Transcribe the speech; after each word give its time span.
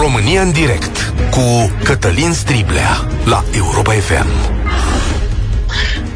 România 0.00 0.42
în 0.42 0.52
direct 0.52 1.12
cu 1.30 1.70
Cătălin 1.84 2.32
Striblea 2.32 3.08
la 3.24 3.44
Europa 3.52 3.92
FM. 3.92 4.26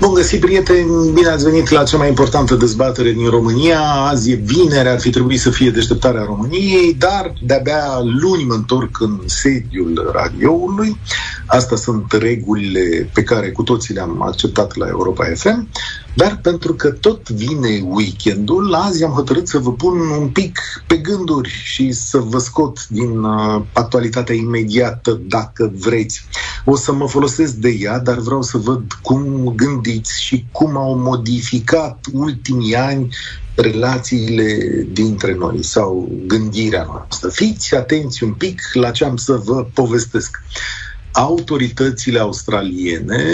Bun 0.01 0.15
găsit, 0.15 0.41
prieteni! 0.41 1.13
Bine 1.13 1.29
ați 1.29 1.45
venit 1.45 1.69
la 1.69 1.83
cea 1.83 1.97
mai 1.97 2.09
importantă 2.09 2.55
dezbatere 2.55 3.11
din 3.11 3.29
România. 3.29 3.81
Azi 3.81 4.31
e 4.31 4.35
vineri, 4.35 4.89
ar 4.89 5.01
fi 5.01 5.11
trebuit 5.11 5.41
să 5.41 5.51
fie 5.51 5.71
deșteptarea 5.71 6.25
României, 6.25 6.95
dar 6.99 7.33
de-abia 7.41 8.01
luni 8.21 8.45
mă 8.45 8.55
întorc 8.55 9.01
în 9.01 9.21
sediul 9.27 10.11
radioului. 10.13 11.01
Asta 11.47 11.77
sunt 11.77 12.13
regulile 12.13 13.11
pe 13.15 13.23
care 13.23 13.51
cu 13.51 13.63
toții 13.63 13.95
le-am 13.95 14.23
acceptat 14.23 14.77
la 14.77 14.87
Europa 14.89 15.25
FM. 15.35 15.69
Dar 16.15 16.39
pentru 16.43 16.75
că 16.75 16.91
tot 16.91 17.31
vine 17.31 17.83
weekendul, 17.85 18.75
azi 18.75 19.05
am 19.05 19.11
hotărât 19.11 19.49
să 19.49 19.59
vă 19.59 19.73
pun 19.73 20.01
un 20.01 20.29
pic 20.29 20.59
pe 20.87 20.97
gânduri 20.97 21.49
și 21.49 21.93
să 21.93 22.19
vă 22.19 22.39
scot 22.39 22.87
din 22.89 23.19
uh, 23.19 23.63
actualitatea 23.73 24.35
imediată, 24.35 25.21
dacă 25.29 25.73
vreți. 25.75 26.25
O 26.65 26.77
să 26.77 26.93
mă 26.93 27.09
folosesc 27.09 27.53
de 27.53 27.69
ea, 27.81 27.99
dar 27.99 28.19
vreau 28.19 28.43
să 28.43 28.59
văd 28.59 28.93
cum 29.03 29.53
gândiți 29.57 30.23
și 30.23 30.47
cum 30.53 30.77
au 30.77 30.97
modificat 30.97 32.05
ultimii 32.13 32.77
ani 32.77 33.09
relațiile 33.55 34.59
dintre 34.93 35.35
noi 35.35 35.65
sau 35.65 36.09
gândirea 36.27 36.85
noastră. 36.85 37.29
Fiți 37.29 37.75
atenți 37.75 38.25
un 38.25 38.33
pic 38.33 38.61
la 38.73 38.91
ce 38.91 39.05
am 39.05 39.17
să 39.17 39.33
vă 39.33 39.65
povestesc 39.75 40.43
autoritățile 41.11 42.19
australiene 42.19 43.25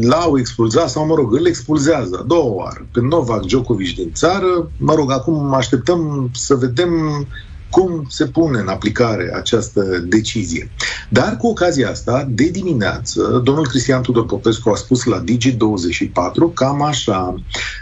l-au 0.00 0.38
expulzat, 0.38 0.90
sau 0.90 1.06
mă 1.06 1.14
rog, 1.14 1.34
îl 1.34 1.46
expulzează 1.46 2.18
a 2.20 2.22
doua 2.22 2.52
oară 2.52 2.88
pe 2.92 3.00
Novak 3.00 3.44
Djokovic 3.44 3.94
din 3.94 4.12
țară. 4.12 4.72
Mă 4.76 4.94
rog, 4.94 5.10
acum 5.10 5.54
așteptăm 5.54 6.30
să 6.32 6.54
vedem 6.54 6.90
cum 7.68 8.04
se 8.08 8.26
pune 8.26 8.58
în 8.58 8.68
aplicare 8.68 9.32
această 9.34 9.82
decizie. 10.08 10.72
Dar 11.08 11.36
cu 11.36 11.46
ocazia 11.46 11.90
asta, 11.90 12.26
de 12.28 12.48
dimineață, 12.48 13.40
domnul 13.44 13.66
Cristian 13.66 14.02
Tudor 14.02 14.26
Popescu 14.26 14.70
a 14.70 14.74
spus 14.74 15.04
la 15.04 15.24
Digi24 15.24 16.54
cam 16.54 16.82
așa, 16.82 17.34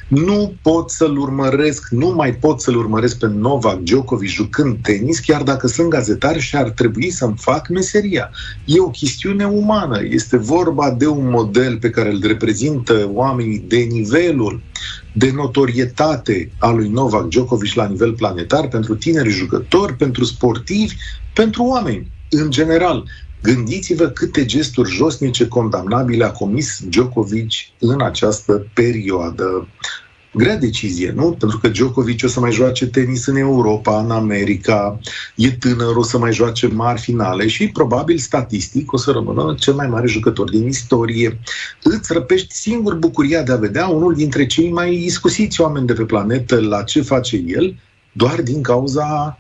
nu 0.09 0.59
pot 0.63 0.91
să-l 0.91 1.19
urmăresc, 1.19 1.87
nu 1.91 2.09
mai 2.09 2.35
pot 2.35 2.61
să-l 2.61 2.77
urmăresc 2.77 3.19
pe 3.19 3.27
Novak 3.27 3.79
Djokovic 3.79 4.29
jucând 4.29 4.83
tenis, 4.83 5.19
chiar 5.19 5.43
dacă 5.43 5.67
sunt 5.67 5.89
gazetar 5.89 6.41
și 6.41 6.57
ar 6.57 6.71
trebui 6.71 7.11
să-mi 7.11 7.37
fac 7.37 7.69
meseria. 7.69 8.31
E 8.65 8.81
o 8.81 8.91
chestiune 8.91 9.45
umană, 9.45 10.01
este 10.03 10.37
vorba 10.37 10.91
de 10.91 11.07
un 11.07 11.31
model 11.31 11.79
pe 11.79 11.91
care 11.91 12.11
îl 12.11 12.21
reprezintă 12.27 13.09
oamenii 13.13 13.59
de 13.59 13.77
nivelul 13.77 14.65
de 15.17 15.31
notorietate 15.33 16.55
a 16.59 16.71
lui 16.71 16.89
Novak 16.89 17.29
Djokovic 17.29 17.75
la 17.75 17.87
nivel 17.89 18.15
planetar 18.15 18.69
pentru 18.69 18.95
tineri 18.97 19.29
jucători, 19.29 19.97
pentru 19.97 20.25
sportivi, 20.25 20.95
pentru 21.33 21.65
oameni 21.65 22.13
în 22.29 22.51
general. 22.51 23.09
Gândiți-vă 23.43 24.09
câte 24.09 24.45
gesturi 24.45 24.91
josnice 24.91 25.49
condamnabile 25.49 26.25
a 26.25 26.33
comis 26.33 26.79
Djokovic 26.81 27.51
în 27.79 28.01
această 28.03 28.71
perioadă 28.73 29.69
grea 30.35 30.57
decizie, 30.57 31.13
nu? 31.17 31.31
Pentru 31.39 31.59
că 31.59 31.69
Djokovic 31.69 32.21
o 32.25 32.27
să 32.27 32.41
mai 32.41 32.53
joace 32.53 32.87
tenis 32.87 33.27
în 33.27 33.37
Europa, 33.37 34.01
în 34.01 34.11
America, 34.11 35.01
e 35.37 35.51
tânăr, 35.51 35.97
o 35.97 36.03
să 36.03 36.19
mai 36.19 36.33
joace 36.33 36.67
mari 36.67 37.01
finale 37.01 37.47
și 37.47 37.69
probabil 37.69 38.19
statistic 38.19 38.93
o 38.93 38.97
să 38.97 39.11
rămână 39.11 39.55
cel 39.59 39.75
mai 39.75 39.87
mare 39.87 40.07
jucător 40.07 40.51
din 40.51 40.67
istorie. 40.67 41.41
Îți 41.83 42.13
răpești 42.13 42.55
singur 42.55 42.95
bucuria 42.95 43.43
de 43.43 43.53
a 43.53 43.57
vedea 43.57 43.87
unul 43.87 44.15
dintre 44.15 44.47
cei 44.47 44.73
mai 44.73 44.95
iscusiți 45.05 45.61
oameni 45.61 45.87
de 45.87 45.93
pe 45.93 46.05
planetă 46.05 46.61
la 46.61 46.83
ce 46.83 47.03
face 47.03 47.43
el, 47.47 47.77
doar 48.13 48.43
din 48.43 48.63
cauza 48.63 49.39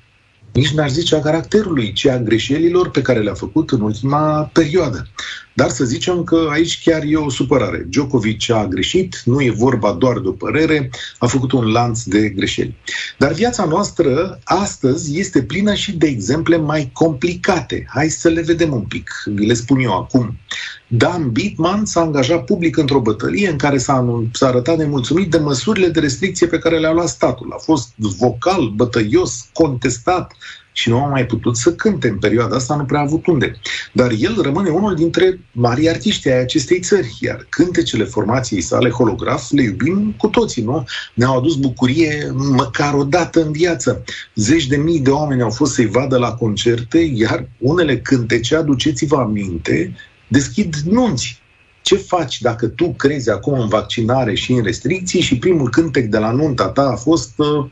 nici 0.55 0.72
n-aș 0.72 0.91
zice 0.91 1.17
a 1.17 1.20
caracterului, 1.20 1.92
ci 1.92 2.06
a 2.06 2.19
greșelilor 2.19 2.91
pe 2.91 3.03
care 3.03 3.20
le-a 3.20 3.34
făcut 3.34 3.70
în 3.70 3.81
ultima 3.81 4.50
perioadă. 4.53 5.09
Dar 5.55 5.70
să 5.70 5.84
zicem 5.84 6.24
că 6.24 6.48
aici 6.50 6.83
chiar 6.83 7.02
e 7.06 7.16
o 7.16 7.30
supărare. 7.30 7.86
Djokovic 7.88 8.50
a 8.50 8.66
greșit, 8.66 9.22
nu 9.24 9.42
e 9.42 9.50
vorba 9.50 9.92
doar 9.92 10.19
de 10.19 10.28
o 10.28 10.32
părere, 10.32 10.91
a 11.19 11.26
făcut 11.26 11.53
un 11.53 11.72
lanț 11.72 12.03
de 12.03 12.28
greșeli. 12.28 12.76
Dar 13.19 13.32
viața 13.32 13.65
noastră 13.65 14.41
astăzi 14.44 15.19
este 15.19 15.42
plină 15.42 15.75
și 15.75 15.92
de 15.92 16.06
exemple 16.06 16.56
mai 16.56 16.91
complicate. 16.92 17.87
Hai 17.88 18.09
să 18.09 18.28
le 18.28 18.42
vedem 18.42 18.72
un 18.72 18.82
pic, 18.82 19.10
vi 19.26 19.47
le 19.47 19.54
spun 19.54 19.81
eu 19.81 19.92
acum. 19.92 20.38
Dan 20.87 21.31
Bitman 21.31 21.84
s-a 21.84 22.00
angajat 22.00 22.45
public 22.45 22.77
într-o 22.77 23.00
bătălie 23.00 23.49
în 23.49 23.56
care 23.56 23.78
s-a, 23.78 24.27
s-a 24.33 24.47
arătat 24.47 24.77
nemulțumit 24.77 25.31
de 25.31 25.39
măsurile 25.39 25.89
de 25.89 26.00
restricție 26.00 26.47
pe 26.47 26.59
care 26.59 26.78
le-a 26.78 26.93
luat 26.93 27.09
statul. 27.09 27.53
A 27.53 27.59
fost 27.59 27.93
vocal, 27.97 28.72
bătăios, 28.75 29.49
contestat, 29.53 30.33
și 30.77 30.89
nu 30.89 31.05
a 31.05 31.09
mai 31.09 31.27
putut 31.27 31.56
să 31.56 31.75
cânte 31.75 32.09
în 32.09 32.19
perioada 32.19 32.56
asta, 32.56 32.77
nu 32.77 32.84
prea 32.84 33.00
a 33.00 33.03
avut 33.03 33.27
unde. 33.27 33.61
Dar 33.93 34.11
el 34.19 34.39
rămâne 34.43 34.71
unul 34.71 34.95
dintre 34.95 35.41
mari 35.53 35.89
artiști 35.89 36.28
ai 36.28 36.41
acestei 36.41 36.81
țări, 36.81 37.16
iar 37.21 37.47
cântecele 37.49 38.05
formației 38.05 38.61
sale 38.61 38.91
holograf 38.91 39.51
le 39.51 39.62
iubim 39.62 40.15
cu 40.19 40.27
toții, 40.27 40.62
nu? 40.62 40.84
Ne-au 41.15 41.39
adus 41.39 41.56
bucurie 41.56 42.33
măcar 42.56 42.95
o 42.95 43.05
dată 43.05 43.43
în 43.43 43.53
viață. 43.53 44.05
Zeci 44.34 44.66
de 44.66 44.77
mii 44.77 45.01
de 45.01 45.11
oameni 45.11 45.43
au 45.43 45.51
fost 45.51 45.72
să-i 45.72 45.87
vadă 45.87 46.19
la 46.19 46.34
concerte, 46.34 46.99
iar 46.99 47.49
unele 47.59 47.99
cântece, 47.99 48.56
aduceți-vă 48.56 49.16
aminte, 49.16 49.97
deschid 50.34 50.75
nunți 50.75 51.43
ce 51.83 51.97
faci 51.97 52.41
dacă 52.41 52.67
tu 52.67 52.93
crezi 52.93 53.31
acum 53.31 53.61
în 53.61 53.69
vaccinare 53.69 54.34
și 54.34 54.53
în 54.53 54.62
restricții 54.62 55.21
și 55.21 55.39
primul 55.39 55.71
cântec 55.71 56.06
de 56.06 56.19
la 56.19 56.31
nunta 56.31 56.69
ta 56.69 56.83
a 56.83 56.97
fost 56.97 57.33
uh, 57.37 57.67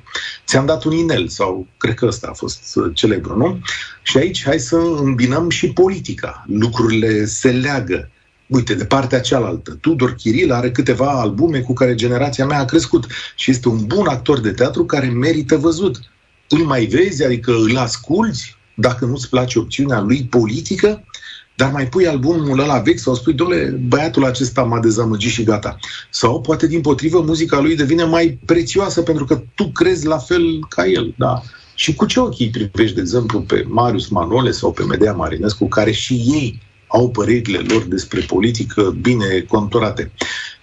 ți-am 0.46 0.66
dat 0.66 0.84
un 0.84 0.92
inel 0.92 1.28
sau 1.28 1.66
cred 1.76 1.94
că 1.94 2.06
ăsta 2.06 2.28
a 2.30 2.32
fost 2.32 2.76
uh, 2.76 2.90
celebru, 2.94 3.36
nu? 3.36 3.58
Și 4.02 4.18
aici 4.18 4.44
hai 4.44 4.58
să 4.58 4.76
îmbinăm 4.76 5.50
și 5.50 5.72
politica. 5.72 6.44
Lucrurile 6.46 7.24
se 7.24 7.50
leagă. 7.50 8.10
Uite, 8.46 8.74
de 8.74 8.84
partea 8.84 9.20
cealaltă, 9.20 9.78
Tudor 9.80 10.14
Chiril 10.14 10.52
are 10.52 10.70
câteva 10.70 11.20
albume 11.20 11.60
cu 11.60 11.72
care 11.72 11.94
generația 11.94 12.46
mea 12.46 12.58
a 12.58 12.64
crescut 12.64 13.06
și 13.36 13.50
este 13.50 13.68
un 13.68 13.86
bun 13.86 14.06
actor 14.06 14.40
de 14.40 14.50
teatru 14.50 14.84
care 14.84 15.06
merită 15.06 15.56
văzut. 15.56 16.00
Îl 16.48 16.58
mai 16.58 16.84
vezi, 16.84 17.24
adică 17.24 17.52
îl 17.52 17.76
asculți, 17.76 18.56
dacă 18.74 19.04
nu-ți 19.04 19.28
place 19.28 19.58
opțiunea 19.58 20.00
lui 20.00 20.24
politică, 20.24 21.04
dar 21.54 21.70
mai 21.70 21.88
pui 21.88 22.06
albumul 22.06 22.60
ăla 22.60 22.78
vechi 22.78 22.98
sau 22.98 23.14
spui, 23.14 23.32
domnule, 23.32 23.80
băiatul 23.88 24.24
acesta 24.24 24.62
m-a 24.62 24.80
dezamăgit 24.80 25.30
și 25.30 25.42
gata. 25.42 25.78
Sau 26.10 26.40
poate 26.40 26.66
din 26.66 26.80
potrivă 26.80 27.20
muzica 27.20 27.60
lui 27.60 27.76
devine 27.76 28.04
mai 28.04 28.38
prețioasă 28.44 29.02
pentru 29.02 29.24
că 29.24 29.42
tu 29.54 29.68
crezi 29.68 30.06
la 30.06 30.18
fel 30.18 30.66
ca 30.68 30.86
el, 30.86 31.14
da? 31.18 31.42
Și 31.74 31.94
cu 31.94 32.06
ce 32.06 32.20
ochii 32.20 32.50
privești, 32.50 32.94
de 32.94 33.00
exemplu, 33.00 33.40
pe 33.40 33.64
Marius 33.68 34.08
Manole 34.08 34.50
sau 34.50 34.72
pe 34.72 34.84
Medea 34.84 35.12
Marinescu, 35.12 35.68
care 35.68 35.90
și 35.90 36.14
ei 36.14 36.60
au 36.86 37.10
părerile 37.10 37.58
lor 37.58 37.82
despre 37.82 38.20
politică 38.20 38.96
bine 39.00 39.44
conturate. 39.48 40.12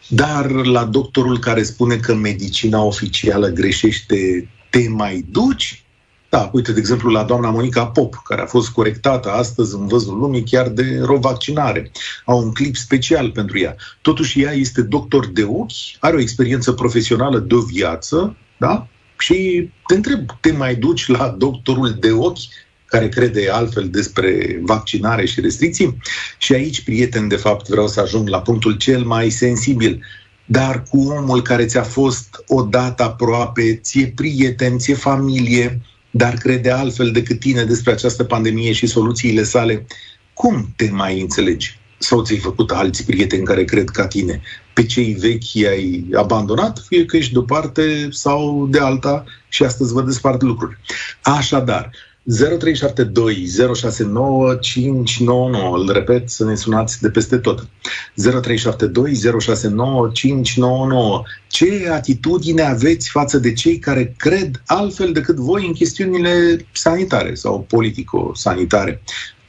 Dar 0.08 0.52
la 0.52 0.86
doctorul 0.86 1.40
care 1.40 1.64
spune 1.64 1.96
că 1.96 2.16
medicina 2.16 2.84
oficială 2.84 3.48
greșește, 3.48 4.50
te 4.70 4.90
mai 4.90 5.26
duci? 5.32 5.84
Da, 6.30 6.50
uite, 6.54 6.72
de 6.72 6.80
exemplu, 6.80 7.10
la 7.10 7.24
doamna 7.24 7.50
Monica 7.50 7.86
Pop, 7.86 8.22
care 8.24 8.42
a 8.42 8.46
fost 8.46 8.70
corectată 8.70 9.32
astăzi 9.32 9.76
în 9.76 9.88
văzul 9.88 10.18
lumii 10.18 10.44
chiar 10.44 10.68
de 10.68 11.00
rovaccinare. 11.02 11.92
Au 12.26 12.44
un 12.44 12.52
clip 12.52 12.76
special 12.76 13.32
pentru 13.32 13.60
ea. 13.60 13.76
Totuși, 14.02 14.42
ea 14.42 14.52
este 14.52 14.82
doctor 14.82 15.28
de 15.28 15.44
ochi, 15.44 15.98
are 16.00 16.16
o 16.16 16.20
experiență 16.20 16.72
profesională 16.72 17.40
de 17.40 17.56
o 17.56 17.60
viață, 17.60 18.36
da? 18.58 18.88
Și 19.18 19.70
te 19.88 19.96
întreb, 19.96 20.20
te 20.42 20.52
mai 20.52 20.76
duci 20.76 21.08
la 21.08 21.36
doctorul 21.38 21.98
de 22.00 22.12
ochi 22.12 22.40
care 22.86 23.10
crede 23.10 23.50
altfel 23.50 23.90
despre 23.90 24.60
vaccinare 24.62 25.26
și 25.26 25.42
restricții? 25.42 25.98
Și 26.38 26.54
aici, 26.54 26.84
prieten, 26.84 27.28
de 27.28 27.36
fapt, 27.36 27.68
vreau 27.68 27.88
să 27.88 28.00
ajung 28.00 28.28
la 28.28 28.42
punctul 28.42 28.78
cel 28.78 29.04
mai 29.04 29.30
sensibil 29.30 30.04
dar 30.52 30.84
cu 30.84 31.00
omul 31.00 31.42
care 31.42 31.66
ți-a 31.66 31.84
fost 31.84 32.44
odată 32.48 33.04
aproape, 33.04 33.76
ție 33.76 34.12
prieten, 34.16 34.78
ție 34.78 34.94
familie, 34.94 35.82
dar 36.12 36.34
crede 36.34 36.72
altfel 36.72 37.12
decât 37.12 37.40
tine 37.40 37.64
despre 37.64 37.92
această 37.92 38.24
pandemie 38.24 38.72
și 38.72 38.88
soluțiile 38.88 39.44
sale, 39.44 39.86
cum 40.34 40.74
te 40.76 40.90
mai 40.92 41.22
înțelegi? 41.22 41.80
Sau 41.98 42.24
ți-ai 42.24 42.40
făcut 42.40 42.72
alți 42.72 43.06
prieteni 43.06 43.46
care 43.46 43.64
cred 43.64 43.90
ca 43.90 44.08
tine? 44.08 44.42
Pe 44.74 44.86
cei 44.86 45.14
vechi 45.14 45.54
i-ai 45.54 46.06
abandonat, 46.14 46.84
fie 46.88 47.06
că 47.06 47.18
ești 47.18 47.34
de 47.34 47.38
o 47.38 47.42
parte 47.42 48.08
sau 48.12 48.68
de 48.68 48.80
alta 48.80 49.24
și 49.50 49.64
astăzi 49.64 49.94
vă 49.94 50.02
despart 50.02 50.42
lucruri. 50.42 50.78
Așadar, 51.22 51.92
0372 52.24 53.48
069 53.74 54.56
599. 54.56 55.78
Îl 55.78 55.92
repet, 55.92 56.30
să 56.30 56.46
ne 56.46 56.56
sunați 56.56 57.02
de 57.02 57.10
peste 57.10 57.38
tot. 57.38 57.68
0372 58.16 59.40
069 59.40 60.10
599. 60.14 61.24
Ce 61.48 61.90
atitudine 61.92 62.62
aveți 62.62 63.10
față 63.10 63.38
de 63.38 63.54
cei 63.54 63.80
care 63.80 64.14
cred 64.18 64.62
altfel 64.66 65.12
decât 65.12 65.36
voi 65.36 65.66
în 65.66 65.74
chestiunile 65.74 66.66
sanitare 66.72 67.34
sau 67.34 67.66
politico-sanitare? 67.70 69.02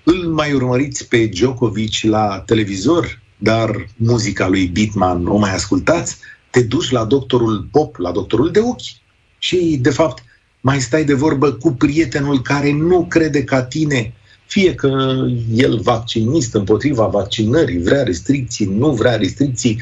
Îl 0.02 0.26
mai 0.26 0.52
urmăriți 0.52 1.08
pe 1.08 1.26
Djokovic 1.26 2.02
la 2.02 2.42
televizor, 2.46 3.20
dar 3.38 3.88
muzica 3.96 4.48
lui 4.48 4.66
Bitman 4.66 5.26
o 5.26 5.36
mai 5.36 5.54
ascultați? 5.54 6.18
Te 6.50 6.62
duci 6.62 6.90
la 6.90 7.04
doctorul 7.04 7.68
Pop, 7.70 7.96
la 7.96 8.10
doctorul 8.10 8.50
de 8.50 8.60
ochi 8.60 8.98
și, 9.38 9.78
de 9.80 9.90
fapt, 9.90 10.22
mai 10.60 10.80
stai 10.80 11.04
de 11.04 11.14
vorbă 11.14 11.52
cu 11.52 11.72
prietenul 11.72 12.42
care 12.42 12.72
nu 12.72 13.06
crede 13.08 13.44
ca 13.44 13.62
tine, 13.62 14.14
fie 14.46 14.74
că 14.74 15.14
el 15.54 15.80
vaccinist 15.80 16.54
împotriva 16.54 17.06
vaccinării, 17.06 17.82
vrea 17.82 18.02
restricții, 18.02 18.66
nu 18.66 18.90
vrea 18.90 19.16
restricții, 19.16 19.80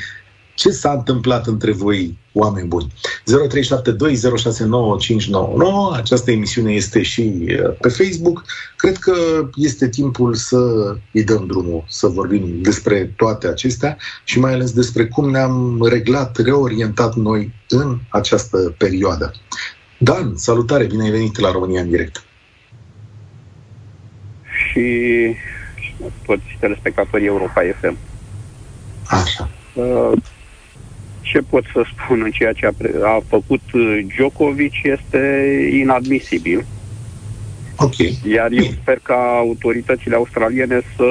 ce 0.58 0.70
s-a 0.70 0.92
întâmplat 0.92 1.46
între 1.46 1.72
voi, 1.72 2.18
oameni 2.32 2.68
buni? 2.68 2.92
0372069599, 5.92 5.96
această 5.96 6.30
emisiune 6.30 6.72
este 6.72 7.02
și 7.02 7.46
uh, 7.48 7.76
pe 7.80 7.88
Facebook. 7.88 8.44
Cred 8.76 8.96
că 8.96 9.14
este 9.54 9.88
timpul 9.88 10.34
să 10.34 10.58
îi 11.12 11.24
dăm 11.24 11.46
drumul, 11.46 11.84
să 11.88 12.06
vorbim 12.06 12.62
despre 12.62 13.14
toate 13.16 13.46
acestea 13.46 13.96
și 14.24 14.38
mai 14.38 14.52
ales 14.52 14.72
despre 14.72 15.06
cum 15.06 15.30
ne-am 15.30 15.86
reglat, 15.90 16.36
reorientat 16.36 17.14
noi 17.14 17.54
în 17.68 17.98
această 18.08 18.74
perioadă. 18.78 19.32
Dan, 19.98 20.36
salutare, 20.36 20.84
bine 20.84 21.02
ai 21.02 21.10
venit 21.10 21.38
la 21.38 21.50
România 21.50 21.80
în 21.80 21.88
direct. 21.88 22.22
Și 24.70 24.86
toți 26.26 26.56
telespectatorii 26.60 27.26
Europa 27.26 27.62
FM. 27.80 27.96
Așa. 29.06 29.50
Uh, 29.74 30.12
ce 31.20 31.38
pot 31.38 31.64
să 31.72 31.82
spun 31.94 32.22
în 32.22 32.30
ceea 32.30 32.52
ce 32.52 32.66
a, 32.66 32.72
a 33.04 33.22
făcut 33.28 33.72
uh, 33.72 34.06
Djokovic 34.06 34.72
este 34.82 35.18
inadmisibil. 35.72 36.66
Ok. 37.76 37.96
Iar 38.24 38.50
eu 38.50 38.64
sper 38.80 38.98
ca 39.02 39.36
autoritățile 39.38 40.14
australiene 40.14 40.80
să 40.96 41.04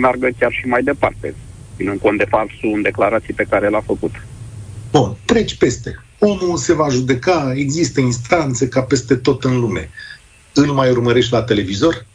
meargă 0.00 0.28
chiar 0.38 0.52
și 0.52 0.66
mai 0.66 0.82
departe, 0.82 1.34
ținând 1.76 2.00
cont 2.00 2.18
de 2.18 2.26
farsul 2.28 2.72
în 2.74 2.82
declarații 2.82 3.34
pe 3.34 3.46
care 3.50 3.68
l-a 3.68 3.80
făcut. 3.80 4.26
Bun, 4.90 5.16
treci 5.24 5.56
peste. 5.56 6.04
Omul 6.22 6.56
se 6.56 6.74
va 6.74 6.88
judeca, 6.88 7.52
există 7.56 8.00
instanțe 8.00 8.68
ca 8.68 8.80
peste 8.82 9.14
tot 9.14 9.44
în 9.44 9.60
lume. 9.60 9.90
Îl 10.54 10.66
mai 10.66 10.90
urmărești 10.90 11.32
la 11.32 11.42
televizor? 11.42 12.06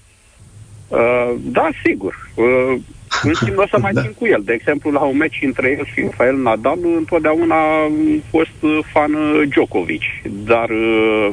Uh, 0.87 1.33
da, 1.41 1.69
sigur. 1.83 2.29
Uh, 2.35 2.75
în 3.23 3.33
schimb, 3.41 3.57
o 3.57 3.67
să 3.67 3.77
mai 3.79 3.93
da. 3.93 4.01
țin 4.01 4.13
cu 4.17 4.25
el. 4.25 4.41
De 4.45 4.53
exemplu, 4.53 4.91
la 4.91 4.99
un 4.99 5.17
meci 5.17 5.39
între 5.43 5.75
el 5.77 5.85
și 5.93 6.01
Rafael 6.01 6.37
Nadal, 6.37 6.79
întotdeauna 6.97 7.83
am 7.83 8.23
fost 8.29 8.57
uh, 8.61 8.79
fan 8.91 9.13
uh, 9.13 9.41
Djokovic, 9.49 10.01
dar 10.45 10.69
uh, 10.69 11.29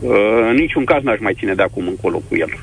uh, 0.00 0.48
în 0.50 0.54
niciun 0.54 0.84
caz 0.84 1.02
n-aș 1.02 1.18
mai 1.20 1.34
ține 1.38 1.54
de 1.54 1.62
acum 1.62 1.88
încolo 1.88 2.22
cu 2.28 2.36
el. 2.36 2.58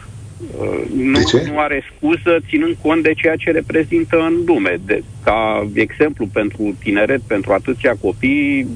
Uh, 0.60 0.82
nu, 0.96 1.20
nu 1.46 1.60
are 1.60 1.84
scuză 1.96 2.38
ținând 2.48 2.76
cont 2.82 3.04
de 3.04 3.14
ceea 3.14 3.36
ce 3.36 3.52
reprezintă 3.52 4.18
în 4.18 4.34
lume. 4.46 4.80
De, 4.86 5.04
ca 5.24 5.68
exemplu 5.74 6.28
pentru 6.34 6.76
tineret, 6.84 7.22
pentru 7.22 7.52
atâția 7.54 7.96
copii 8.02 8.68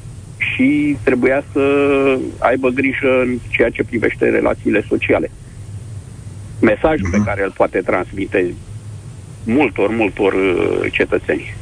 și 0.60 0.98
trebuia 1.04 1.44
să 1.52 1.64
aibă 2.38 2.70
grijă 2.70 3.22
în 3.22 3.38
ceea 3.50 3.70
ce 3.70 3.84
privește 3.84 4.30
relațiile 4.30 4.86
sociale. 4.88 5.32
Mesajul 6.62 7.08
uh-huh. 7.08 7.12
pe 7.12 7.18
mhm. 7.18 7.26
care 7.26 7.44
îl 7.44 7.52
poate 7.52 7.80
transmite 7.80 8.54
multor, 9.44 9.90
multor 9.90 10.34
uh, 10.34 10.92
cetățeni. 10.92 11.56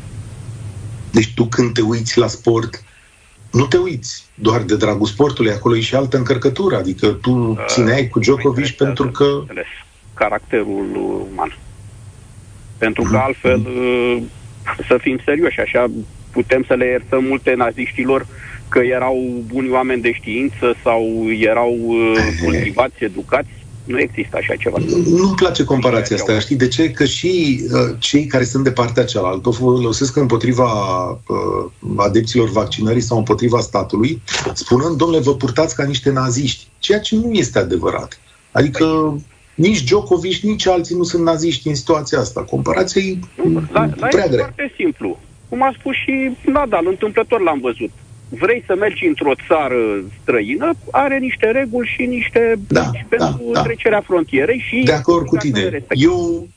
Deci 1.11 1.33
tu 1.33 1.45
când 1.45 1.73
te 1.73 1.81
uiți 1.81 2.17
la 2.17 2.27
sport, 2.27 2.83
nu 3.51 3.65
te 3.65 3.77
uiți 3.77 4.25
doar 4.35 4.61
de 4.61 4.75
dragul 4.75 5.07
sportului, 5.07 5.51
acolo 5.51 5.75
e 5.75 5.79
și 5.79 5.95
altă 5.95 6.17
încărcătură, 6.17 6.75
adică 6.75 7.07
tu 7.07 7.31
uh, 7.31 7.65
țineai 7.67 8.07
cu 8.07 8.19
Djokovic 8.19 8.71
pentru 8.75 9.09
că... 9.09 9.23
Înțeles. 9.39 9.65
Caracterul 10.13 10.87
uman. 11.31 11.57
Pentru 12.77 13.01
că 13.01 13.15
mhm. 13.15 13.23
altfel, 13.25 13.59
uh, 13.59 14.21
să 14.87 14.97
fim 15.01 15.19
serioși, 15.25 15.59
așa 15.59 15.85
putem 16.31 16.63
să 16.67 16.73
le 16.73 16.85
iertăm 16.85 17.23
multe 17.23 17.53
naziștilor 17.53 18.25
că 18.69 18.79
erau 18.79 19.43
buni 19.53 19.69
oameni 19.69 20.01
de 20.01 20.11
știință 20.11 20.75
sau 20.83 21.01
erau 21.39 21.75
cultivați, 22.43 23.03
educați, 23.03 23.49
nu 23.87 23.99
există 23.99 24.37
așa 24.37 24.55
ceva. 24.55 24.77
Nu-mi 25.05 25.35
place 25.35 25.63
comparația 25.63 26.15
asta. 26.15 26.39
Știi 26.39 26.55
de 26.55 26.67
ce? 26.67 26.91
Că 26.91 27.05
și 27.05 27.63
uh, 27.71 27.95
cei 27.99 28.25
care 28.25 28.43
sunt 28.43 28.63
de 28.63 28.71
partea 28.71 29.05
cealaltă 29.05 29.49
o 29.49 29.51
folosesc 29.51 30.15
împotriva 30.15 30.71
uh, 31.09 31.71
adepților 31.95 32.49
vaccinării 32.49 33.01
sau 33.01 33.17
împotriva 33.17 33.59
statului, 33.59 34.21
spunând, 34.53 34.97
domnule, 34.97 35.21
vă 35.21 35.35
purtați 35.35 35.75
ca 35.75 35.83
niște 35.83 36.11
naziști. 36.11 36.67
Ceea 36.79 36.99
ce 36.99 37.15
nu 37.15 37.31
este 37.31 37.59
adevărat. 37.59 38.19
Adică 38.51 38.85
păi. 38.85 39.25
nici 39.55 39.83
Djokovic, 39.83 40.41
nici 40.41 40.67
alții 40.67 40.95
nu 40.95 41.03
sunt 41.03 41.23
naziști 41.23 41.67
în 41.67 41.75
situația 41.75 42.19
asta. 42.19 42.41
Comparația 42.41 43.01
e 43.01 43.17
la, 43.71 43.89
la 43.95 44.07
prea 44.07 44.27
grea. 44.27 44.37
foarte 44.37 44.73
simplu. 44.75 45.19
Cum 45.49 45.63
a 45.63 45.75
spus 45.79 45.95
și 45.95 46.31
Nadal, 46.45 46.87
întâmplător 46.87 47.41
l-am 47.41 47.59
văzut 47.59 47.89
vrei 48.29 48.63
să 48.65 48.75
mergi 48.79 49.05
într-o 49.05 49.31
țară 49.47 49.75
străină, 50.21 50.73
are 50.91 51.17
niște 51.17 51.51
reguli 51.51 51.87
și 51.95 52.05
niște 52.05 52.59
da, 52.67 52.91
pentru 53.09 53.51
da, 53.51 53.53
da. 53.53 53.61
trecerea 53.61 54.01
frontierei 54.01 54.59
și... 54.59 54.83
De 54.85 54.91
acord 54.93 55.25
cu 55.25 55.37
tine. 55.37 55.85
Eu, 55.89 56.47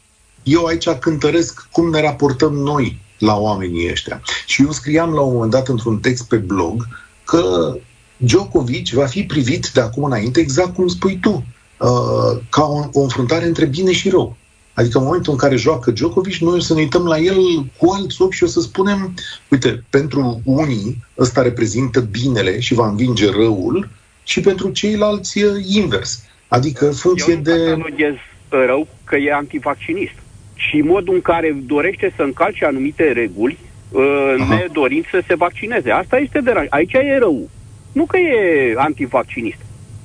eu 0.43 0.65
aici 0.65 0.89
cântăresc 0.89 1.69
cum 1.71 1.91
ne 1.91 2.01
raportăm 2.01 2.53
noi 2.53 2.99
la 3.19 3.37
oamenii 3.37 3.91
ăștia. 3.91 4.21
Și 4.47 4.63
eu 4.63 4.71
scriam 4.71 5.13
la 5.13 5.21
un 5.21 5.33
moment 5.33 5.51
dat 5.51 5.69
într-un 5.69 5.99
text 5.99 6.29
pe 6.29 6.37
blog 6.37 6.87
că 7.25 7.75
Djokovic 8.17 8.89
va 8.89 9.07
fi 9.07 9.23
privit 9.23 9.71
de 9.75 9.81
acum 9.81 10.05
înainte, 10.05 10.41
exact 10.41 10.75
cum 10.75 10.89
spui 10.89 11.19
tu, 11.21 11.45
uh, 11.79 12.41
ca 12.49 12.63
o, 12.63 12.89
o 12.93 13.01
înfruntare 13.01 13.47
între 13.47 13.65
bine 13.65 13.93
și 13.93 14.09
rău. 14.09 14.37
Adică 14.81 14.99
în 14.99 15.05
momentul 15.05 15.33
în 15.33 15.39
care 15.39 15.57
joacă 15.57 15.91
Djokovic, 15.91 16.35
noi 16.35 16.57
o 16.57 16.61
să 16.61 16.75
ne 16.75 16.81
uităm 16.81 17.05
la 17.05 17.19
el 17.19 17.37
cu 17.77 17.91
alți 17.91 18.23
ochi 18.23 18.33
și 18.33 18.45
o 18.45 18.47
să 18.47 18.61
spunem, 18.61 19.15
uite, 19.49 19.83
pentru 19.91 20.41
unii 20.45 21.05
ăsta 21.19 21.43
reprezintă 21.43 22.01
binele 22.01 22.61
și 22.61 22.75
va 22.75 22.89
învinge 22.89 23.31
răul 23.31 23.89
și 24.25 24.41
pentru 24.41 24.71
ceilalți 24.71 25.45
invers. 25.67 26.25
Adică 26.49 26.87
în 26.87 26.93
funcție 26.93 27.33
Eu 27.33 27.41
de... 27.41 27.77
Eu 27.97 28.17
rău 28.49 28.89
că 29.05 29.17
e 29.17 29.33
antivaccinist. 29.33 30.15
Și 30.55 30.81
modul 30.81 31.15
în 31.15 31.21
care 31.21 31.57
dorește 31.67 32.13
să 32.17 32.23
încalce 32.23 32.65
anumite 32.65 33.13
reguli, 33.13 33.59
uh, 33.91 34.35
nedorind 34.49 35.05
să 35.11 35.23
se 35.27 35.35
vaccineze. 35.35 35.91
Asta 35.91 36.19
este 36.19 36.41
de 36.41 36.67
Aici 36.69 36.93
e 36.93 37.19
rău. 37.19 37.49
Nu 37.93 38.05
că 38.05 38.19
e 38.19 38.75
antivaccinist 38.77 39.59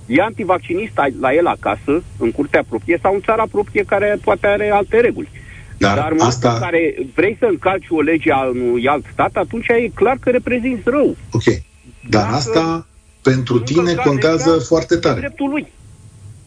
e 0.06 0.22
antivaccinist 0.22 0.94
la 1.19 1.34
el 1.34 1.48
acasă, 1.48 2.04
în 2.18 2.31
curtea 2.31 2.63
proprie 2.69 3.00
sau 3.02 3.13
în 3.13 3.22
țara 3.22 3.44
proprie 3.52 3.84
care 3.84 4.19
poate 4.24 4.48
are 4.48 4.69
alte 4.69 5.00
reguli. 5.00 5.30
Dar, 5.78 5.98
Dar 5.98 6.12
în 6.12 6.19
asta... 6.19 6.54
în 6.54 6.60
care 6.60 6.96
vrei 7.16 7.36
să 7.40 7.46
încalci 7.46 7.88
o 7.90 8.02
lege 8.02 8.31
a 8.31 8.40
unui 8.40 8.88
alt 8.88 9.06
stat, 9.12 9.36
atunci 9.36 9.68
e 9.68 9.92
clar 9.94 10.18
că 10.19 10.30
reprezinți 10.30 10.90
rău. 10.90 11.16
Ok. 11.31 11.44
Dar 11.44 12.24
Dacă 12.24 12.36
asta 12.36 12.88
pentru 13.22 13.60
tine 13.60 13.94
contează 13.94 14.52
foarte 14.52 14.96
tare. 14.96 15.19
Dreptul 15.19 15.50
lui. 15.50 15.68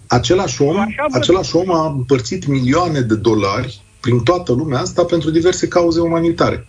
Același 0.07 0.63
om, 0.63 0.77
același 1.13 1.57
om 1.57 1.73
a 1.73 1.87
împărțit 1.87 2.47
milioane 2.47 3.01
de 3.01 3.15
dolari 3.15 3.81
prin 4.01 4.23
toată 4.23 4.53
lumea 4.53 4.79
asta 4.79 5.05
pentru 5.05 5.31
diverse 5.31 5.69
cauze 5.69 6.01
umanitare. 6.01 6.67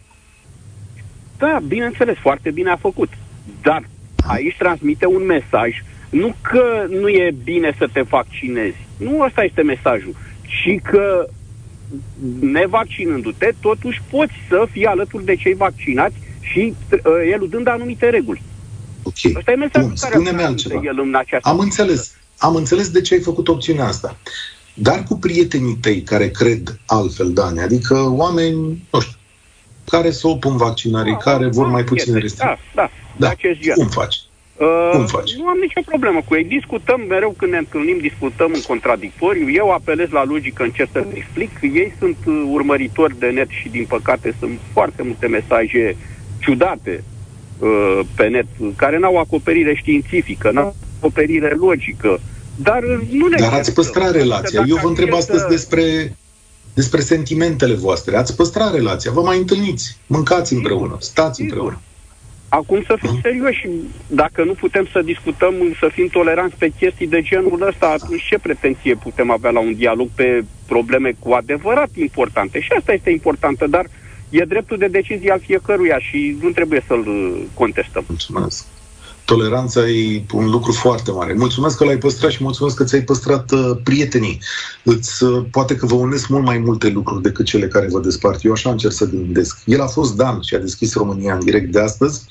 Da, 1.37 1.59
bineînțeles, 1.67 2.17
foarte 2.17 2.51
bine 2.51 2.69
a 2.69 2.75
făcut. 2.75 3.09
Dar 3.61 3.83
aici 4.27 4.55
transmite 4.57 5.05
un 5.05 5.25
mesaj 5.25 5.83
nu 6.09 6.35
că 6.41 6.85
nu 6.89 7.07
e 7.07 7.35
bine 7.43 7.75
să 7.77 7.87
te 7.93 8.01
vaccinezi. 8.01 8.77
Nu 8.97 9.21
ăsta 9.21 9.43
este 9.43 9.61
mesajul. 9.61 10.15
Și 10.41 10.79
că 10.83 11.29
nevaccinându-te, 12.39 13.53
totuși 13.61 14.01
poți 14.09 14.33
să 14.49 14.67
fii 14.71 14.85
alături 14.85 15.25
de 15.25 15.35
cei 15.35 15.53
vaccinați 15.53 16.15
și 16.41 16.73
uh, 16.91 16.99
eludând 17.33 17.67
anumite 17.67 18.09
reguli. 18.09 18.41
Ok. 19.03 19.35
Asta 19.37 19.51
e 19.51 19.55
mesajul 19.55 19.87
Bun, 19.87 19.97
care 19.99 20.13
spune-mi 20.13 20.43
altceva. 20.43 20.81
El 20.83 20.99
în 20.99 21.15
această 21.15 21.49
Am 21.49 21.59
înțeles. 21.59 22.11
Am 22.37 22.55
înțeles 22.55 22.89
de 22.89 23.01
ce 23.01 23.13
ai 23.13 23.19
făcut 23.19 23.47
opțiunea 23.47 23.85
asta. 23.85 24.17
Dar 24.73 25.03
cu 25.03 25.17
prietenii 25.17 25.77
tăi 25.81 26.01
care 26.01 26.29
cred 26.29 26.79
altfel, 26.85 27.33
Dani, 27.33 27.59
adică 27.59 28.09
oameni, 28.09 28.87
nu 28.91 28.99
știu, 28.99 29.17
care 29.89 30.11
se 30.11 30.27
opun 30.27 30.57
vaccinării, 30.57 31.11
da, 31.11 31.17
care 31.17 31.47
vor 31.47 31.67
mai 31.67 31.83
puține 31.83 32.19
restricții. 32.19 32.59
Da, 32.75 32.89
da, 33.17 33.33
da. 33.35 33.73
Cum 33.73 33.87
faci? 33.87 34.15
Uh, 34.59 34.89
Cum 34.91 35.05
faci? 35.05 35.35
Nu 35.35 35.47
am 35.47 35.57
nicio 35.61 35.81
problemă 35.85 36.21
cu 36.27 36.35
ei. 36.35 36.43
Discutăm 36.43 37.01
mereu 37.07 37.33
când 37.37 37.51
ne 37.51 37.57
întâlnim, 37.57 37.97
discutăm 37.97 38.51
în 38.53 38.61
contradictoriu. 38.61 39.51
Eu 39.51 39.71
apelez 39.71 40.09
la 40.09 40.23
logică, 40.23 40.63
încerc 40.63 40.89
să 40.91 41.05
explic. 41.13 41.51
Ei 41.61 41.93
sunt 41.99 42.17
uh, 42.25 42.43
urmăritori 42.51 43.19
de 43.19 43.27
net 43.27 43.49
și, 43.49 43.69
din 43.69 43.85
păcate, 43.87 44.35
sunt 44.39 44.59
foarte 44.73 45.01
multe 45.03 45.27
mesaje 45.27 45.97
ciudate 46.39 47.03
uh, 47.59 47.99
pe 48.15 48.27
net, 48.27 48.45
care 48.75 48.99
n-au 48.99 49.17
acoperire 49.17 49.75
științifică, 49.75 50.51
n-au 50.51 50.75
acoperire 50.97 51.55
logică. 51.59 52.19
Dar 52.55 52.83
uh, 52.83 53.07
nu 53.11 53.27
ne 53.27 53.35
Dar 53.39 53.53
ați 53.53 53.73
păstrat 53.73 54.11
relația. 54.11 54.63
Eu 54.67 54.77
vă 54.81 54.87
întreb 54.87 55.13
astăzi 55.13 55.47
despre 55.47 56.15
despre 56.73 57.01
sentimentele 57.01 57.73
voastre. 57.73 58.15
Ați 58.15 58.35
păstrat 58.35 58.73
relația, 58.73 59.11
vă 59.11 59.21
mai 59.21 59.37
întâlniți, 59.37 59.97
mâncați 60.07 60.53
împreună, 60.53 60.97
stați 60.99 61.41
împreună. 61.41 61.81
Acum 62.49 62.83
să 62.87 62.95
fim 62.99 63.19
serioși. 63.21 63.67
Dacă 64.07 64.43
nu 64.43 64.53
putem 64.53 64.87
să 64.91 65.01
discutăm, 65.01 65.53
să 65.79 65.89
fim 65.91 66.07
toleranți 66.07 66.55
pe 66.55 66.69
chestii 66.69 67.07
de 67.07 67.21
genul 67.21 67.67
ăsta, 67.67 67.87
atunci 67.89 68.23
ce 68.23 68.39
pretenție 68.39 68.95
putem 68.95 69.29
avea 69.31 69.49
la 69.49 69.59
un 69.59 69.75
dialog 69.75 70.07
pe 70.15 70.43
probleme 70.65 71.11
cu 71.19 71.31
adevărat 71.31 71.89
importante? 71.95 72.59
Și 72.59 72.71
asta 72.77 72.93
este 72.93 73.09
importantă, 73.09 73.67
dar 73.67 73.85
e 74.29 74.43
dreptul 74.43 74.77
de 74.77 74.87
decizie 74.87 75.31
al 75.31 75.39
fiecăruia 75.39 75.99
și 75.99 76.37
nu 76.41 76.49
trebuie 76.49 76.83
să-l 76.87 77.05
contestăm. 77.53 78.03
Mulțumesc. 78.07 78.65
Toleranța 79.29 79.87
e 79.87 80.23
un 80.33 80.49
lucru 80.49 80.71
foarte 80.71 81.11
mare. 81.11 81.33
Mulțumesc 81.33 81.77
că 81.77 81.83
l-ai 81.83 81.97
păstrat 81.97 82.31
și 82.31 82.43
mulțumesc 82.43 82.75
că 82.75 82.83
ți-ai 82.83 83.01
păstrat 83.01 83.51
uh, 83.51 83.71
prietenii. 83.83 84.39
Îți, 84.83 85.23
uh, 85.23 85.45
poate 85.51 85.75
că 85.75 85.85
vă 85.85 85.95
unesc 85.95 86.27
mult 86.27 86.45
mai 86.45 86.57
multe 86.57 86.87
lucruri 86.87 87.21
decât 87.21 87.45
cele 87.45 87.67
care 87.67 87.87
vă 87.89 87.99
despart. 87.99 88.45
Eu 88.45 88.51
așa 88.51 88.69
încerc 88.69 88.93
să 88.93 89.05
gândesc. 89.05 89.57
El 89.65 89.81
a 89.81 89.87
fost 89.87 90.15
Dan 90.15 90.41
și 90.41 90.55
a 90.55 90.57
deschis 90.57 90.93
România 90.93 91.33
în 91.33 91.39
direct 91.39 91.71
de 91.71 91.79
astăzi. 91.79 92.21
0372069599 92.21 92.27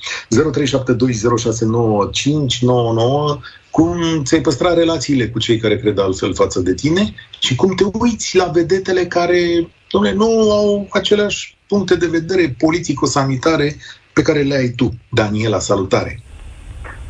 cum 3.71 4.23
ți-ai 4.23 4.41
păstrat 4.41 4.75
relațiile 4.75 5.27
cu 5.27 5.39
cei 5.39 5.57
care 5.57 5.79
cred 5.79 5.99
altfel 5.99 6.33
față 6.33 6.59
de 6.59 6.73
tine 6.73 7.13
și 7.39 7.55
cum 7.55 7.75
te 7.75 7.83
uiți 7.99 8.35
la 8.35 8.45
vedetele 8.45 9.05
care, 9.05 9.69
domnule, 9.91 10.13
nu 10.13 10.51
au 10.51 10.87
aceleași 10.89 11.57
puncte 11.67 11.95
de 11.95 12.07
vedere 12.07 12.55
politico-sanitare 12.57 13.75
pe 14.13 14.21
care 14.21 14.41
le 14.41 14.55
ai 14.55 14.69
tu. 14.69 14.93
Daniela, 15.09 15.59
salutare! 15.59 16.23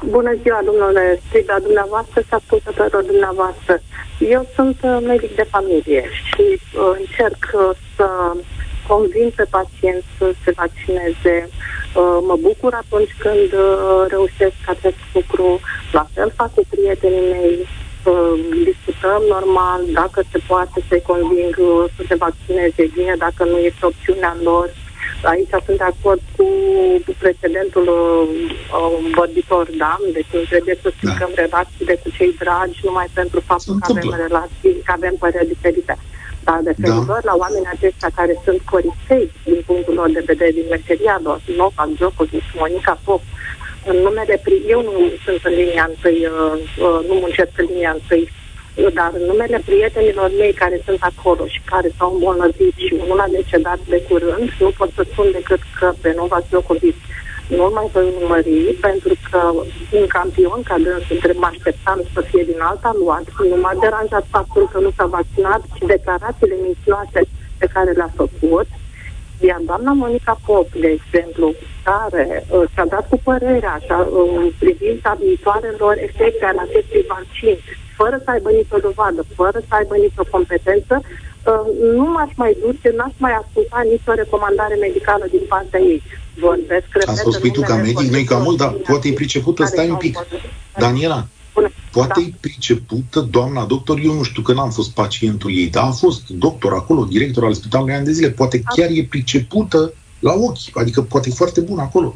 Bună 0.06 0.34
ziua, 0.42 0.62
domnule 0.66 1.20
Strida, 1.28 1.60
dumneavoastră 1.60 2.20
și 2.22 2.34
ascultătorilor 2.34 3.04
dumneavoastră. 3.04 3.82
Eu 4.20 4.48
sunt 4.56 4.78
uh, 4.84 4.98
medic 5.06 5.36
de 5.36 5.48
familie 5.50 6.04
și 6.28 6.46
uh, 6.52 6.92
încerc 7.00 7.42
uh, 7.54 7.70
să 7.96 8.08
convin 8.88 9.32
pe 9.36 9.46
pacient 9.50 10.04
să 10.18 10.34
se 10.44 10.52
vaccineze. 10.52 11.50
Uh, 11.50 12.18
mă 12.30 12.36
bucur 12.42 12.74
atunci 12.74 13.16
când 13.18 13.50
uh, 13.54 14.06
reușesc 14.08 14.60
acest 14.66 15.02
lucru. 15.14 15.60
La 15.92 16.08
fel 16.14 16.32
fac 16.36 16.54
cu 16.54 16.64
prietenii 16.70 17.30
mei. 17.32 17.68
Uh, 18.06 18.34
discutăm 18.64 19.22
normal 19.28 19.82
dacă 19.94 20.22
se 20.32 20.40
poate 20.48 20.84
să-i 20.88 21.08
conving 21.12 21.56
uh, 21.60 21.84
să 21.96 22.02
se 22.08 22.16
vaccineze 22.16 22.92
bine, 22.96 23.16
dacă 23.18 23.44
nu 23.44 23.58
este 23.58 23.86
opțiunea 23.86 24.36
lor. 24.44 24.66
Uh, 24.66 24.89
Aici 25.24 25.50
sunt 25.66 25.78
de 25.78 25.84
acord 25.84 26.22
cu 26.38 26.48
precedentul 27.18 27.88
uh, 27.88 29.12
vorbitor, 29.16 29.68
da? 29.78 29.98
Deci 30.14 30.32
nu 30.34 30.40
trebuie 30.40 30.78
să 30.82 30.92
stricăm 30.96 31.32
da. 31.36 31.42
relațiile 31.42 31.96
cu 31.96 32.10
cei 32.18 32.36
dragi 32.40 32.80
numai 32.84 33.08
pentru 33.14 33.40
faptul 33.40 33.78
că 33.80 33.86
avem 33.92 34.16
relații, 34.28 34.82
că 34.86 34.92
avem 34.92 35.16
păreri 35.20 35.48
diferite. 35.48 35.98
Dar 36.44 36.60
de 36.64 36.74
da. 36.78 37.20
la 37.30 37.36
oamenii 37.44 37.74
aceștia 37.76 38.10
care 38.16 38.42
sunt 38.44 38.62
corifei 38.62 39.32
din 39.44 39.62
punctul 39.66 39.94
lor 39.94 40.10
de 40.12 40.24
vedere 40.26 40.52
din 40.52 40.68
meseria 40.70 41.20
lor, 41.24 41.42
Novak 41.58 41.90
Djokovic, 41.96 42.44
Monica 42.56 43.00
Pop, 43.04 43.22
în 43.86 43.98
numele, 43.98 44.42
eu 44.68 44.82
nu 44.82 44.94
sunt 45.26 45.40
în 45.44 45.54
linia 45.54 45.86
întâi, 45.90 46.26
uh, 46.26 46.54
uh, 46.86 47.00
nu 47.08 47.14
muncesc 47.14 47.52
în 47.56 47.66
linia 47.70 47.92
întâi 48.00 48.30
dar 48.94 49.12
în 49.14 49.26
numele 49.26 49.62
prietenilor 49.66 50.32
mei 50.38 50.54
care 50.54 50.82
sunt 50.86 51.02
acolo 51.02 51.44
și 51.48 51.62
care 51.66 51.90
s-au 51.98 52.14
îmbolnăvit 52.14 52.76
și 52.76 52.94
unul 53.04 53.20
a 53.20 53.28
decedat 53.32 53.80
de 53.88 54.02
curând, 54.10 54.50
nu 54.60 54.72
pot 54.78 54.90
să 54.96 55.06
spun 55.12 55.28
decât 55.32 55.60
că 55.80 55.94
pe 56.02 56.14
Nova 56.18 56.40
Djokovic 56.50 56.96
nu 57.48 57.72
mai 57.74 57.90
voi 57.94 58.14
urmări, 58.20 58.78
pentru 58.88 59.14
că 59.30 59.42
un 60.00 60.08
campion 60.08 60.62
ca 60.64 60.76
dânsul 60.78 61.36
mă 61.36 61.50
așteptam 61.52 62.00
să 62.14 62.22
fie 62.22 62.44
din 62.44 62.60
alta 62.60 62.92
luat. 63.04 63.26
Nu 63.50 63.58
m-a 63.62 63.76
deranjat 63.82 64.26
faptul 64.30 64.70
că 64.72 64.80
nu 64.80 64.92
s-a 64.98 65.06
vaccinat 65.06 65.62
și 65.76 65.86
declarațiile 65.86 66.56
mincinoase 66.62 67.22
pe 67.58 67.68
care 67.74 67.92
le-a 67.92 68.12
făcut. 68.16 68.68
Iar 69.40 69.62
doamna 69.66 69.92
Monica 69.92 70.40
Pop, 70.46 70.68
de 70.74 70.88
exemplu, 70.98 71.54
care 71.84 72.46
uh, 72.50 72.64
s-a 72.76 72.86
dat 72.86 73.10
cu 73.10 73.18
părerea 73.24 73.78
așa, 73.80 74.10
în 74.12 74.52
privința 74.60 75.18
viitoarelor 75.20 75.96
efecte 75.98 76.46
ale 76.46 76.60
acestui 76.60 77.06
vaccin, 77.08 77.58
fără 78.00 78.18
să 78.24 78.30
aibă 78.36 78.50
nicio 78.60 78.80
dovadă, 78.88 79.22
fără 79.40 79.60
să 79.68 79.74
aibă 79.80 79.96
nicio 80.06 80.26
competență, 80.36 80.96
uh, 81.04 81.66
nu 81.98 82.06
m-aș 82.14 82.32
mai 82.42 82.52
duce, 82.64 82.88
n-aș 82.98 83.16
mai 83.26 83.34
asculta 83.42 83.80
nicio 83.94 84.14
recomandare 84.22 84.76
medicală 84.86 85.26
din 85.36 85.46
partea 85.54 85.80
ei. 85.92 86.02
Vorbesc, 86.46 86.90
repet, 87.00 87.14
Asta 87.14 87.30
o 87.30 87.32
spui 87.32 87.52
tu 87.58 87.62
ca 87.62 87.76
medic, 87.76 88.10
nu 88.16 88.24
ca 88.32 88.38
mult, 88.46 88.58
dar 88.58 88.72
poate 88.90 89.08
e 89.08 89.22
pricepută, 89.22 89.62
stai 89.66 89.90
un 89.90 90.02
pic. 90.06 90.16
Daniela, 90.84 91.20
poate 91.92 92.20
da. 92.20 92.26
e 92.28 92.34
pricepută 92.40 93.20
doamna 93.20 93.64
doctor, 93.74 93.96
eu 94.04 94.14
nu 94.14 94.24
știu 94.24 94.42
că 94.42 94.54
n-am 94.54 94.72
fost 94.80 94.92
pacientul 95.02 95.52
ei, 95.62 95.70
dar 95.76 95.84
a 95.88 95.92
fost 96.04 96.30
doctor 96.30 96.72
acolo, 96.74 97.04
director 97.04 97.44
al 97.44 97.54
spitalului 97.54 97.94
ani 97.94 98.06
de 98.06 98.12
zile, 98.12 98.30
poate 98.30 98.62
chiar 98.76 98.90
e 98.92 99.08
pricepută 99.10 99.94
la 100.20 100.34
ochi, 100.34 100.78
adică 100.82 101.02
poate 101.02 101.30
e 101.30 101.42
foarte 101.42 101.62
bun 101.62 101.80
acolo. 101.80 102.16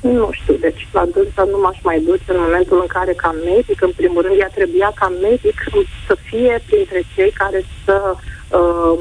Nu 0.00 0.28
știu, 0.32 0.54
deci 0.54 0.88
la 0.92 1.04
dânsa 1.12 1.44
nu 1.44 1.58
m-aș 1.60 1.78
mai 1.82 2.00
duce 2.00 2.24
în 2.26 2.40
momentul 2.40 2.78
în 2.80 2.86
care, 2.86 3.12
ca 3.12 3.34
medic, 3.44 3.82
în 3.82 3.92
primul 3.96 4.22
rând, 4.22 4.38
ea 4.38 4.50
trebuia 4.54 4.92
ca 4.94 5.12
medic 5.20 5.62
să 6.06 6.16
fie 6.22 6.62
printre 6.66 7.02
cei 7.14 7.30
care 7.30 7.64
să, 7.84 8.14
uh, 8.58 8.98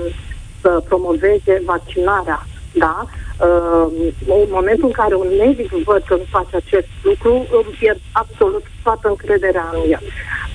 să 0.61 0.83
promoveze 0.87 1.61
vaccinarea, 1.65 2.45
da? 2.73 3.05
Uh, 3.07 3.87
în 4.27 4.49
momentul 4.49 4.87
în 4.87 4.91
care 4.91 5.15
un 5.15 5.31
medic 5.37 5.71
văd 5.71 6.03
că 6.05 6.15
nu 6.15 6.25
face 6.29 6.55
acest 6.55 6.87
lucru, 7.01 7.33
îmi 7.33 7.75
pierd 7.79 7.99
absolut 8.11 8.63
toată 8.83 9.07
încrederea 9.07 9.69
în 9.73 9.91
el. 9.91 10.01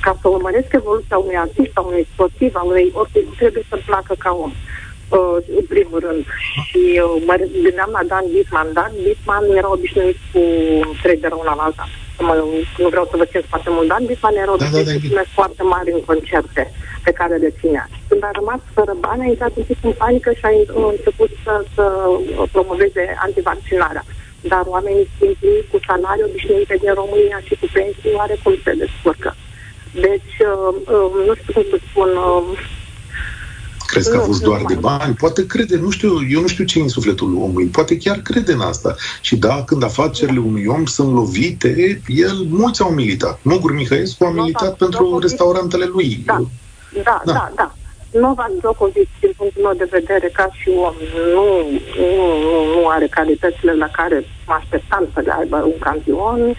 Ca 0.00 0.16
să 0.20 0.28
urmăresc 0.28 0.72
evoluția 0.72 1.16
unui 1.16 1.36
artist, 1.36 1.70
a 1.74 1.80
unui 1.80 2.06
sportiv, 2.12 2.54
a 2.54 2.62
unui 2.62 2.92
oricum, 2.94 3.34
trebuie 3.36 3.64
să-l 3.68 3.82
placă 3.86 4.14
ca 4.18 4.30
om. 4.40 4.50
Uh, 4.50 4.83
uh, 5.08 5.36
în 5.58 5.64
primul 5.72 5.98
rând. 6.06 6.22
Și 6.66 6.82
uh, 7.04 7.22
mă 7.26 7.34
gândeam 7.66 7.90
la 7.96 8.02
Dan 8.10 8.26
Bitman. 8.32 8.68
Dan 8.72 8.92
Bitman 9.04 9.44
era 9.60 9.70
obișnuit 9.76 10.18
cu 10.32 10.40
trei 11.02 11.16
de 11.16 11.28
una 11.42 11.54
la 11.54 11.62
alta. 11.62 11.84
Mă, 12.18 12.34
nu 12.82 12.88
vreau 12.88 13.06
să 13.10 13.16
vă 13.16 13.24
cer 13.24 13.44
foarte 13.48 13.70
mult. 13.72 13.88
Dan 13.88 14.04
Bitman 14.06 14.36
era 14.36 14.52
obișnuit 14.52 14.86
da, 14.86 14.92
da, 14.92 15.14
da, 15.14 15.20
cu 15.20 15.28
foarte 15.38 15.62
mari 15.62 15.92
în 15.92 16.02
concerte 16.10 16.62
pe 17.04 17.12
care 17.12 17.34
le 17.36 17.54
ținea. 17.60 17.88
Când 18.08 18.22
a 18.24 18.30
rămas 18.32 18.60
fără 18.74 18.94
bani, 19.06 19.22
a 19.22 19.28
intrat 19.28 19.52
un 19.56 19.64
pic 19.70 19.78
în 19.82 19.94
panică 20.02 20.30
și 20.32 20.44
a 20.44 20.50
început 20.92 21.30
să, 21.44 21.64
să 21.74 21.84
promoveze 22.52 23.16
antivaccinarea. 23.26 24.04
Dar 24.52 24.64
oamenii 24.66 25.08
simpli 25.18 25.64
cu 25.70 25.78
salarii 25.86 26.28
obișnuite 26.28 26.74
din 26.82 26.92
România 26.94 27.38
și 27.46 27.54
cu 27.60 27.66
pensii, 27.72 28.18
oarecum 28.20 28.54
se 28.64 28.72
descurcă. 28.82 29.30
Deci, 30.06 30.36
uh, 30.52 30.74
uh, 30.96 31.10
nu 31.26 31.34
știu 31.34 31.52
cum 31.54 31.64
să 31.70 31.78
spun, 31.88 32.10
uh, 32.28 32.44
Crezi 33.86 34.10
că 34.10 34.16
a 34.16 34.20
fost 34.20 34.42
doar 34.42 34.62
de 34.68 34.74
bani? 34.74 35.14
Poate 35.14 35.46
crede, 35.46 35.76
nu 35.76 35.90
știu, 35.90 36.10
eu 36.30 36.40
nu 36.40 36.46
știu 36.46 36.64
ce 36.64 36.78
e 36.78 36.82
în 36.82 36.88
sufletul 36.88 37.36
omului, 37.36 37.66
poate 37.66 37.96
chiar 37.96 38.16
crede 38.16 38.52
în 38.52 38.60
asta. 38.60 38.94
Și 39.20 39.36
da, 39.36 39.62
când 39.66 39.82
afacerile 39.82 40.38
unui 40.38 40.66
om 40.66 40.84
sunt 40.84 41.12
lovite, 41.12 42.02
el, 42.06 42.46
mulți 42.48 42.82
au 42.82 42.90
militat. 42.90 43.38
Mugur 43.42 43.74
Mihaescu 43.74 44.24
a 44.24 44.30
militat 44.30 44.68
da, 44.68 44.84
pentru 44.84 45.02
Djokovic, 45.02 45.28
restaurantele 45.28 45.84
lui. 45.84 46.22
Da, 46.26 46.40
da, 47.02 47.22
da, 47.24 47.32
da. 47.32 47.52
da. 47.56 47.74
Novak 48.20 48.50
Djokovic, 48.58 49.08
din 49.20 49.32
punctul 49.36 49.62
meu 49.62 49.74
de 49.74 49.88
vedere, 49.90 50.28
ca 50.28 50.48
și 50.52 50.68
om, 50.68 50.94
nu, 51.36 51.46
nu, 52.16 52.26
nu 52.74 52.88
are 52.88 53.06
calitățile 53.06 53.72
la 53.72 53.88
care 53.88 54.24
mă 54.46 54.54
așteptam 54.60 55.08
să 55.14 55.20
le 55.24 55.32
aibă 55.38 55.56
un 55.56 55.78
campion. 55.78 56.56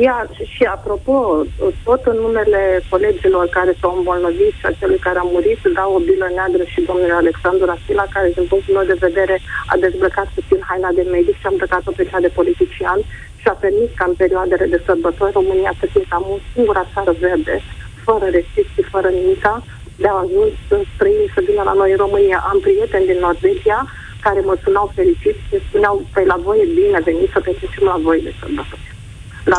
Iar 0.00 0.26
și 0.54 0.64
apropo, 0.64 1.44
tot 1.84 2.02
în 2.04 2.16
numele 2.16 2.82
colegilor 2.88 3.46
care 3.46 3.76
s-au 3.80 3.96
îmbolnăvit 3.96 4.54
și 4.60 4.66
a 4.66 4.72
celui 4.78 4.98
care 4.98 5.18
a 5.18 5.30
murit, 5.34 5.60
dau 5.74 5.94
o 5.94 5.98
bilă 5.98 6.28
neagră 6.34 6.64
și 6.72 6.80
domnului 6.88 7.20
Alexandru 7.22 7.64
Rasila, 7.64 8.06
care, 8.14 8.28
din 8.34 8.46
punctul 8.46 8.74
meu 8.74 8.84
de 8.84 9.02
vedere, 9.06 9.40
a 9.72 9.76
dezbrăcat 9.76 10.28
puțin 10.34 10.60
haina 10.68 10.90
de 10.98 11.04
medic 11.10 11.36
și 11.38 11.46
a 11.46 11.52
îmbrăcat-o 11.52 11.92
pe 11.96 12.04
cea 12.10 12.20
de 12.20 12.36
politician 12.38 13.00
și 13.40 13.46
a 13.48 13.56
permis 13.64 13.90
ca 13.94 14.04
în 14.08 14.14
perioadele 14.22 14.66
de 14.66 14.82
sărbători 14.86 15.36
România 15.38 15.72
să 15.80 15.86
fie 15.92 16.04
cam 16.08 16.24
o 16.34 16.36
singură 16.52 16.82
țară 16.94 17.12
verde, 17.20 17.56
fără 18.06 18.26
restricții, 18.36 18.90
fără 18.94 19.08
nimica, 19.08 19.54
de 20.02 20.08
a 20.08 20.22
ajuns 20.24 20.52
străini 20.94 21.32
să 21.34 21.40
vină 21.48 21.62
la 21.62 21.72
noi 21.72 21.90
în 21.90 21.96
România. 21.96 22.38
Am 22.50 22.58
prieteni 22.60 23.06
din 23.10 23.18
Norvegia 23.18 23.80
care 24.20 24.40
mă 24.40 24.54
sunau 24.62 24.92
fericiți 24.94 25.46
și 25.48 25.64
spuneau, 25.66 25.94
păi 26.12 26.24
la 26.24 26.36
voi 26.46 26.58
e 26.64 26.74
bine 26.74 27.00
venit 27.04 27.30
să 27.30 27.40
petrecem 27.40 27.84
la 27.92 27.98
voi 28.06 28.20
de 28.22 28.32
sărbători. 28.40 28.93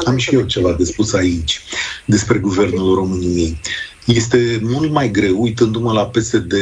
Am 0.05 0.17
și 0.17 0.35
eu 0.35 0.41
ceva 0.41 0.73
de 0.73 0.83
spus 0.83 1.13
aici 1.13 1.61
despre 2.05 2.37
guvernul 2.37 2.95
României. 2.95 3.59
Este 4.05 4.59
mult 4.61 4.91
mai 4.91 5.11
greu, 5.11 5.41
uitându-mă 5.41 5.91
la 5.91 6.05
PSD 6.05 6.53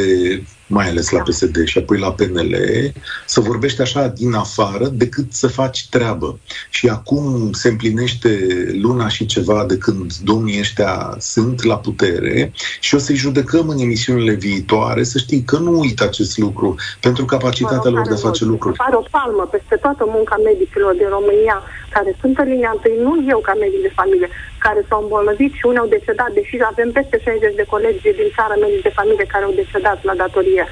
mai 0.68 0.90
ales 0.90 1.10
la 1.10 1.20
PSD 1.20 1.66
și 1.66 1.78
apoi 1.78 2.00
la 2.00 2.14
PNL, 2.14 2.56
să 3.26 3.40
vorbești 3.40 3.82
așa 3.82 4.08
din 4.08 4.34
afară 4.34 4.88
decât 4.88 5.34
să 5.34 5.48
faci 5.48 5.88
treabă. 5.90 6.40
Și 6.70 6.88
acum 6.88 7.52
se 7.52 7.70
împlinește 7.70 8.40
luna 8.82 9.08
și 9.08 9.26
ceva 9.26 9.66
de 9.66 9.78
când 9.78 10.14
domnii 10.14 10.60
ăștia 10.60 11.16
sunt 11.20 11.64
la 11.64 11.78
putere 11.78 12.52
și 12.80 12.96
o 12.96 12.98
să-i 12.98 13.16
judecăm 13.16 13.70
în 13.70 13.80
emisiunile 13.80 14.34
viitoare, 14.34 15.04
să 15.04 15.18
știi 15.18 15.44
că 15.44 15.58
nu 15.58 15.80
uit 15.80 16.02
acest 16.02 16.38
lucru 16.38 16.76
pentru 17.02 17.26
capacitatea 17.26 17.92
lor 17.92 18.08
de 18.08 18.14
a 18.14 18.28
face 18.28 18.46
lucruri. 18.46 18.78
Pare 18.78 18.96
o 18.96 19.06
palmă 19.12 19.48
peste 19.52 19.76
toată 19.76 20.04
munca 20.08 20.36
medicilor 20.44 20.94
din 20.94 21.10
România, 21.18 21.64
care 21.90 22.18
sunt 22.22 22.38
în 22.38 22.48
linia 22.48 22.72
întâi, 22.76 22.98
nu 23.08 23.14
eu 23.34 23.40
ca 23.40 23.54
medic 23.54 23.82
de 23.82 23.92
familie, 23.96 24.30
care 24.66 24.82
s-au 24.88 25.02
îmbolnăvit 25.04 25.54
și 25.60 25.68
unii 25.70 25.84
au 25.84 25.94
decedat, 25.96 26.32
deși 26.38 26.56
avem 26.72 26.90
peste 27.00 27.18
60 27.20 27.56
de 27.62 27.66
colegi 27.74 28.18
din 28.20 28.30
țară 28.38 28.56
medici 28.64 28.88
de 28.88 28.98
familie 29.00 29.32
care 29.34 29.44
au 29.46 29.60
decedat 29.62 30.00
la 30.10 30.16
datorie 30.24 30.64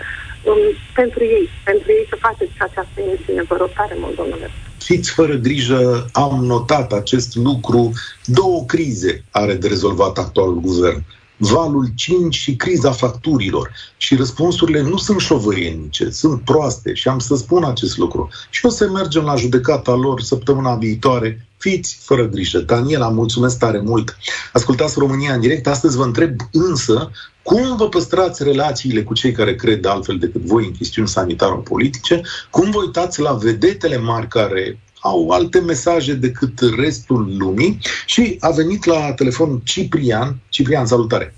um, 0.49 0.61
pentru 0.99 1.21
ei, 1.35 1.45
pentru 1.69 1.87
ei 1.97 2.05
să 2.11 2.15
faceți 2.27 2.55
această 2.67 2.97
emisiune. 3.05 3.41
Vă 3.51 3.55
rog 3.61 3.71
tare 3.79 3.95
mult, 4.03 4.15
domnule. 4.21 4.47
Fiți 4.87 5.09
fără 5.17 5.35
grijă, 5.47 5.81
am 6.25 6.35
notat 6.53 6.89
acest 7.01 7.31
lucru. 7.47 7.81
Două 8.25 8.59
crize 8.71 9.13
are 9.41 9.53
de 9.53 9.67
rezolvat 9.67 10.17
actualul 10.17 10.59
guvern. 10.69 11.01
Valul 11.41 11.91
5 11.95 12.35
și 12.35 12.55
criza 12.55 12.91
facturilor. 12.91 13.71
Și 13.97 14.15
răspunsurile 14.15 14.81
nu 14.81 14.97
sunt 14.97 15.19
șovăienice, 15.19 16.09
sunt 16.09 16.41
proaste 16.41 16.93
și 16.93 17.07
am 17.07 17.19
să 17.19 17.35
spun 17.35 17.63
acest 17.63 17.97
lucru. 17.97 18.29
Și 18.49 18.65
o 18.65 18.69
să 18.69 18.89
mergem 18.89 19.23
la 19.23 19.35
judecata 19.35 19.93
lor 19.93 20.21
săptămâna 20.21 20.75
viitoare 20.75 21.45
Fiți 21.61 21.97
fără 22.01 22.27
grijă. 22.27 22.59
Daniela, 22.59 23.09
mulțumesc 23.09 23.57
tare 23.57 23.79
mult. 23.79 24.17
Ascultați 24.53 24.99
România 24.99 25.33
în 25.33 25.39
direct. 25.39 25.67
Astăzi 25.67 25.97
vă 25.97 26.03
întreb 26.03 26.35
însă 26.51 27.11
cum 27.43 27.75
vă 27.75 27.89
păstrați 27.89 28.43
relațiile 28.43 29.03
cu 29.03 29.13
cei 29.13 29.31
care 29.31 29.55
cred 29.55 29.85
altfel 29.85 30.17
decât 30.17 30.41
voi 30.41 30.65
în 30.65 30.71
chestiuni 30.71 31.07
sanitaro-politice, 31.07 32.21
cum 32.49 32.71
vă 32.71 32.79
uitați 32.79 33.21
la 33.21 33.33
vedetele 33.33 33.97
mari 33.97 34.27
care 34.27 34.79
au 35.01 35.29
alte 35.29 35.59
mesaje 35.59 36.13
decât 36.13 36.59
restul 36.77 37.35
lumii 37.37 37.79
și 38.05 38.37
a 38.39 38.49
venit 38.49 38.85
la 38.85 39.13
telefon 39.13 39.59
Ciprian. 39.63 40.35
Ciprian, 40.49 40.85
salutare! 40.85 41.35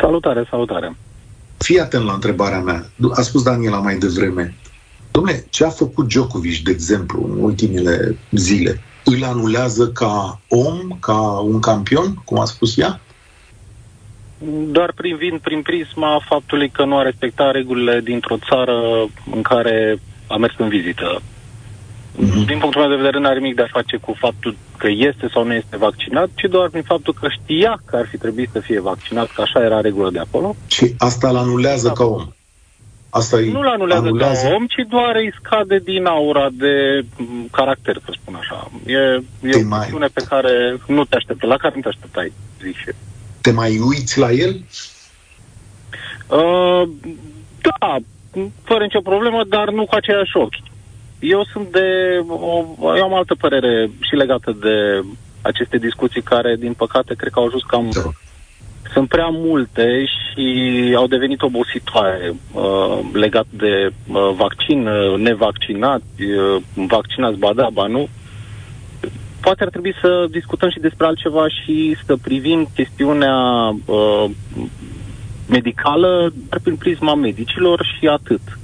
Salutare, 0.00 0.46
salutare! 0.50 0.96
Fii 1.58 1.80
atent 1.80 2.04
la 2.04 2.12
întrebarea 2.12 2.60
mea. 2.60 2.86
A 3.14 3.20
spus 3.20 3.42
Daniela 3.42 3.78
mai 3.78 3.96
devreme. 3.96 4.54
Dom'le, 5.10 5.48
ce 5.50 5.64
a 5.64 5.68
făcut 5.68 6.06
Djokovic, 6.06 6.62
de 6.62 6.70
exemplu, 6.70 7.30
în 7.32 7.42
ultimele 7.42 8.16
zile? 8.30 8.80
Îl 9.04 9.24
anulează 9.24 9.88
ca 9.88 10.40
om, 10.48 10.98
ca 11.00 11.38
un 11.38 11.60
campion, 11.60 12.14
cum 12.24 12.38
a 12.38 12.44
spus 12.44 12.78
ea? 12.78 13.00
Doar 14.70 14.92
privind 14.92 15.40
prin 15.40 15.62
prisma 15.62 16.24
faptului 16.28 16.68
că 16.68 16.84
nu 16.84 16.96
a 16.96 17.02
respectat 17.02 17.52
regulile 17.52 18.00
dintr-o 18.00 18.36
țară 18.48 19.06
în 19.34 19.42
care 19.42 20.00
a 20.26 20.36
mers 20.36 20.54
în 20.58 20.68
vizită. 20.68 21.22
Mm-hmm. 22.16 22.46
Din 22.46 22.58
punctul 22.58 22.80
meu 22.80 22.90
de 22.90 22.96
vedere, 22.96 23.18
nu 23.18 23.26
are 23.26 23.38
nimic 23.38 23.56
de 23.56 23.62
a 23.62 23.76
face 23.78 23.96
cu 23.96 24.14
faptul 24.18 24.56
că 24.76 24.88
este 24.88 25.28
sau 25.32 25.44
nu 25.44 25.54
este 25.54 25.76
vaccinat, 25.76 26.28
ci 26.34 26.46
doar 26.50 26.68
prin 26.68 26.82
faptul 26.82 27.14
că 27.20 27.28
știa 27.28 27.82
că 27.84 27.96
ar 27.96 28.06
fi 28.06 28.18
trebuit 28.18 28.48
să 28.52 28.60
fie 28.60 28.80
vaccinat, 28.80 29.30
că 29.32 29.40
așa 29.40 29.64
era 29.64 29.80
regulă 29.80 30.10
de 30.10 30.18
acolo. 30.18 30.56
Și 30.66 30.94
asta 30.98 31.28
îl 31.28 31.36
anulează 31.36 31.86
da. 31.86 31.92
ca 31.92 32.04
om. 32.04 32.26
Asta 33.10 33.36
nu-l 33.38 33.66
anulează, 33.66 34.06
anulează 34.06 34.46
ca 34.48 34.54
om, 34.54 34.66
ci 34.66 34.86
doar 34.88 35.16
îi 35.16 35.34
scade 35.42 35.78
din 35.78 36.06
aura 36.06 36.48
de 36.52 37.04
caracter, 37.50 37.96
să 38.04 38.16
spun 38.20 38.34
așa. 38.34 38.70
E, 38.86 38.96
e 38.96 39.64
o 39.64 39.68
chestiune 39.68 40.06
pe 40.06 40.24
care 40.28 40.76
nu 40.86 41.04
te 41.04 41.16
așteptă, 41.16 41.46
la 41.46 41.56
care 41.56 41.74
nu 41.74 41.80
te 41.80 41.88
așteptai, 41.88 42.32
zic 42.62 42.76
și 42.76 42.90
Te 43.40 43.50
mai 43.50 43.78
uiți 43.78 44.18
la 44.18 44.30
el? 44.30 44.60
Uh, 46.28 46.88
da, 47.60 47.96
fără 48.62 48.82
nicio 48.82 49.00
problemă, 49.00 49.44
dar 49.48 49.70
nu 49.70 49.86
cu 49.86 49.94
aceiași 49.94 50.36
ochi. 50.36 50.69
Eu 51.20 51.44
sunt 51.52 51.72
de... 51.72 52.18
O, 52.28 52.96
eu 52.96 53.02
am 53.02 53.14
altă 53.14 53.34
părere 53.34 53.90
și 54.00 54.14
legată 54.14 54.56
de 54.60 55.06
aceste 55.42 55.78
discuții 55.78 56.22
care, 56.22 56.56
din 56.56 56.72
păcate, 56.72 57.14
cred 57.14 57.32
că 57.32 57.38
au 57.38 57.46
ajuns 57.46 57.62
cam... 57.62 57.88
Da. 57.92 58.00
Sunt 58.92 59.08
prea 59.08 59.28
multe 59.28 60.04
și 60.04 60.94
au 60.96 61.06
devenit 61.06 61.42
obositoare 61.42 62.34
uh, 62.52 62.98
legat 63.12 63.46
de 63.50 63.92
uh, 64.08 64.30
vaccin, 64.36 64.86
uh, 64.86 65.18
nevaccinați, 65.18 66.22
uh, 66.22 66.62
vaccinați, 66.74 67.38
ba 67.38 67.52
da, 67.54 67.68
ba 67.72 67.86
nu. 67.86 68.08
Poate 69.40 69.62
ar 69.62 69.68
trebui 69.68 69.94
să 70.00 70.26
discutăm 70.30 70.70
și 70.70 70.78
despre 70.78 71.06
altceva 71.06 71.48
și 71.48 71.96
să 72.06 72.16
privim 72.16 72.68
chestiunea 72.74 73.36
uh, 73.84 74.24
medicală, 75.48 76.32
dar 76.48 76.60
prin 76.62 76.76
prisma 76.76 77.14
medicilor 77.14 77.96
și 77.98 78.06
atât. 78.06 78.40
Uh, 78.46 78.59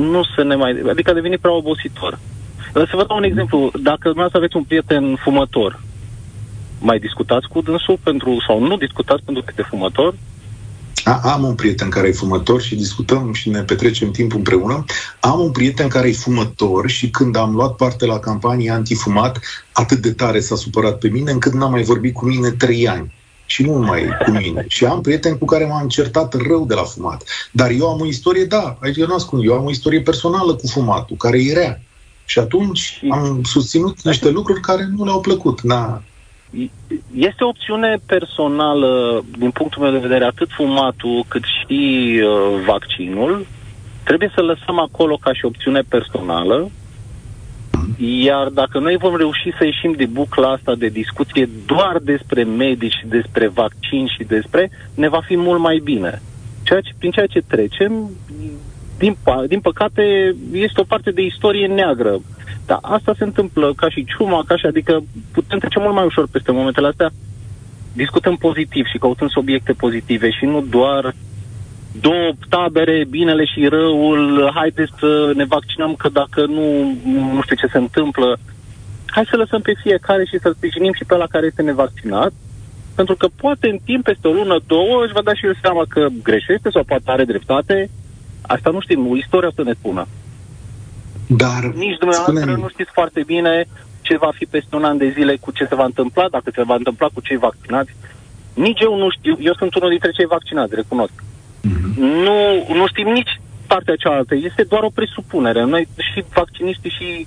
nu 0.00 0.22
se 0.36 0.42
ne 0.42 0.54
mai... 0.54 0.82
Adică 0.90 1.10
a 1.10 1.14
devenit 1.14 1.40
prea 1.40 1.52
obositor. 1.52 2.18
Să 2.72 2.92
vă 2.92 3.04
dau 3.08 3.16
un 3.16 3.22
exemplu. 3.22 3.70
Dacă 3.82 4.02
dumneavoastră 4.02 4.38
aveți 4.38 4.56
un 4.56 4.64
prieten 4.64 5.16
fumător, 5.22 5.80
mai 6.78 6.98
discutați 6.98 7.48
cu 7.48 7.60
dânsul 7.60 7.98
pentru, 8.02 8.36
sau 8.46 8.60
nu 8.60 8.76
discutați 8.76 9.22
pentru 9.24 9.42
că 9.42 9.48
este 9.50 9.68
fumător? 9.70 10.14
A, 11.04 11.20
am 11.22 11.44
un 11.44 11.54
prieten 11.54 11.88
care 11.88 12.08
e 12.08 12.12
fumător 12.12 12.62
și 12.62 12.76
discutăm 12.76 13.32
și 13.32 13.48
ne 13.48 13.62
petrecem 13.62 14.10
timp 14.10 14.34
împreună. 14.34 14.84
Am 15.20 15.40
un 15.40 15.50
prieten 15.50 15.88
care 15.88 16.08
e 16.08 16.12
fumător 16.12 16.88
și 16.88 17.10
când 17.10 17.36
am 17.36 17.54
luat 17.54 17.76
parte 17.76 18.06
la 18.06 18.18
campanie 18.18 18.70
antifumat, 18.70 19.40
atât 19.72 19.98
de 19.98 20.12
tare 20.12 20.40
s-a 20.40 20.56
supărat 20.56 20.98
pe 20.98 21.08
mine 21.08 21.30
încât 21.30 21.52
n-a 21.52 21.66
mai 21.66 21.82
vorbit 21.82 22.14
cu 22.14 22.26
mine 22.26 22.50
trei 22.50 22.88
ani 22.88 23.12
și 23.50 23.62
nu 23.62 23.78
numai 23.78 24.08
cu 24.24 24.30
mine. 24.30 24.64
Și 24.68 24.84
am 24.84 25.00
prieteni 25.00 25.38
cu 25.38 25.44
care 25.44 25.66
m-am 25.66 25.88
certat 25.88 26.34
rău 26.48 26.66
de 26.66 26.74
la 26.74 26.82
fumat. 26.82 27.24
Dar 27.52 27.70
eu 27.70 27.88
am 27.88 28.00
o 28.00 28.06
istorie, 28.06 28.44
da, 28.44 28.76
aici 28.80 28.96
eu 28.96 29.06
nu 29.06 29.14
ascund, 29.14 29.44
eu 29.44 29.54
am 29.54 29.64
o 29.64 29.70
istorie 29.70 30.00
personală 30.00 30.54
cu 30.54 30.66
fumatul, 30.66 31.16
care 31.16 31.38
e 31.42 31.52
rea. 31.52 31.80
Și 32.24 32.38
atunci 32.38 33.00
am 33.10 33.40
susținut 33.42 34.02
niște 34.02 34.30
lucruri 34.30 34.60
care 34.60 34.88
nu 34.96 35.04
le-au 35.04 35.20
plăcut. 35.20 35.60
Na. 35.60 36.02
Este 37.14 37.44
o 37.44 37.48
opțiune 37.48 38.00
personală, 38.06 39.22
din 39.38 39.50
punctul 39.50 39.82
meu 39.82 39.92
de 39.92 40.06
vedere, 40.06 40.24
atât 40.24 40.48
fumatul 40.50 41.24
cât 41.28 41.42
și 41.42 41.80
uh, 42.22 42.64
vaccinul. 42.66 43.46
Trebuie 44.04 44.30
să 44.34 44.40
lăsăm 44.40 44.78
acolo 44.78 45.16
ca 45.16 45.32
și 45.32 45.44
opțiune 45.44 45.80
personală 45.88 46.70
iar 47.98 48.48
dacă 48.48 48.78
noi 48.78 48.96
vom 48.96 49.16
reuși 49.16 49.52
să 49.58 49.64
ieșim 49.64 49.92
de 49.92 50.06
bucla 50.06 50.50
asta 50.50 50.74
de 50.74 50.88
discuție 50.88 51.48
doar 51.66 51.98
despre 52.02 52.44
medici, 52.44 53.04
despre 53.08 53.48
vaccin 53.48 54.06
și 54.06 54.24
despre, 54.24 54.70
ne 54.94 55.08
va 55.08 55.20
fi 55.26 55.36
mult 55.36 55.60
mai 55.60 55.80
bine. 55.84 56.22
Ceea 56.62 56.80
ce, 56.80 56.90
prin 56.98 57.10
ceea 57.10 57.26
ce 57.26 57.40
trecem, 57.46 58.10
din, 58.98 59.16
din 59.46 59.60
păcate, 59.60 60.34
este 60.52 60.80
o 60.80 60.84
parte 60.84 61.10
de 61.10 61.22
istorie 61.22 61.66
neagră. 61.66 62.20
Dar 62.66 62.78
asta 62.82 63.14
se 63.18 63.24
întâmplă 63.24 63.72
ca 63.76 63.90
și 63.90 64.04
ciuma, 64.04 64.44
ca 64.46 64.56
și, 64.56 64.66
adică 64.66 65.02
putem 65.32 65.58
trece 65.58 65.78
mult 65.78 65.94
mai 65.94 66.04
ușor 66.04 66.28
peste 66.30 66.52
momentele 66.52 66.86
astea. 66.86 67.10
Discutăm 67.92 68.36
pozitiv 68.36 68.86
și 68.86 68.98
căutăm 68.98 69.28
subiecte 69.28 69.72
pozitive 69.72 70.30
și 70.30 70.44
nu 70.44 70.60
doar 70.60 71.14
două 71.92 72.32
tabere, 72.48 73.04
binele 73.08 73.44
și 73.44 73.66
răul, 73.66 74.50
haideți 74.54 74.92
să 74.98 75.32
ne 75.34 75.44
vaccinăm 75.44 75.94
că 75.94 76.08
dacă 76.08 76.46
nu, 76.46 76.96
nu 77.34 77.40
știu 77.42 77.56
ce 77.56 77.72
se 77.72 77.78
întâmplă, 77.78 78.38
hai 79.06 79.24
să 79.30 79.36
lăsăm 79.36 79.60
pe 79.60 79.72
fiecare 79.82 80.24
și 80.24 80.38
să 80.38 80.52
sprijinim 80.56 80.92
și 80.92 81.04
pe 81.04 81.16
la 81.16 81.26
care 81.26 81.46
este 81.46 81.62
nevaccinat, 81.62 82.32
pentru 82.94 83.14
că 83.16 83.28
poate 83.36 83.68
în 83.68 83.78
timp, 83.84 84.04
peste 84.04 84.28
o 84.28 84.32
lună, 84.32 84.58
două, 84.66 85.02
își 85.04 85.12
va 85.12 85.22
da 85.22 85.34
și 85.34 85.46
el 85.46 85.58
seama 85.62 85.84
că 85.88 86.06
greșește 86.22 86.70
sau 86.70 86.84
poate 86.84 87.02
are 87.06 87.24
dreptate. 87.24 87.90
Asta 88.40 88.70
nu 88.70 88.80
știm, 88.80 89.16
istoria 89.16 89.50
să 89.54 89.62
ne 89.62 89.72
spună. 89.72 90.06
Dar, 91.26 91.62
Nici 91.62 91.98
dumneavoastră 91.98 92.36
spune 92.36 92.62
nu 92.62 92.68
știți 92.68 92.90
foarte 92.92 93.22
bine 93.26 93.66
ce 94.00 94.16
va 94.16 94.30
fi 94.34 94.44
peste 94.44 94.76
un 94.76 94.84
an 94.84 94.96
de 94.96 95.08
zile, 95.16 95.36
cu 95.36 95.50
ce 95.50 95.64
se 95.64 95.74
va 95.74 95.84
întâmpla, 95.84 96.28
dacă 96.30 96.50
se 96.54 96.62
va 96.62 96.74
întâmpla 96.74 97.08
cu 97.14 97.20
cei 97.20 97.36
vaccinați. 97.36 97.90
Nici 98.54 98.80
eu 98.80 98.96
nu 98.96 99.10
știu, 99.10 99.36
eu 99.40 99.54
sunt 99.54 99.74
unul 99.74 99.90
dintre 99.90 100.10
cei 100.10 100.26
vaccinați, 100.26 100.74
recunosc. 100.74 101.12
Mm-hmm. 101.68 101.94
Nu, 101.96 102.38
nu 102.74 102.86
știm 102.86 103.08
nici 103.08 103.40
partea 103.66 103.96
cealaltă. 103.96 104.34
Este 104.34 104.62
doar 104.62 104.82
o 104.82 104.96
presupunere. 104.98 105.64
Noi 105.64 105.88
și 106.12 106.24
vacciniștii 106.34 106.96
și 106.98 107.26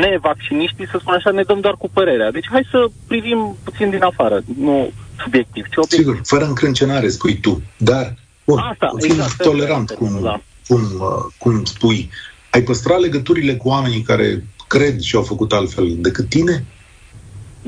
nevacciniștii, 0.00 0.88
să 0.90 0.96
spun 1.00 1.14
așa, 1.14 1.30
ne 1.30 1.42
dăm 1.42 1.60
doar 1.60 1.74
cu 1.78 1.88
părerea. 1.92 2.30
Deci 2.30 2.48
hai 2.50 2.66
să 2.70 2.86
privim 3.06 3.56
puțin 3.64 3.90
din 3.90 4.02
afară, 4.02 4.42
nu 4.58 4.90
subiectiv, 5.22 5.64
ci 5.64 5.76
obiectiv. 5.76 5.98
Sigur, 5.98 6.20
fără 6.24 6.44
încrâncenare, 6.44 7.08
spui 7.08 7.36
tu. 7.40 7.62
Dar, 7.76 8.14
bun, 8.44 8.58
Asta, 8.58 8.92
exact, 8.98 9.42
tolerant, 9.42 9.90
cum, 9.90 10.20
da. 10.22 10.40
cum, 10.68 10.80
uh, 10.80 11.32
cum 11.38 11.64
spui. 11.64 12.10
Ai 12.50 12.62
păstrat 12.62 13.00
legăturile 13.00 13.54
cu 13.56 13.68
oamenii 13.68 14.02
care 14.02 14.44
cred 14.68 15.00
și 15.00 15.16
au 15.16 15.22
făcut 15.22 15.52
altfel 15.52 15.96
decât 15.96 16.28
tine? 16.28 16.64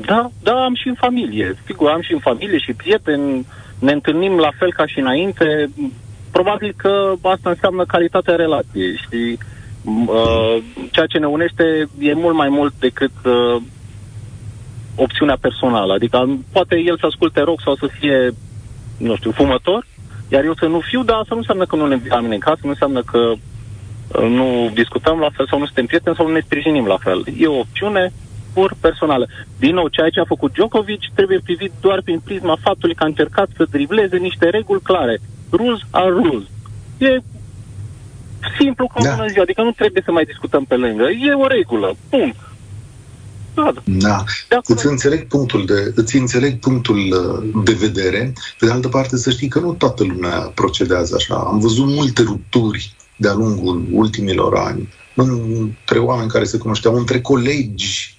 Da, 0.05 0.29
da, 0.43 0.63
am 0.63 0.75
și 0.75 0.87
în 0.87 0.93
familie. 0.93 1.55
Sigur, 1.65 1.89
am 1.89 2.01
și 2.01 2.13
în 2.13 2.19
familie 2.19 2.57
și 2.57 2.73
prieteni 2.73 3.45
ne 3.79 3.91
întâlnim 3.91 4.37
la 4.37 4.51
fel 4.57 4.73
ca 4.73 4.85
și 4.85 4.99
înainte, 4.99 5.69
probabil 6.31 6.73
că 6.77 7.13
asta 7.21 7.49
înseamnă 7.49 7.85
calitatea 7.85 8.35
relației 8.35 8.95
și 8.95 9.37
uh, 9.83 10.63
ceea 10.91 11.05
ce 11.05 11.17
ne 11.17 11.27
unește 11.27 11.87
e 11.99 12.13
mult 12.13 12.35
mai 12.35 12.49
mult 12.49 12.73
decât 12.79 13.11
uh, 13.25 13.61
opțiunea 14.95 15.37
personală. 15.41 15.93
Adică 15.93 16.37
poate 16.51 16.75
el 16.85 16.97
să 16.97 17.05
asculte 17.05 17.41
rock 17.41 17.61
sau 17.61 17.75
să 17.75 17.87
fie, 17.99 18.31
nu 18.97 19.15
știu, 19.15 19.31
fumător, 19.31 19.85
iar 20.29 20.43
eu 20.43 20.53
să 20.53 20.65
nu 20.65 20.79
fiu, 20.79 21.03
dar 21.03 21.15
asta 21.15 21.33
nu 21.33 21.37
înseamnă 21.37 21.65
că 21.65 21.75
nu 21.75 21.87
ne 21.87 21.93
invităm 21.93 22.29
în 22.29 22.37
casă, 22.37 22.59
nu 22.63 22.69
înseamnă 22.69 23.01
că 23.01 23.17
uh, 23.17 24.29
nu 24.29 24.71
discutăm 24.73 25.19
la 25.19 25.29
fel 25.29 25.47
sau 25.47 25.59
nu 25.59 25.65
suntem 25.65 25.85
prieteni 25.85 26.15
sau 26.15 26.27
nu 26.27 26.33
ne 26.33 26.39
sprijinim 26.39 26.85
la 26.85 26.97
fel. 26.97 27.23
E 27.37 27.47
o 27.47 27.59
opțiune, 27.59 28.11
pur 28.57 28.75
personală. 28.79 29.25
Din 29.59 29.73
nou, 29.73 29.87
ceea 29.87 30.09
ce 30.09 30.19
a 30.19 30.33
făcut 30.33 30.53
Djokovic 30.53 31.01
trebuie 31.13 31.39
privit 31.43 31.71
doar 31.79 32.01
prin 32.01 32.19
prisma 32.19 32.57
faptului 32.61 32.95
că 32.95 33.03
a 33.03 33.07
încercat 33.13 33.49
să 33.57 33.65
dribleze 33.71 34.17
niște 34.17 34.49
reguli 34.49 34.81
clare. 34.81 35.19
Rules 35.51 35.81
are 35.89 36.09
rules. 36.09 36.47
E 36.97 37.21
simplu 38.59 38.87
ca 38.93 39.03
da. 39.03 39.15
bună 39.15 39.27
ziua, 39.27 39.43
adică 39.43 39.61
nu 39.61 39.71
trebuie 39.71 40.01
să 40.05 40.11
mai 40.11 40.23
discutăm 40.23 40.63
pe 40.65 40.75
lângă. 40.75 41.03
E 41.03 41.33
o 41.33 41.47
regulă. 41.47 41.95
Punct. 42.09 42.39
Da. 43.53 43.73
da. 44.47 44.61
Îți 44.63 44.85
înțeleg 44.85 45.27
punctul 45.27 45.65
de, 45.65 45.91
îți 45.95 46.15
înțeleg 46.15 46.59
punctul 46.59 46.97
uh, 46.97 47.63
de 47.63 47.73
vedere. 47.73 48.33
Pe 48.59 48.65
de 48.65 48.71
altă 48.71 48.87
parte, 48.87 49.17
să 49.17 49.29
știi 49.29 49.47
că 49.47 49.59
nu 49.59 49.73
toată 49.73 50.03
lumea 50.03 50.39
procedează 50.39 51.15
așa. 51.15 51.35
Am 51.35 51.59
văzut 51.59 51.85
multe 51.87 52.21
rupturi 52.21 52.95
de-a 53.15 53.33
lungul 53.33 53.87
ultimilor 53.91 54.55
ani 54.55 54.89
între 55.13 55.99
oameni 55.99 56.29
care 56.29 56.43
se 56.43 56.57
cunoșteau, 56.57 56.95
între 56.95 57.21
colegi 57.21 58.16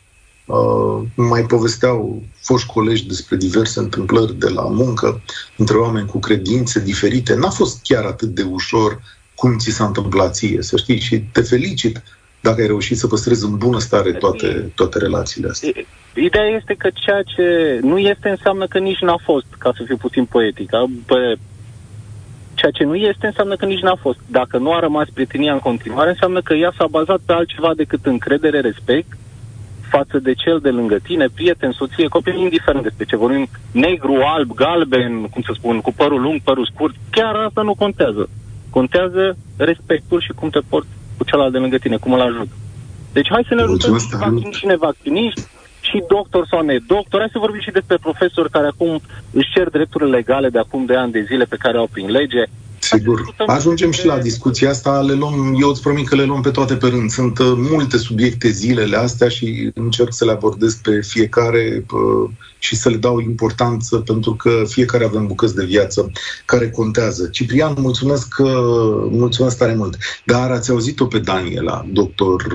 Uh, 0.49 1.03
mai 1.15 1.43
povesteau 1.43 2.23
foști 2.41 2.73
colegi 2.73 3.07
despre 3.07 3.37
diverse 3.37 3.81
întâmplări 3.81 4.39
de 4.39 4.49
la 4.49 4.63
muncă 4.63 5.21
între 5.57 5.77
oameni 5.77 6.07
cu 6.07 6.19
credințe 6.19 6.81
diferite. 6.81 7.35
N-a 7.35 7.51
fost 7.51 7.83
chiar 7.83 8.05
atât 8.05 8.29
de 8.29 8.43
ușor 8.43 9.01
cum 9.35 9.59
ți 9.59 9.71
s-a 9.71 9.85
întâmplat 9.85 10.35
ție, 10.35 10.63
să 10.63 10.77
știi, 10.77 11.01
și 11.01 11.19
te 11.33 11.41
felicit 11.41 12.03
dacă 12.41 12.61
ai 12.61 12.67
reușit 12.67 12.97
să 12.97 13.07
păstrezi 13.07 13.45
în 13.45 13.57
bună 13.57 13.79
stare 13.79 14.13
toate, 14.13 14.73
toate 14.75 14.99
relațiile 14.99 15.49
astea. 15.49 15.71
Ideea 16.15 16.49
este 16.61 16.75
că 16.75 16.89
ceea 16.95 17.23
ce 17.23 17.79
nu 17.83 17.99
este 17.99 18.29
înseamnă 18.29 18.67
că 18.67 18.79
nici 18.79 19.01
n-a 19.01 19.21
fost, 19.25 19.47
ca 19.59 19.73
să 19.77 19.83
fiu 19.87 19.97
puțin 19.97 20.25
poetic. 20.25 20.71
Bă, 21.07 21.37
ceea 22.55 22.71
ce 22.71 22.85
nu 22.85 22.95
este 22.95 23.27
înseamnă 23.27 23.57
că 23.57 23.65
nici 23.65 23.83
n-a 23.83 23.99
fost. 24.01 24.19
Dacă 24.27 24.59
nu 24.59 24.73
a 24.73 24.79
rămas 24.79 25.09
prietenia 25.15 25.53
în 25.53 25.59
continuare, 25.59 26.11
înseamnă 26.11 26.41
că 26.43 26.55
ea 26.55 26.73
s-a 26.79 26.87
bazat 26.87 27.21
pe 27.27 27.33
altceva 27.33 27.73
decât 27.75 28.07
încredere, 28.07 28.61
respect 28.61 29.17
față 29.89 30.19
de 30.19 30.33
cel 30.33 30.59
de 30.59 30.71
lângă 30.71 30.97
tine, 31.03 31.27
prieten, 31.35 31.73
soție, 31.73 32.09
copil, 32.09 32.37
indiferent 32.37 32.83
despre 32.83 33.05
ce 33.05 33.17
vorbim, 33.17 33.49
negru, 33.73 34.15
alb, 34.25 34.55
galben, 34.55 35.23
cum 35.23 35.43
să 35.43 35.53
spun, 35.55 35.81
cu 35.81 35.93
părul 35.93 36.21
lung, 36.21 36.41
părul 36.41 36.71
scurt, 36.73 36.95
chiar 37.11 37.35
asta 37.35 37.63
nu 37.63 37.75
contează. 37.75 38.29
Contează 38.71 39.37
respectul 39.57 40.21
și 40.21 40.33
cum 40.33 40.49
te 40.51 40.61
porți 40.69 40.89
cu 41.17 41.25
celălalt 41.25 41.53
de 41.53 41.59
lângă 41.59 41.79
tine, 41.79 41.97
cum 41.97 42.13
îl 42.13 42.21
ajută. 42.21 42.55
Deci 43.13 43.29
hai 43.31 43.45
să 43.49 43.55
ne 43.55 43.63
rugăm 43.63 43.99
și 43.99 44.17
vacciniști 44.17 44.59
și 44.59 44.67
nevacciniști, 44.67 45.41
și 45.81 46.05
doctor 46.09 46.47
sau 46.51 46.61
nedoctor. 46.63 47.21
Hai 47.21 47.29
să 47.33 47.39
vorbim 47.39 47.61
și 47.61 47.71
despre 47.71 47.97
profesori 47.97 48.51
care 48.51 48.67
acum 48.67 49.01
își 49.33 49.51
cer 49.55 49.69
drepturile 49.69 50.17
legale 50.17 50.49
de 50.49 50.59
acum 50.59 50.85
de 50.85 50.97
ani 50.97 51.13
de 51.13 51.27
zile 51.29 51.45
pe 51.45 51.57
care 51.57 51.77
au 51.79 51.89
prin 51.93 52.11
lege. 52.11 52.43
Sigur. 52.81 53.35
Ajungem 53.47 53.91
și 53.91 54.07
la 54.07 54.19
discuția 54.19 54.71
asta. 54.71 55.01
Le 55.01 55.13
luăm, 55.13 55.57
eu 55.61 55.69
îți 55.69 55.83
promit 55.83 56.09
că 56.09 56.15
le 56.15 56.25
luăm 56.25 56.41
pe 56.41 56.51
toate 56.51 56.75
pe 56.75 56.87
rând. 56.87 57.11
Sunt 57.11 57.39
uh, 57.39 57.53
multe 57.57 57.97
subiecte 57.97 58.49
zilele 58.49 58.97
astea 58.97 59.29
și 59.29 59.71
încerc 59.75 60.13
să 60.13 60.25
le 60.25 60.31
abordez 60.31 60.75
pe 60.75 61.01
fiecare 61.01 61.85
uh, 61.93 62.31
și 62.59 62.77
să 62.77 62.89
le 62.89 62.97
dau 62.97 63.21
importanță 63.21 63.97
pentru 63.97 64.35
că 64.35 64.63
fiecare 64.67 65.05
avem 65.05 65.27
bucăți 65.27 65.55
de 65.55 65.65
viață 65.65 66.11
care 66.45 66.71
contează. 66.71 67.27
Ciprian, 67.27 67.75
mulțumesc, 67.79 68.35
uh, 68.39 68.49
mulțumesc 69.11 69.59
tare 69.59 69.75
mult. 69.75 69.97
Dar 70.25 70.51
ați 70.51 70.71
auzit-o 70.71 71.07
pe 71.07 71.19
Daniela, 71.19 71.87
doctor 71.93 72.47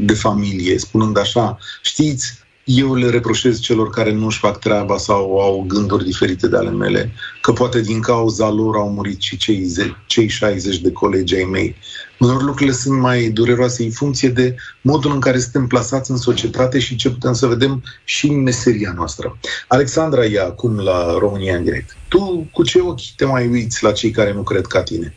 de 0.00 0.14
familie, 0.14 0.78
spunând 0.78 1.18
așa, 1.18 1.58
știți, 1.82 2.46
eu 2.70 2.94
le 2.94 3.10
reproșez 3.10 3.60
celor 3.60 3.90
care 3.90 4.12
nu 4.12 4.26
își 4.26 4.38
fac 4.38 4.58
treaba 4.58 4.96
sau 4.96 5.38
au 5.38 5.64
gânduri 5.66 6.04
diferite 6.04 6.48
de 6.48 6.56
ale 6.56 6.70
mele, 6.70 7.12
că 7.40 7.52
poate 7.52 7.80
din 7.80 8.00
cauza 8.00 8.50
lor 8.50 8.76
au 8.76 8.90
murit 8.90 9.20
și 9.20 9.36
cei, 9.36 9.64
ze- 9.64 9.96
cei 10.06 10.28
60 10.28 10.78
de 10.78 10.92
colegi 10.92 11.34
ai 11.36 11.44
mei. 11.44 11.76
Unor 12.18 12.42
lucrurile 12.42 12.72
sunt 12.72 13.00
mai 13.00 13.28
dureroase 13.28 13.84
în 13.84 13.90
funcție 13.90 14.28
de 14.28 14.54
modul 14.82 15.12
în 15.12 15.20
care 15.20 15.38
suntem 15.38 15.66
plasați 15.66 16.10
în 16.10 16.16
societate 16.16 16.78
și 16.78 16.96
ce 16.96 17.10
putem 17.10 17.32
să 17.32 17.46
vedem 17.46 17.82
și 18.04 18.26
în 18.26 18.42
meseria 18.42 18.92
noastră. 18.96 19.38
Alexandra 19.68 20.24
e 20.24 20.40
acum 20.40 20.78
la 20.78 21.18
România 21.18 21.56
în 21.56 21.64
direct. 21.64 21.96
Tu 22.08 22.48
cu 22.52 22.62
ce 22.62 22.80
ochi 22.80 23.14
te 23.16 23.24
mai 23.24 23.48
uiți 23.48 23.82
la 23.82 23.92
cei 23.92 24.10
care 24.10 24.32
nu 24.32 24.42
cred 24.42 24.66
ca 24.66 24.82
tine? 24.82 25.14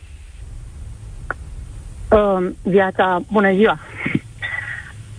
Uh, 2.10 2.50
viața, 2.62 3.24
bună 3.30 3.54
ziua! 3.54 3.80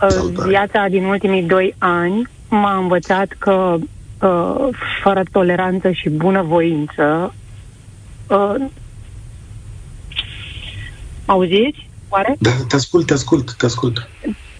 Uh, 0.04 0.46
viața 0.46 0.88
din 0.90 1.04
ultimii 1.04 1.44
doi 1.44 1.76
ani 1.78 2.28
m-a 2.50 2.78
învățat 2.78 3.36
că 3.38 3.76
uh, 4.22 4.68
fără 5.04 5.24
toleranță 5.32 5.92
și 5.92 6.10
bunăvoință 6.10 7.34
uh, 8.28 8.56
auziți? 11.26 11.90
Oare? 12.10 12.36
Da, 12.40 12.50
te 12.68 12.76
ascult, 12.76 13.06
te 13.06 13.14
ascult, 13.14 13.54
te 13.54 13.66
ascult. 13.66 14.10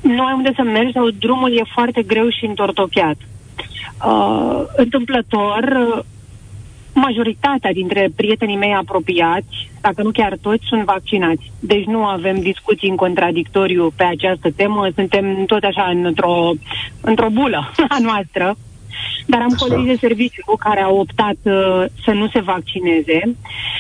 Nu 0.02 0.26
ai 0.26 0.34
unde 0.34 0.52
să 0.56 0.62
mergi 0.62 0.92
sau 0.92 1.10
drumul 1.10 1.58
e 1.58 1.64
foarte 1.74 2.02
greu 2.02 2.30
și 2.30 2.46
întortocheat. 2.46 3.18
Uh, 4.06 4.64
întâmplător, 4.76 5.64
majoritatea 6.94 7.74
dintre 7.74 8.10
prietenii 8.16 8.58
mei 8.58 8.74
apropiați, 8.74 9.70
dacă 9.82 10.04
nu 10.04 10.12
chiar 10.12 10.38
toți, 10.42 10.66
sunt 10.66 10.84
vaccinați. 10.84 11.52
Deci 11.60 11.86
nu 11.86 12.06
avem 12.06 12.40
discuții 12.40 12.90
în 12.90 12.96
contradictoriu 12.96 13.92
pe 13.96 14.04
această 14.04 14.52
temă, 14.56 14.88
suntem 14.96 15.46
tot 15.46 15.64
așa 15.64 15.92
într-o, 16.04 16.52
într-o 17.02 17.30
bulă 17.30 17.72
a 17.96 17.98
noastră. 18.02 18.56
Dar 19.26 19.42
am 19.42 19.56
colegi 19.58 19.88
de 19.88 19.98
serviciu 20.00 20.56
care 20.60 20.82
au 20.82 20.98
optat 20.98 21.38
uh, 21.44 21.84
să 22.04 22.12
nu 22.12 22.28
se 22.28 22.40
vaccineze 22.40 23.36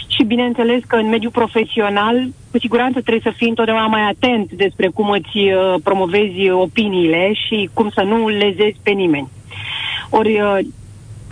și 0.08 0.23
bineînțeles 0.23 0.82
că 0.88 0.95
în 0.95 1.10
mediul 1.10 1.32
profesional 1.32 2.28
cu 2.52 2.60
siguranță 2.60 3.02
trebuie 3.02 3.32
să 3.32 3.38
fii 3.38 3.49
întotdeauna 3.49 3.86
mai 3.86 4.02
atent 4.02 4.52
despre 4.52 4.88
cum 4.88 5.10
îți 5.10 5.38
uh, 5.38 5.76
promovezi 5.84 6.49
opiniile 6.49 7.32
și 7.34 7.69
cum 7.73 7.89
să 7.89 8.02
nu 8.02 8.28
lezezi 8.28 8.80
pe 8.84 8.91
nimeni. 8.91 9.30
Ori 10.10 10.41
uh, 10.41 10.58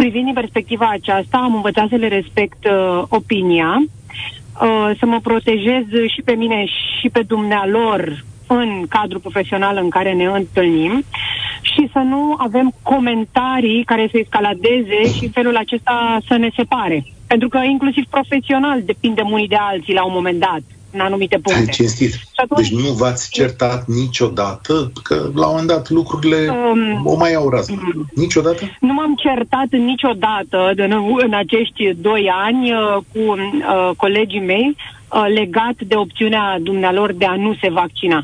privind 0.01 0.25
din 0.25 0.33
perspectiva 0.33 0.89
aceasta, 0.89 1.37
am 1.37 1.55
învățat 1.55 1.87
să 1.89 1.95
le 1.95 2.07
respect 2.07 2.65
uh, 2.65 3.03
opinia, 3.09 3.71
uh, 3.77 4.91
să 4.99 5.05
mă 5.05 5.19
protejez 5.19 5.85
și 6.13 6.21
pe 6.25 6.31
mine 6.31 6.65
și 6.99 7.09
pe 7.09 7.21
dumnealor 7.21 8.23
în 8.47 8.85
cadrul 8.89 9.19
profesional 9.19 9.77
în 9.81 9.89
care 9.89 10.13
ne 10.13 10.25
întâlnim 10.25 11.03
și 11.61 11.89
să 11.91 11.99
nu 11.99 12.35
avem 12.37 12.73
comentarii 12.81 13.83
care 13.83 14.07
să 14.11 14.17
escaladeze 14.17 14.99
și 15.15 15.23
în 15.23 15.29
felul 15.29 15.55
acesta 15.55 16.17
să 16.27 16.37
ne 16.37 16.49
separe. 16.55 17.03
Pentru 17.27 17.49
că 17.49 17.57
inclusiv 17.57 18.03
profesional 18.09 18.81
depindem 18.83 19.31
unii 19.31 19.47
de 19.47 19.59
alții 19.59 19.93
la 19.93 20.05
un 20.05 20.13
moment 20.13 20.39
dat 20.39 20.61
în 20.91 20.99
anumite 20.99 21.35
puncte. 21.35 21.63
Hai, 21.63 21.73
cinstit. 21.73 22.13
Atunci, 22.35 22.69
deci 22.69 22.79
nu 22.79 22.91
v-ați 22.93 23.29
certat 23.29 23.87
niciodată? 23.87 24.91
Că 25.03 25.15
la 25.15 25.45
un 25.45 25.51
moment 25.51 25.67
dat 25.67 25.89
lucrurile 25.89 26.47
um, 26.49 27.05
o 27.05 27.15
mai 27.15 27.33
au 27.33 27.49
rază. 27.49 27.71
Um, 27.71 28.09
niciodată? 28.15 28.63
Nu 28.79 28.93
m-am 28.93 29.15
certat 29.15 29.67
niciodată 29.69 30.71
în, 30.75 30.91
în 31.17 31.33
acești 31.33 31.93
doi 31.95 32.31
ani 32.45 32.71
uh, 32.71 32.97
cu 33.13 33.19
uh, 33.19 33.89
colegii 33.97 34.39
mei 34.39 34.75
uh, 34.75 35.25
legat 35.33 35.75
de 35.87 35.95
opțiunea 35.95 36.59
dumnealor 36.61 37.13
de 37.13 37.25
a 37.25 37.35
nu 37.35 37.55
se 37.61 37.69
vaccina. 37.69 38.23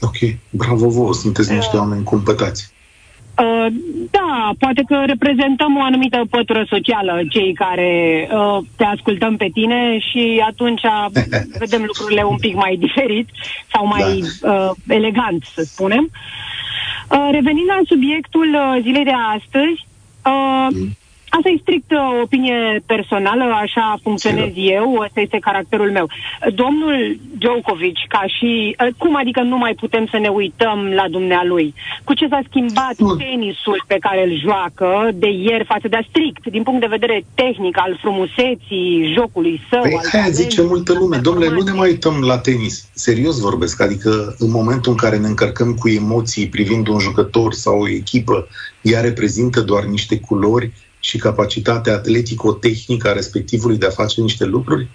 Ok, 0.00 0.16
bravo 0.50 0.88
vouă, 0.88 1.14
sunteți 1.14 1.52
niște 1.52 1.76
uh, 1.76 1.82
oameni 1.82 2.04
cumpătați. 2.04 2.72
Uh, 3.40 3.66
da, 4.10 4.50
poate 4.58 4.82
că 4.86 5.02
reprezentăm 5.06 5.76
o 5.76 5.82
anumită 5.82 6.22
pătură 6.30 6.64
socială, 6.68 7.20
cei 7.30 7.52
care 7.52 8.28
uh, 8.32 8.58
te 8.76 8.84
ascultăm 8.84 9.36
pe 9.36 9.48
tine 9.52 9.98
și 9.98 10.42
atunci 10.46 10.80
vedem 11.62 11.82
lucrurile 11.86 12.22
un 12.22 12.36
pic 12.36 12.54
mai 12.54 12.76
diferit 12.76 13.28
sau 13.72 13.86
mai 13.86 14.22
da. 14.40 14.52
uh, 14.52 14.70
elegant, 14.88 15.44
să 15.54 15.62
spunem. 15.62 16.10
Uh, 17.10 17.28
revenind 17.30 17.66
la 17.66 17.80
subiectul 17.84 18.48
uh, 18.54 18.82
zilei 18.82 19.04
de 19.04 19.12
astăzi, 19.36 19.86
uh, 20.24 20.66
mm. 20.70 20.96
Asta 21.36 21.48
e 21.48 21.60
strict 21.60 21.90
o 21.90 21.94
uh, 21.94 22.20
opinie 22.22 22.82
personală, 22.86 23.44
așa 23.64 23.98
funcționez 24.02 24.52
Sigur. 24.52 24.72
eu, 24.72 24.86
ăsta 25.04 25.20
este 25.20 25.38
caracterul 25.40 25.90
meu. 25.90 26.06
Domnul 26.54 27.18
Djokovic, 27.38 27.98
ca 28.08 28.24
și... 28.36 28.76
Uh, 28.80 28.88
cum 28.98 29.16
adică 29.16 29.40
nu 29.40 29.56
mai 29.56 29.74
putem 29.74 30.06
să 30.10 30.18
ne 30.18 30.28
uităm 30.28 30.78
la 31.00 31.06
dumnealui? 31.08 31.74
Cu 32.04 32.14
ce 32.14 32.26
s-a 32.28 32.40
schimbat 32.48 32.96
Bun. 32.98 33.16
tenisul 33.16 33.84
pe 33.86 33.96
care 34.00 34.20
îl 34.26 34.38
joacă 34.38 35.10
de 35.14 35.30
ieri 35.30 35.64
față 35.64 35.88
de 35.88 36.06
strict, 36.08 36.46
din 36.46 36.62
punct 36.62 36.80
de 36.80 36.94
vedere 36.96 37.24
tehnic, 37.34 37.78
al 37.78 37.98
frumuseții 38.00 39.12
jocului 39.16 39.60
său? 39.70 39.80
Păi 39.80 40.00
aia 40.12 40.30
zice 40.30 40.62
multă 40.62 40.92
lume. 40.92 41.16
Domnule, 41.16 41.48
nu 41.48 41.62
ne 41.62 41.72
mai 41.72 41.88
uităm 41.88 42.20
la 42.20 42.38
tenis. 42.38 42.88
Serios 42.94 43.40
vorbesc. 43.40 43.80
Adică 43.80 44.34
în 44.38 44.50
momentul 44.50 44.90
în 44.92 44.98
care 44.98 45.16
ne 45.16 45.26
încărcăm 45.26 45.74
cu 45.74 45.88
emoții 45.88 46.48
privind 46.48 46.88
un 46.88 46.98
jucător 46.98 47.52
sau 47.52 47.80
o 47.80 47.88
echipă, 47.88 48.48
ea 48.82 49.00
reprezintă 49.00 49.60
doar 49.60 49.84
niște 49.84 50.20
culori 50.20 50.72
și 51.00 51.18
capacitatea 51.18 51.94
atletico-tehnică 51.94 53.08
a 53.08 53.12
respectivului 53.12 53.78
de 53.78 53.86
a 53.86 53.90
face 53.90 54.20
niște 54.20 54.44
lucruri? 54.44 54.88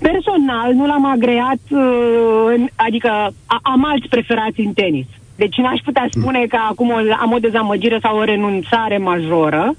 Personal, 0.00 0.72
nu 0.72 0.86
l-am 0.86 1.06
agreat, 1.06 1.60
uh, 1.70 2.64
adică 2.76 3.32
am 3.62 3.84
alți 3.84 4.08
preferați 4.08 4.60
în 4.60 4.72
tenis. 4.72 5.06
Deci 5.36 5.56
n-aș 5.56 5.80
putea 5.84 6.06
hmm. 6.10 6.20
spune 6.20 6.46
că 6.48 6.58
acum 6.70 6.92
am 7.20 7.32
o 7.32 7.38
dezamăgire 7.38 7.98
sau 8.02 8.18
o 8.18 8.24
renunțare 8.24 8.98
majoră. 8.98 9.74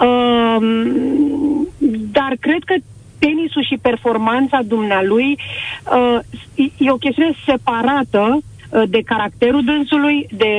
Um, 0.00 1.68
dar 2.12 2.36
cred 2.40 2.62
că 2.64 2.74
tenisul 3.18 3.64
și 3.64 3.78
performanța 3.82 4.60
dumnealui 4.64 5.38
uh, 5.92 6.18
e 6.78 6.90
o 6.90 6.96
chestiune 6.96 7.32
separată 7.46 8.38
Uh, 8.38 8.42
de 8.88 9.02
caracterul 9.04 9.64
dânsului, 9.64 10.26
de 10.30 10.52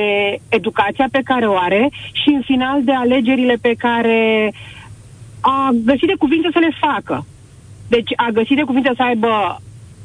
educația 0.48 1.08
pe 1.10 1.20
care 1.24 1.46
o 1.46 1.56
are 1.56 1.90
și, 2.12 2.28
în 2.28 2.40
final, 2.40 2.84
de 2.84 2.92
alegerile 2.92 3.56
pe 3.60 3.74
care 3.78 4.52
a 5.40 5.70
găsit 5.84 6.06
de 6.06 6.14
cuvinte 6.18 6.48
să 6.52 6.58
le 6.58 6.76
facă. 6.80 7.26
Deci 7.88 8.10
a 8.16 8.30
găsit 8.32 8.56
de 8.56 8.62
cuvinte 8.62 8.92
să 8.96 9.02
aibă 9.02 9.60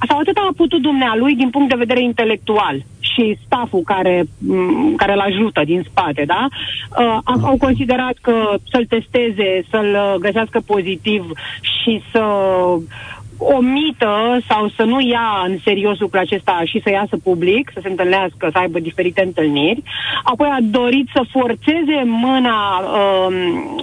sau 0.07 0.17
atât 0.17 0.37
a 0.37 0.49
putut 0.55 0.81
dumnealui 0.81 1.35
din 1.35 1.49
punct 1.49 1.69
de 1.69 1.75
vedere 1.77 2.01
intelectual 2.01 2.83
și 2.99 3.37
staful 3.45 3.81
care, 3.81 4.23
m- 4.23 4.95
care 4.97 5.13
îl 5.13 5.19
ajută 5.19 5.61
din 5.65 5.85
spate, 5.89 6.23
da? 6.25 6.47
Uh, 6.99 7.17
au 7.41 7.57
considerat 7.57 8.13
că 8.21 8.55
să-l 8.71 8.85
testeze, 8.85 9.63
să-l 9.69 10.17
găsească 10.19 10.59
pozitiv 10.65 11.31
și 11.61 12.01
să 12.11 12.23
omită 13.57 14.39
sau 14.49 14.71
să 14.75 14.83
nu 14.83 14.99
ia 15.01 15.43
în 15.47 15.57
serios 15.63 15.99
lucrul 15.99 16.19
acesta 16.19 16.61
și 16.65 16.81
să 16.83 16.89
iasă 16.89 17.17
public, 17.23 17.71
să 17.73 17.79
se 17.81 17.89
întâlnească, 17.89 18.49
să 18.51 18.57
aibă 18.57 18.79
diferite 18.79 19.21
întâlniri. 19.21 19.83
Apoi 20.23 20.47
a 20.47 20.57
dorit 20.61 21.07
să 21.13 21.21
forțeze 21.31 21.99
mâna 22.05 22.79
uh, 22.79 23.35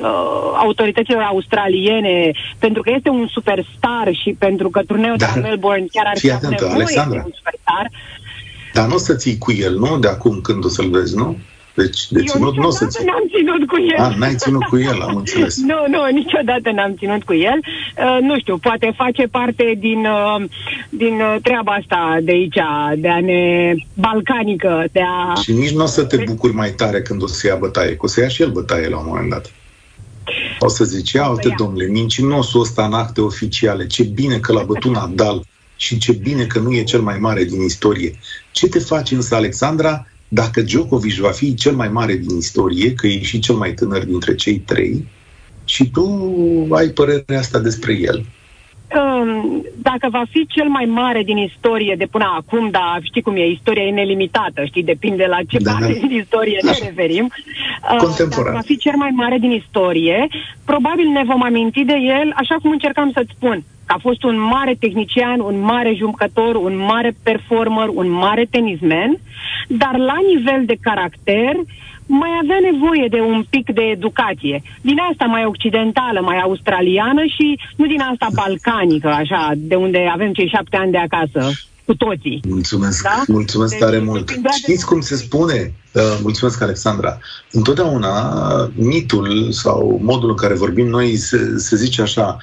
uh, 0.03 0.11
autorităților 0.57 1.23
australiene 1.23 2.31
pentru 2.59 2.83
că 2.83 2.90
este 2.96 3.09
un 3.09 3.27
superstar 3.31 4.09
și 4.23 4.37
pentru 4.38 4.70
că 4.70 4.83
turneul 4.83 5.16
da. 5.16 5.27
de 5.27 5.40
la 5.40 5.49
Melbourne 5.49 5.87
chiar 5.92 6.07
ar 6.07 6.18
fi 6.18 6.31
atentă, 6.31 6.68
Alexandra. 6.73 7.23
un 7.25 7.33
superstar. 7.35 7.90
Dar 8.73 8.87
nu 8.87 8.94
o 8.94 8.99
să 8.99 9.14
ții 9.14 9.38
cu 9.38 9.53
el, 9.53 9.79
nu? 9.79 9.99
De 9.99 10.09
acum 10.09 10.40
când 10.40 10.64
o 10.64 10.68
să-l 10.68 10.90
vezi, 10.90 11.16
nu? 11.16 11.37
Deci, 11.74 12.11
de 12.11 12.22
ținut 12.22 12.56
nu 12.56 12.66
o 12.66 12.70
să 12.70 12.87
ții. 12.87 13.04
n-am 13.04 13.24
ținut 13.37 13.66
cu 13.66 13.76
el. 13.96 14.04
Ah, 14.04 14.16
n-ai 14.16 14.35
ținut 14.35 14.62
cu 14.62 14.78
el, 14.78 15.00
am 15.00 15.16
înțeles. 15.22 15.56
nu, 15.62 15.74
nu, 15.88 16.06
niciodată 16.12 16.70
n-am 16.70 16.94
ținut 16.98 17.22
cu 17.22 17.35
el. 17.35 17.59
Uh, 17.61 18.18
nu 18.20 18.38
știu, 18.38 18.59
poate 18.59 18.92
face 18.96 19.26
parte 19.26 19.74
din, 19.78 19.98
uh, 19.98 20.44
din 20.90 21.14
uh, 21.14 21.37
treaba 21.42 21.72
asta 21.72 22.18
de 22.22 22.33
aici, 22.33 22.59
de 22.96 23.09
a 23.09 23.20
ne 23.20 23.74
balcanică, 23.94 24.85
de 24.92 25.00
a... 25.00 25.35
Și 25.40 25.52
nici 25.52 25.70
nu 25.70 25.83
o 25.83 25.87
să 25.87 26.04
te 26.04 26.16
bucuri 26.16 26.54
mai 26.54 26.70
tare 26.70 27.02
când 27.02 27.22
o 27.22 27.26
să 27.26 27.46
ia 27.46 27.54
bătaie, 27.56 27.90
că 27.90 28.04
o 28.04 28.06
să 28.06 28.20
ia 28.20 28.28
și 28.28 28.42
el 28.42 28.50
bătaie 28.50 28.88
la 28.88 28.98
un 28.98 29.04
moment 29.06 29.30
dat. 29.30 29.52
O 30.59 30.68
să 30.68 30.85
zice, 30.85 31.16
ia 31.16 31.28
uite, 31.28 31.54
domnule, 31.59 31.87
mincinosul 31.87 32.61
ăsta 32.61 32.85
în 32.85 32.92
acte 32.92 33.20
oficiale, 33.20 33.87
ce 33.87 34.02
bine 34.02 34.38
că 34.38 34.52
l-a 34.52 34.62
bătut 34.62 34.92
Nadal 34.92 35.42
și 35.76 35.98
ce 35.98 36.12
bine 36.12 36.44
că 36.44 36.59
nu 36.59 36.72
e 36.72 36.83
cel 36.83 37.00
mai 37.00 37.18
mare 37.18 37.44
din 37.44 37.62
istorie. 37.62 38.18
Ce 38.50 38.68
te 38.68 38.78
faci 38.78 39.11
însă, 39.11 39.35
Alexandra, 39.35 40.06
dacă 40.32 40.62
Djokovic 40.62 41.14
va 41.14 41.30
fi 41.30 41.54
cel 41.54 41.74
mai 41.74 41.88
mare 41.88 42.16
din 42.16 42.36
istorie, 42.36 42.94
că 42.94 43.06
e 43.06 43.22
și 43.22 43.38
cel 43.38 43.54
mai 43.54 43.74
tânăr 43.74 44.04
dintre 44.04 44.34
cei 44.34 44.58
trei, 44.58 45.06
și 45.64 45.90
tu 45.90 46.04
ai 46.70 46.88
părerea 46.88 47.38
asta 47.38 47.58
despre 47.58 47.92
el. 47.92 48.26
Um, 48.96 49.64
dacă 49.76 50.09
va 50.11 50.22
fi 50.31 50.46
cel 50.46 50.68
mai 50.68 50.85
mare 50.85 51.22
din 51.22 51.37
istorie 51.37 51.94
de 51.98 52.07
până 52.07 52.35
acum, 52.37 52.70
dar 52.70 52.98
știi 53.03 53.22
cum 53.22 53.37
e, 53.37 53.46
istoria 53.46 53.83
e 53.83 53.90
nelimitată, 53.90 54.64
știi, 54.64 54.83
depinde 54.83 55.26
la 55.29 55.38
ce 55.48 55.59
da. 55.59 55.70
parte 55.70 55.92
din 55.92 56.11
istorie 56.11 56.59
ne 56.62 56.70
referim. 56.83 57.31
Uh, 57.83 57.96
Contemporan. 57.96 58.44
Dacă 58.44 58.57
va 58.57 58.61
fi 58.64 58.76
cel 58.76 58.96
mai 58.96 59.11
mare 59.14 59.38
din 59.38 59.50
istorie, 59.50 60.29
probabil 60.64 61.09
ne 61.09 61.22
vom 61.26 61.42
aminti 61.42 61.85
de 61.85 61.96
el, 62.20 62.33
așa 62.35 62.57
cum 62.62 62.70
încercam 62.70 63.11
să-ți 63.14 63.33
spun, 63.37 63.64
că 63.87 63.94
a 63.96 63.98
fost 64.00 64.22
un 64.22 64.40
mare 64.40 64.74
tehnician, 64.81 65.40
un 65.40 65.61
mare 65.61 65.94
jucător, 65.94 66.55
un 66.55 66.76
mare 66.76 67.16
performer, 67.22 67.88
un 67.88 68.11
mare 68.11 68.46
tenismen, 68.50 69.18
dar 69.68 69.96
la 69.96 70.16
nivel 70.35 70.64
de 70.64 70.76
caracter 70.81 71.57
mai 72.11 72.31
avea 72.42 72.59
nevoie 72.70 73.07
de 73.11 73.20
un 73.20 73.44
pic 73.51 73.73
de 73.73 73.83
educație. 73.83 74.62
Din 74.81 74.99
asta 75.11 75.25
mai 75.25 75.44
occidentală, 75.44 76.20
mai 76.20 76.38
australiană 76.38 77.23
și 77.25 77.59
nu 77.77 77.87
din 77.87 78.01
asta 78.01 78.29
balcanică, 78.33 79.09
așa, 79.09 79.53
de 79.57 79.75
unde 79.75 80.11
avem 80.12 80.33
cei 80.33 80.49
șapte 80.49 80.77
ani 80.77 80.90
de 80.90 80.99
acasă 80.99 81.51
cu 81.85 81.94
toții. 81.94 82.40
Mulțumesc, 82.49 83.03
da? 83.03 83.23
mulțumesc 83.27 83.70
deci, 83.70 83.81
tare 83.81 83.99
mult. 83.99 84.33
Știți 84.62 84.87
cum 84.87 85.01
se 85.01 85.16
spune? 85.16 85.73
Uh, 85.92 86.18
mulțumesc, 86.22 86.61
Alexandra. 86.61 87.18
Întotdeauna 87.53 88.70
mitul 88.74 89.53
sau 89.53 89.98
modul 90.03 90.29
în 90.29 90.37
care 90.37 90.55
vorbim 90.55 90.87
noi 90.87 91.16
se, 91.16 91.55
se 91.57 91.76
zice 91.76 92.03
așa, 92.03 92.37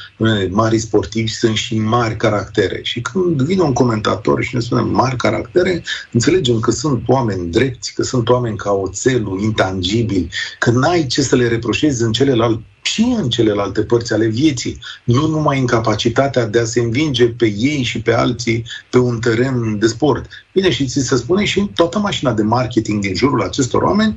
mari 0.50 0.78
sportivi 0.78 1.32
sunt 1.32 1.56
și 1.56 1.80
mari 1.80 2.18
caractere. 2.18 2.80
Și 2.84 3.02
când 3.02 3.42
vine 3.42 3.62
un 3.62 3.74
comentator 3.74 4.44
și 4.44 4.56
ne 4.56 4.62
spune 4.62 4.82
mari 4.82 5.16
caractere, 5.16 5.84
înțelegem 6.12 6.60
că 6.60 6.72
sunt 6.72 7.04
oameni 7.08 7.52
drepți, 7.52 7.94
că 7.94 8.04
sunt 8.04 8.30
oameni 8.30 8.58
ca 8.58 8.72
oțelul, 8.72 9.42
intangibili, 9.42 10.30
că 10.60 10.72
n-ai 10.72 11.06
ce 11.06 11.22
să 11.22 11.36
le 11.36 11.48
reproșezi 11.48 12.04
în 12.04 12.12
celălalt 12.12 12.60
și 12.82 13.16
în 13.18 13.30
celelalte 13.30 13.84
părți 13.84 14.14
ale 14.14 14.28
vieții, 14.28 14.80
nu 15.04 15.28
numai 15.28 15.60
în 15.60 15.66
capacitatea 15.66 16.46
de 16.46 16.60
a 16.60 16.66
se 16.66 16.80
învinge 16.80 17.28
pe 17.28 17.54
ei 17.58 17.84
și 17.84 18.02
pe 18.02 18.14
alții 18.14 18.64
pe 18.90 18.98
un 18.98 19.20
teren 19.20 19.80
de 19.80 19.88
sport. 19.88 20.26
Bine, 20.54 20.72
și 20.72 20.86
ți 20.86 21.00
se 21.00 21.16
spune 21.16 21.46
și 21.46 21.72
toată 21.76 22.00
mașina 22.00 22.34
de 22.34 22.42
marketing 22.42 23.02
din 23.02 23.16
jurul 23.16 23.37
acestor 23.42 23.82
oameni 23.82 24.16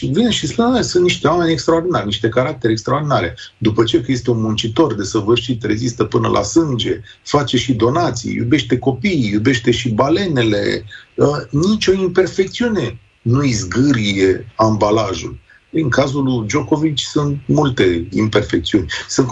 vine 0.00 0.30
și 0.30 0.46
spune, 0.46 0.82
sunt 0.82 1.02
niște 1.02 1.28
oameni 1.28 1.52
extraordinari, 1.52 2.06
niște 2.06 2.28
caractere 2.28 2.72
extraordinare. 2.72 3.36
După 3.58 3.84
ce 3.84 4.00
că 4.00 4.12
este 4.12 4.30
un 4.30 4.40
muncitor 4.40 4.94
de 4.94 5.02
săvârșit, 5.02 5.62
rezistă 5.62 6.04
până 6.04 6.28
la 6.28 6.42
sânge, 6.42 7.00
face 7.22 7.56
și 7.56 7.72
donații, 7.72 8.34
iubește 8.34 8.78
copiii, 8.78 9.30
iubește 9.32 9.70
și 9.70 9.88
balenele, 9.88 10.84
uh, 11.14 11.26
nicio 11.50 11.92
imperfecțiune 11.92 12.98
nu-i 13.22 13.52
zgârie 13.52 14.52
ambalajul. 14.56 15.38
În 15.70 15.88
cazul 15.88 16.22
lui 16.24 16.46
Djokovic 16.46 16.98
sunt 16.98 17.38
multe 17.46 18.08
imperfecțiuni. 18.10 18.86
Sunt, 19.08 19.28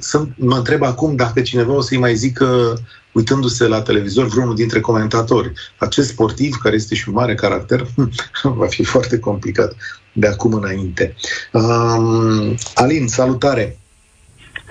sunt, 0.00 0.32
mă 0.36 0.56
întreb 0.56 0.82
acum 0.82 1.16
dacă 1.16 1.40
cineva 1.40 1.72
o 1.72 1.80
să-i 1.80 1.98
mai 1.98 2.16
zică, 2.16 2.78
uitându-se 3.18 3.66
la 3.66 3.82
televizor, 3.82 4.26
vreunul 4.26 4.54
dintre 4.54 4.80
comentatori, 4.80 5.52
acest 5.76 6.08
sportiv, 6.08 6.56
care 6.62 6.74
este 6.74 6.94
și 6.94 7.08
un 7.08 7.14
mare 7.14 7.34
caracter, 7.34 7.86
va 8.60 8.66
fi 8.66 8.84
foarte 8.84 9.18
complicat 9.18 9.76
de 10.12 10.26
acum 10.26 10.52
înainte. 10.52 11.14
Um, 11.52 12.54
Alin, 12.74 13.06
salutare! 13.08 13.78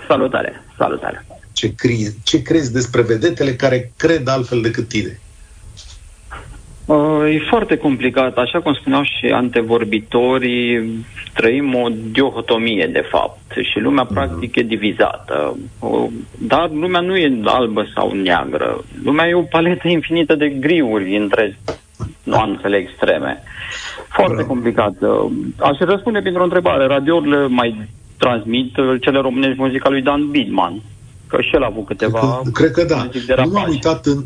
Salutare, 0.07 0.63
salutare! 0.77 1.25
Ce, 1.51 1.73
cri- 1.75 2.13
ce 2.23 2.41
crezi 2.41 2.71
despre 2.71 3.01
vedetele 3.01 3.55
care 3.55 3.93
cred 3.97 4.27
altfel 4.27 4.61
decât 4.61 4.87
tine? 4.87 5.19
Uh, 6.87 7.33
e 7.33 7.39
foarte 7.49 7.77
complicat. 7.77 8.37
Așa 8.37 8.61
cum 8.61 8.73
spuneau 8.73 9.03
și 9.03 9.25
antevorbitorii, 9.25 11.05
trăim 11.33 11.75
o 11.75 11.87
diohotomie, 12.11 12.89
de 12.91 13.03
fapt, 13.11 13.51
și 13.71 13.79
lumea 13.79 14.05
uh-huh. 14.05 14.13
practic 14.13 14.55
e 14.55 14.61
divizată. 14.61 15.57
Uh, 15.79 16.07
dar 16.37 16.69
lumea 16.69 16.99
nu 16.99 17.17
e 17.17 17.39
albă 17.43 17.85
sau 17.95 18.11
neagră. 18.11 18.83
Lumea 19.03 19.27
e 19.27 19.33
o 19.33 19.41
paletă 19.41 19.87
infinită 19.87 20.35
de 20.35 20.49
griuri 20.49 21.17
între 21.17 21.57
nuanțele 22.23 22.77
extreme. 22.77 23.43
Foarte 24.09 24.33
Bravo. 24.33 24.47
complicat. 24.47 24.93
Uh, 24.99 25.31
aș 25.57 25.77
răspunde 25.79 26.19
pentru 26.19 26.41
o 26.41 26.43
întrebare. 26.43 26.85
Radiourile 26.85 27.47
mai 27.47 27.87
transmit 28.17 28.73
cele 29.01 29.19
românești 29.19 29.61
muzica 29.61 29.89
lui 29.89 30.01
Dan 30.01 30.29
Bidman. 30.29 30.81
Că 31.27 31.41
și 31.41 31.55
el 31.55 31.63
a 31.63 31.69
avut 31.71 31.85
câteva... 31.85 32.41
Cred 32.53 32.71
că, 32.71 32.81
cred 32.81 32.87
că 32.87 33.33
da. 33.35 33.43
Nu 33.43 33.51
m-am 33.51 33.69
uitat 33.69 34.05
în, 34.05 34.23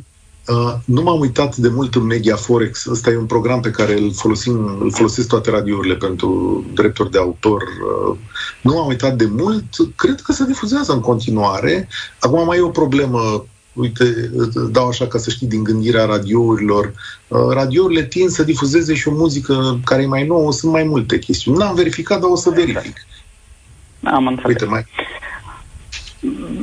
Uh, 0.47 0.73
nu 0.85 1.01
m-am 1.01 1.19
uitat 1.19 1.55
de 1.55 1.69
mult 1.69 1.95
în 1.95 2.05
Media 2.05 2.35
Forex. 2.35 2.85
Ăsta 2.85 3.09
e 3.09 3.17
un 3.17 3.25
program 3.25 3.59
pe 3.59 3.71
care 3.71 3.97
îl, 3.97 4.13
folosim, 4.13 4.77
îl 4.81 4.91
folosesc 4.91 5.27
toate 5.27 5.49
radiourile 5.49 5.95
pentru 5.95 6.63
drepturi 6.73 7.11
de 7.11 7.17
autor. 7.17 7.61
Uh, 7.61 8.17
nu 8.61 8.73
m-am 8.73 8.87
uitat 8.87 9.15
de 9.15 9.25
mult. 9.25 9.65
Cred 9.95 10.21
că 10.21 10.31
se 10.31 10.45
difuzează 10.45 10.93
în 10.93 10.99
continuare. 10.99 11.87
Acum 12.19 12.45
mai 12.45 12.57
e 12.57 12.61
o 12.61 12.69
problemă 12.69 13.45
uite, 13.73 14.31
dau 14.71 14.87
așa 14.87 15.07
ca 15.07 15.17
să 15.17 15.29
știi 15.29 15.47
din 15.47 15.63
gândirea 15.63 16.05
radiourilor, 16.05 16.93
uh, 17.27 17.39
radiourile 17.49 18.05
tind 18.05 18.29
să 18.29 18.43
difuzeze 18.43 18.93
și 18.93 19.07
o 19.07 19.11
muzică 19.11 19.79
care 19.85 20.01
e 20.01 20.05
mai 20.05 20.27
nouă, 20.27 20.51
sunt 20.51 20.71
mai 20.71 20.83
multe 20.83 21.19
chestiuni. 21.19 21.57
N-am 21.57 21.75
verificat, 21.75 22.19
dar 22.19 22.29
o 22.29 22.35
să 22.35 22.49
verific. 22.49 23.05
Am 24.03 24.27
înțeles. 24.27 24.47
Uite, 24.47 24.65
mai... 24.65 24.85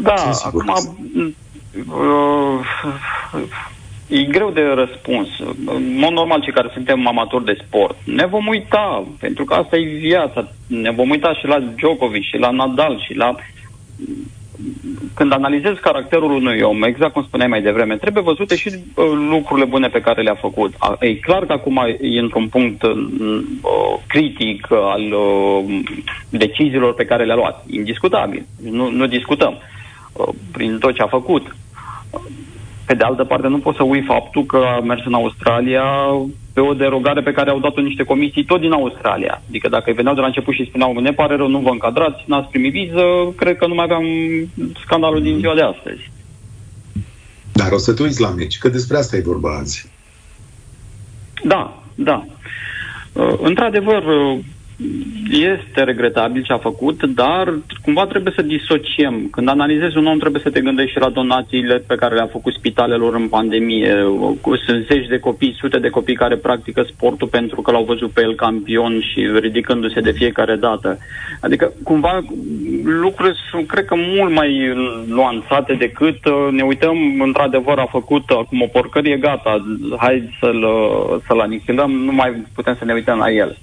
Da, 0.02 0.30
acum 0.42 0.96
Uh, 1.16 1.32
e 4.08 4.22
greu 4.22 4.50
de 4.50 4.62
răspuns. 4.74 5.28
În 5.66 5.98
mod 5.98 6.12
normal, 6.12 6.40
cei 6.40 6.52
care 6.52 6.70
suntem 6.72 7.06
amatori 7.06 7.44
de 7.44 7.58
sport, 7.66 7.96
ne 8.04 8.26
vom 8.26 8.46
uita, 8.46 9.04
pentru 9.20 9.44
că 9.44 9.54
asta 9.54 9.76
e 9.76 9.98
viața. 9.98 10.48
Ne 10.66 10.90
vom 10.90 11.10
uita 11.10 11.34
și 11.34 11.46
la 11.46 11.58
Djokovic, 11.58 12.22
și 12.22 12.38
la 12.38 12.50
Nadal, 12.50 13.00
și 13.00 13.14
la... 13.14 13.34
Când 15.14 15.32
analizezi 15.32 15.80
caracterul 15.80 16.30
unui 16.30 16.60
om, 16.60 16.82
exact 16.82 17.12
cum 17.12 17.22
spuneai 17.22 17.48
mai 17.48 17.62
devreme, 17.62 17.96
trebuie 17.96 18.22
văzute 18.22 18.56
și 18.56 18.68
uh, 18.68 19.04
lucrurile 19.30 19.66
bune 19.66 19.88
pe 19.88 20.00
care 20.00 20.22
le-a 20.22 20.34
făcut. 20.34 20.74
E 20.98 21.14
clar 21.14 21.46
că 21.46 21.52
acum 21.52 21.76
e 22.00 22.18
într-un 22.18 22.48
punct 22.48 22.82
uh, 22.82 22.94
critic 24.06 24.66
al 24.70 25.12
uh, 25.12 25.80
deciziilor 26.28 26.94
pe 26.94 27.04
care 27.04 27.24
le-a 27.24 27.34
luat. 27.34 27.64
Indiscutabil. 27.70 28.46
Nu, 28.70 28.90
nu 28.90 29.06
discutăm. 29.06 29.54
Uh, 30.12 30.28
prin 30.52 30.78
tot 30.78 30.94
ce 30.94 31.02
a 31.02 31.06
făcut. 31.06 31.54
Pe 32.87 32.94
de 32.94 33.05
altă 33.05 33.25
parte, 33.25 33.49
nu 33.49 33.59
pot 33.59 33.77
să 33.77 33.83
uit 33.83 34.05
faptul 34.05 34.44
că 34.44 34.57
a 34.57 34.81
mers 34.81 35.05
în 35.05 35.14
Australia 35.14 35.83
pe 36.53 36.61
o 36.61 36.75
derogare 36.75 37.23
pe 37.23 37.33
care 37.33 37.51
au 37.51 37.59
dat-o 37.59 37.81
niște 37.81 38.03
comisii 38.03 38.44
tot 38.44 38.61
din 38.61 38.73
Australia. 38.73 39.42
Adică 39.49 39.68
dacă 39.68 39.92
veneau 39.92 40.14
de 40.14 40.21
la 40.21 40.27
început 40.27 40.55
și 40.55 40.66
spuneau, 40.68 40.99
ne 40.99 41.12
pare 41.12 41.37
rău, 41.37 41.49
nu 41.49 41.59
vă 41.59 41.68
încadrați, 41.68 42.23
n-ați 42.27 42.49
primit 42.49 42.73
viză, 42.73 43.05
cred 43.37 43.57
că 43.57 43.66
nu 43.66 43.75
mai 43.75 43.85
aveam 43.85 44.05
scandalul 44.85 45.23
din 45.23 45.38
ziua 45.38 45.55
de 45.55 45.61
astăzi. 45.61 46.11
Dar 47.53 47.73
o 47.73 47.79
să 47.79 47.92
te 47.92 48.03
uiți 48.03 48.21
la 48.21 48.31
meci, 48.31 48.59
că 48.59 48.68
despre 48.68 48.97
asta 48.97 49.16
e 49.16 49.21
vorba 49.21 49.59
azi. 49.59 49.90
Da, 51.44 51.83
da. 51.94 52.27
Uh, 53.12 53.38
într-adevăr, 53.42 54.03
uh, 54.03 54.38
este 55.30 55.82
regretabil 55.82 56.42
ce 56.42 56.52
a 56.52 56.58
făcut, 56.58 57.02
dar 57.02 57.58
cumva 57.82 58.06
trebuie 58.06 58.32
să 58.36 58.42
disociem. 58.42 59.28
Când 59.30 59.48
analizezi 59.48 59.96
un 59.96 60.06
om, 60.06 60.18
trebuie 60.18 60.42
să 60.42 60.50
te 60.50 60.60
gândești 60.60 60.92
și 60.92 60.98
la 60.98 61.08
donațiile 61.08 61.84
pe 61.86 61.94
care 61.94 62.14
le-a 62.14 62.26
făcut 62.26 62.52
spitalelor 62.52 63.14
în 63.14 63.28
pandemie. 63.28 63.94
Sunt 64.66 64.86
zeci 64.86 65.06
de 65.06 65.18
copii, 65.18 65.56
sute 65.58 65.78
de 65.78 65.88
copii 65.88 66.14
care 66.14 66.36
practică 66.36 66.82
sportul 66.82 67.28
pentru 67.28 67.60
că 67.60 67.70
l-au 67.70 67.84
văzut 67.84 68.10
pe 68.10 68.20
el 68.20 68.34
campion 68.34 69.00
și 69.00 69.26
ridicându-se 69.40 70.00
de 70.00 70.10
fiecare 70.10 70.56
dată. 70.56 70.98
Adică, 71.40 71.72
cumva, 71.84 72.24
lucrurile 72.84 73.34
sunt, 73.50 73.66
cred 73.66 73.84
că, 73.84 73.94
mult 73.96 74.32
mai 74.32 74.74
nuanțate 75.06 75.74
decât 75.74 76.24
uh, 76.24 76.48
ne 76.50 76.62
uităm, 76.62 77.20
într-adevăr, 77.20 77.78
a 77.78 77.86
făcut 77.90 78.28
acum 78.28 78.60
o 78.62 78.66
porcărie, 78.66 79.16
gata, 79.16 79.64
hai 79.96 80.36
să-l, 80.40 80.62
uh, 80.62 81.20
să-l 81.26 81.40
anihilăm, 81.40 81.90
nu 81.90 82.12
mai 82.12 82.44
putem 82.54 82.76
să 82.78 82.84
ne 82.84 82.92
uităm 82.92 83.18
la 83.18 83.30
el. 83.30 83.56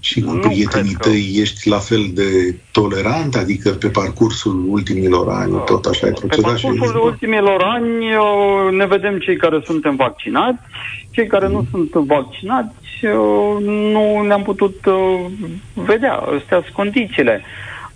Și 0.00 0.20
cu 0.20 0.30
nu 0.30 0.38
prietenii 0.38 0.94
tăi 0.94 1.32
că... 1.32 1.40
ești 1.40 1.68
la 1.68 1.78
fel 1.78 2.10
de 2.14 2.54
tolerant? 2.72 3.34
Adică 3.34 3.70
pe 3.70 3.88
parcursul 3.88 4.64
ultimilor 4.68 5.28
ani 5.28 5.62
tot 5.64 5.84
așa 5.84 6.06
ai 6.06 6.12
procedat? 6.12 6.54
Pe 6.54 6.60
parcursul 6.60 7.00
și 7.00 7.04
ultimilor 7.04 7.62
ani 7.62 8.04
ne 8.76 8.86
vedem 8.86 9.18
cei 9.18 9.36
care 9.36 9.60
suntem 9.64 9.96
vaccinați, 9.96 10.58
cei 11.10 11.26
care 11.26 11.46
mm. 11.46 11.52
nu 11.52 11.66
sunt 11.70 11.90
vaccinați 11.90 12.74
nu 13.60 14.22
ne-am 14.26 14.42
putut 14.42 14.76
vedea. 15.74 16.14
Astea 16.14 16.60
sunt 16.60 16.74
condițiile. 16.74 17.42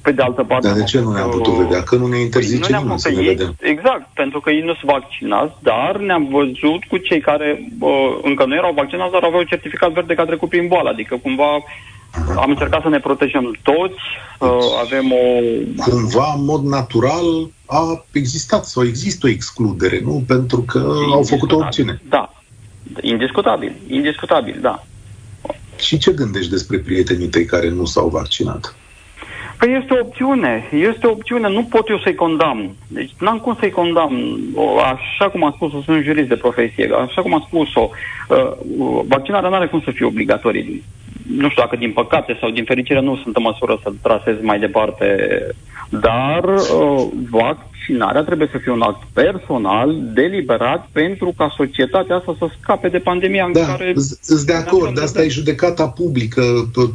Pe 0.05 0.13
de 0.13 0.23
altă 0.23 0.43
parte... 0.43 0.67
Dar 0.67 0.77
de 0.77 0.83
ce 0.83 1.01
nu 1.01 1.13
ne-am 1.13 1.31
putut 1.31 1.53
vedea? 1.53 1.83
Că 1.83 1.97
nu 1.97 2.07
ne 2.07 2.21
interzice 2.21 2.71
păi 2.71 2.81
nimeni 2.83 3.01
să 3.01 3.11
ne 3.11 3.23
vedem. 3.23 3.55
Exact, 3.61 4.07
pentru 4.15 4.41
că 4.41 4.51
ei 4.51 4.61
nu 4.61 4.75
sunt 4.75 4.91
vaccinați, 4.91 5.55
dar 5.63 5.97
ne-am 5.97 6.29
văzut 6.31 6.85
cu 6.89 6.97
cei 6.97 7.21
care 7.21 7.71
uh, 7.81 8.19
încă 8.23 8.45
nu 8.45 8.55
erau 8.55 8.73
vaccinați, 8.73 9.13
dar 9.13 9.23
aveau 9.23 9.43
certificat 9.43 9.93
verde 9.93 10.15
că 10.15 10.21
a 10.21 10.25
trecut 10.25 10.49
prin 10.49 10.67
boală. 10.67 10.89
Adică 10.89 11.17
cumva 11.23 11.51
am 12.37 12.51
încercat 12.51 12.83
să 12.83 12.89
ne 12.89 12.99
protejăm 12.99 13.57
toți, 13.63 14.01
uh, 14.39 14.49
avem 14.85 15.13
o... 15.13 15.25
Cumva, 15.83 16.35
în 16.37 16.45
mod 16.45 16.65
natural, 16.65 17.51
a 17.67 18.05
existat 18.13 18.65
sau 18.65 18.85
există 18.85 19.27
o 19.27 19.31
excludere, 19.31 20.01
nu? 20.05 20.25
Pentru 20.27 20.61
că 20.61 20.79
au 21.13 21.23
făcut 21.23 21.53
o 21.53 21.57
opțiune. 21.57 22.01
Da, 22.09 22.35
indiscutabil, 23.01 23.73
indiscutabil, 23.87 24.59
da. 24.61 24.85
Și 25.77 25.99
ce 25.99 26.13
gândești 26.13 26.51
despre 26.51 26.79
prietenii 26.79 27.29
tăi 27.29 27.45
care 27.45 27.71
nu 27.71 27.85
s-au 27.85 28.09
vaccinat? 28.09 28.77
Păi 29.59 29.79
este 29.81 29.95
o 29.95 30.01
opțiune, 30.01 30.69
este 30.73 31.07
o 31.07 31.11
opțiune, 31.11 31.49
nu 31.49 31.65
pot 31.65 31.89
eu 31.89 31.99
să-i 31.99 32.15
condamn. 32.15 32.71
Deci 32.89 33.11
n-am 33.21 33.39
cum 33.39 33.57
să-i 33.59 33.71
condamn. 33.71 34.39
Așa 34.93 35.29
cum 35.29 35.45
a 35.45 35.53
spus-o, 35.55 35.81
sunt 35.81 36.03
jurist 36.03 36.29
de 36.29 36.37
profesie, 36.37 36.91
așa 37.09 37.23
cum 37.23 37.35
a 37.35 37.45
spus-o, 37.47 37.89
uh, 38.29 38.51
vaccinarea 39.07 39.49
nu 39.49 39.55
are 39.55 39.67
cum 39.67 39.81
să 39.81 39.91
fie 39.91 40.07
obligatorie 40.07 40.83
nu 41.27 41.49
știu 41.49 41.63
dacă 41.63 41.77
din 41.77 41.93
păcate 41.93 42.37
sau 42.41 42.51
din 42.51 42.65
fericire 42.65 43.01
nu 43.01 43.17
sunt 43.17 43.37
în 43.37 43.43
măsură 43.43 43.81
să 43.83 43.93
trasez 44.03 44.35
mai 44.41 44.59
departe, 44.59 45.07
dar 45.89 46.45
uh, 46.45 47.07
vaccinarea 47.31 48.23
trebuie 48.23 48.49
să 48.53 48.59
fie 48.59 48.73
un 48.73 48.83
act 48.83 49.03
personal, 49.13 49.95
deliberat, 50.03 50.89
pentru 50.93 51.35
ca 51.37 51.55
societatea 51.57 52.17
asta 52.17 52.37
să 52.39 52.47
scape 52.61 52.89
de 52.89 52.99
pandemia 52.99 53.45
în 53.45 53.53
da, 53.53 53.67
care... 53.67 53.93
Îți 54.27 54.47
de 54.47 54.53
acord, 54.53 55.03
asta 55.03 55.23
e 55.23 55.29
judecata 55.29 55.89
publică, 55.89 56.43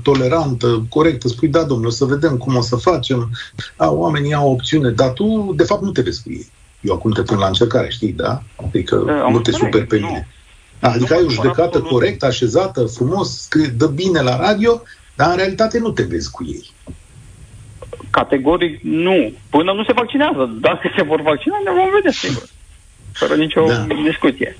tolerantă, 0.04 0.86
corectă. 0.90 1.28
Spui, 1.28 1.48
da, 1.48 1.64
domnule, 1.64 1.92
să 1.92 2.06
vedem 2.06 2.38
cum 2.38 2.56
o 2.56 2.62
să 2.62 2.76
facem. 2.76 3.30
A, 3.76 3.92
oamenii 3.92 4.34
au 4.34 4.52
opțiune, 4.52 4.90
dar 4.90 5.10
tu, 5.10 5.54
de 5.56 5.64
fapt, 5.64 5.82
nu 5.82 5.92
te 5.92 6.02
vezi 6.02 6.24
cu 6.24 6.30
ei. 6.30 6.48
Eu 6.82 6.94
acum 6.94 7.12
te 7.12 7.22
pun 7.22 7.38
la 7.38 7.48
încercare, 7.48 7.90
știi, 7.90 8.14
da? 8.14 8.42
Adică 8.68 9.04
da, 9.06 9.30
nu 9.30 9.40
te 9.40 9.52
super 9.52 9.86
pe 9.86 9.96
mine. 9.96 10.28
Nu. 10.28 10.39
Adică 10.80 11.14
ai 11.14 11.24
o 11.26 11.30
judecată 11.30 11.82
corectă, 11.82 12.26
așezată, 12.26 12.86
frumos, 12.86 13.42
scrie, 13.42 13.68
dă 13.78 13.88
bine 13.88 14.22
la 14.22 14.38
radio, 14.38 14.82
dar 15.16 15.30
în 15.30 15.36
realitate 15.36 15.80
nu 15.80 15.90
te 15.90 16.04
vezi 16.04 16.32
cu 16.32 16.46
ei. 16.48 16.72
Categoric 18.10 18.80
nu. 18.82 19.32
Până 19.50 19.72
nu 19.74 19.84
se 19.84 19.94
vaccinează. 19.94 20.58
Dacă 20.62 20.92
se 20.96 21.04
vor 21.04 21.22
vaccina, 21.22 21.56
ne 21.64 21.72
vom 21.72 21.90
vedea, 21.96 22.12
sigur. 22.12 22.44
Fără 23.14 23.36
nicio 23.36 23.66
da. 23.66 23.88
discuție. 24.04 24.56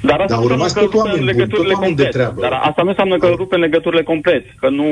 Dar 0.00 0.20
asta 0.20 0.36
Dar 0.36 0.56
nu 0.56 0.62
înseamnă 0.62 0.90
că 0.90 0.96
rupe 0.96 1.20
legăturile 1.20 1.74
complet. 1.74 2.16
Dar 2.16 2.52
asta 2.52 2.82
nu 2.82 2.88
înseamnă 2.88 3.16
că 3.16 3.26
rupe 3.36 3.56
legăturile 3.56 4.02
complet. 4.02 4.44
Că 4.60 4.68
nu 4.68 4.84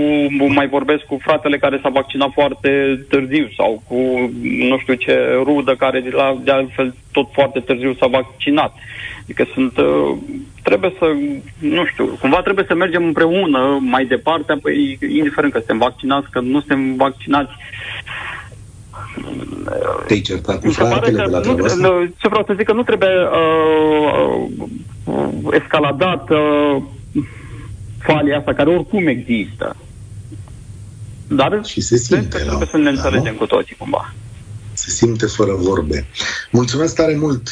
mai 0.48 0.68
vorbesc 0.68 1.04
cu 1.04 1.18
fratele 1.22 1.59
care 1.59 1.81
s-a 1.83 1.88
vaccinat 1.88 2.31
foarte 2.33 3.00
târziu 3.09 3.48
sau 3.57 3.83
cu 3.88 3.96
nu 4.42 4.78
știu 4.78 4.94
ce 4.94 5.40
rudă 5.42 5.74
care 5.74 6.00
de, 6.00 6.11
la, 6.12 6.38
de 6.44 6.50
altfel 6.50 6.94
tot 7.12 7.28
foarte 7.33 7.61
târziu 7.61 7.94
s-a 7.94 8.07
vaccinat. 8.07 8.74
Adică 9.28 9.46
sunt, 9.54 9.76
uh, 9.76 10.16
trebuie 10.62 10.92
să, 10.98 11.06
nu 11.58 11.86
știu, 11.86 12.06
cumva 12.20 12.40
trebuie 12.40 12.64
să 12.68 12.74
mergem 12.74 13.04
împreună 13.04 13.78
mai 13.80 14.04
departe, 14.04 14.54
păi, 14.62 14.98
indiferent 15.16 15.52
că 15.52 15.58
suntem 15.58 15.78
vaccinați, 15.78 16.30
că 16.30 16.40
nu 16.40 16.58
suntem 16.58 16.96
vaccinați, 16.96 17.52
te-ai 20.06 20.20
certat 20.20 20.60
cu 20.60 20.70
fratele 20.70 21.16
de 21.16 21.30
la 21.30 21.40
nu, 21.40 21.64
asta? 21.64 22.10
Ce 22.16 22.28
vreau 22.28 22.44
să 22.46 22.54
zic 22.56 22.66
că 22.66 22.72
nu 22.72 22.82
trebuie 22.82 23.08
uh, 23.08 24.48
uh, 25.04 25.28
escaladat 25.50 26.30
uh, 26.30 26.82
falia 27.98 28.38
asta, 28.38 28.54
care 28.54 28.70
oricum 28.70 29.06
există. 29.06 29.76
Dar 31.28 31.60
și 31.64 31.80
se 31.80 31.96
simte 31.96 32.26
trebuie 32.26 32.58
la, 32.58 32.66
să 32.70 32.76
ne 32.76 32.88
înțelegem 32.88 33.32
da, 33.32 33.38
cu 33.38 33.46
toții 33.46 33.76
cumva. 33.76 34.14
Se 34.72 34.90
simte 34.90 35.26
fără 35.26 35.54
vorbe. 35.54 36.06
Mulțumesc 36.50 36.94
tare 36.94 37.16
mult, 37.16 37.50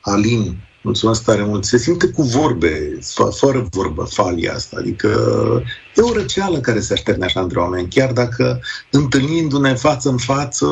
Alin, 0.00 0.56
Mulțumesc 0.86 1.24
tare 1.24 1.44
mult. 1.44 1.64
Se 1.64 1.78
simte 1.78 2.06
cu 2.08 2.22
vorbe, 2.22 2.98
fără 3.30 3.66
vorbă, 3.70 4.04
falia 4.04 4.54
asta. 4.54 4.76
Adică 4.78 5.08
e 5.96 6.00
o 6.00 6.12
răceală 6.12 6.58
care 6.58 6.80
se 6.80 6.92
așterne 6.92 7.24
așa 7.24 7.40
între 7.40 7.58
oameni. 7.58 7.88
Chiar 7.88 8.12
dacă 8.12 8.60
întâlnindu-ne 8.90 9.74
față 9.74 10.08
în 10.08 10.16
față, 10.16 10.66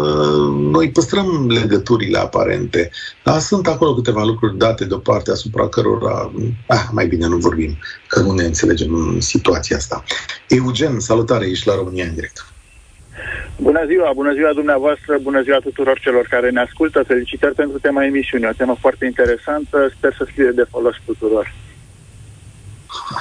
noi 0.59 0.91
păstrăm 0.91 1.47
legăturile 1.49 2.19
aparente. 2.19 2.91
Dar 3.25 3.41
sunt 3.41 3.67
acolo 3.67 3.95
câteva 3.95 4.25
lucruri 4.25 4.59
date 4.59 4.85
deoparte 4.85 5.31
asupra 5.31 5.69
cărora, 5.69 6.33
ah, 6.67 6.87
mai 6.93 7.07
bine 7.07 7.27
nu 7.27 7.37
vorbim, 7.37 7.79
că 8.09 8.21
nu 8.21 8.33
ne 8.33 8.45
înțelegem 8.45 8.95
în 8.95 9.21
situația 9.21 9.77
asta. 9.77 10.05
Eugen, 10.49 11.01
salutare, 11.01 11.47
ești 11.47 11.67
la 11.67 11.75
România 11.75 12.05
în 12.05 12.15
direct. 12.15 12.54
Bună 13.57 13.85
ziua, 13.87 14.13
bună 14.15 14.33
ziua 14.33 14.53
dumneavoastră, 14.53 15.19
bună 15.23 15.43
ziua 15.43 15.59
tuturor 15.59 15.99
celor 15.99 16.27
care 16.31 16.51
ne 16.51 16.61
ascultă. 16.61 17.03
Felicitări 17.03 17.55
pentru 17.55 17.79
tema 17.79 18.05
emisiunii, 18.05 18.49
o 18.49 18.53
temă 18.57 18.77
foarte 18.81 19.05
interesantă. 19.05 19.93
Sper 19.97 20.15
să 20.19 20.25
fie 20.25 20.51
de 20.55 20.65
folos 20.71 20.95
tuturor. 21.05 21.53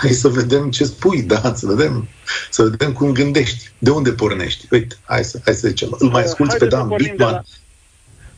Hai 0.02 0.10
să 0.10 0.28
vedem 0.28 0.70
ce 0.70 0.84
spui, 0.84 1.22
da, 1.22 1.54
să 1.54 1.66
vedem, 1.66 2.08
să 2.50 2.64
vedem 2.64 2.94
cum 2.94 3.12
gândești, 3.12 3.72
de 3.78 3.90
unde 3.90 4.12
pornești. 4.12 4.68
Uite, 4.72 4.96
hai 5.04 5.24
să, 5.24 5.40
hai 5.46 5.54
să 5.54 5.68
zicem, 5.68 5.96
îl 6.00 6.10
mai 6.10 6.24
asculti 6.24 6.58
pe 6.58 6.66
Dan 6.66 6.88
Bitman. 6.98 7.32
La... 7.32 7.42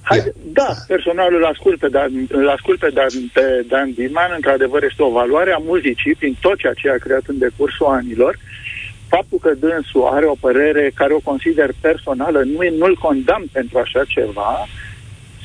Hai, 0.01 0.33
da, 0.43 0.75
personal 0.87 1.33
îl 1.33 1.45
ascult 1.45 1.79
pe 1.79 1.87
Dan, 1.87 2.27
îl 2.29 2.49
ascult 2.49 2.79
pe 2.79 2.89
Dan, 2.93 3.09
pe 3.33 3.65
Dan 3.67 3.91
Bitman, 3.91 4.31
într-adevăr 4.35 4.83
este 4.83 5.03
o 5.03 5.11
valoare 5.11 5.51
a 5.53 5.57
muzicii 5.57 6.15
prin 6.15 6.37
tot 6.41 6.57
ceea 6.57 6.73
ce 6.73 6.89
a 6.89 6.97
creat 6.97 7.23
în 7.25 7.37
decursul 7.37 7.85
anilor. 7.85 8.37
Uh, 9.15 9.21
faptul 9.21 9.39
că 9.45 9.67
dânsul 9.67 10.03
are 10.15 10.25
o 10.25 10.35
părere 10.39 10.91
care 10.95 11.13
o 11.13 11.27
consider 11.29 11.69
personală, 11.79 12.39
nu, 12.43 12.59
nu-l 12.77 12.95
condamn 13.01 13.47
pentru 13.51 13.77
așa 13.77 14.03
ceva, 14.07 14.67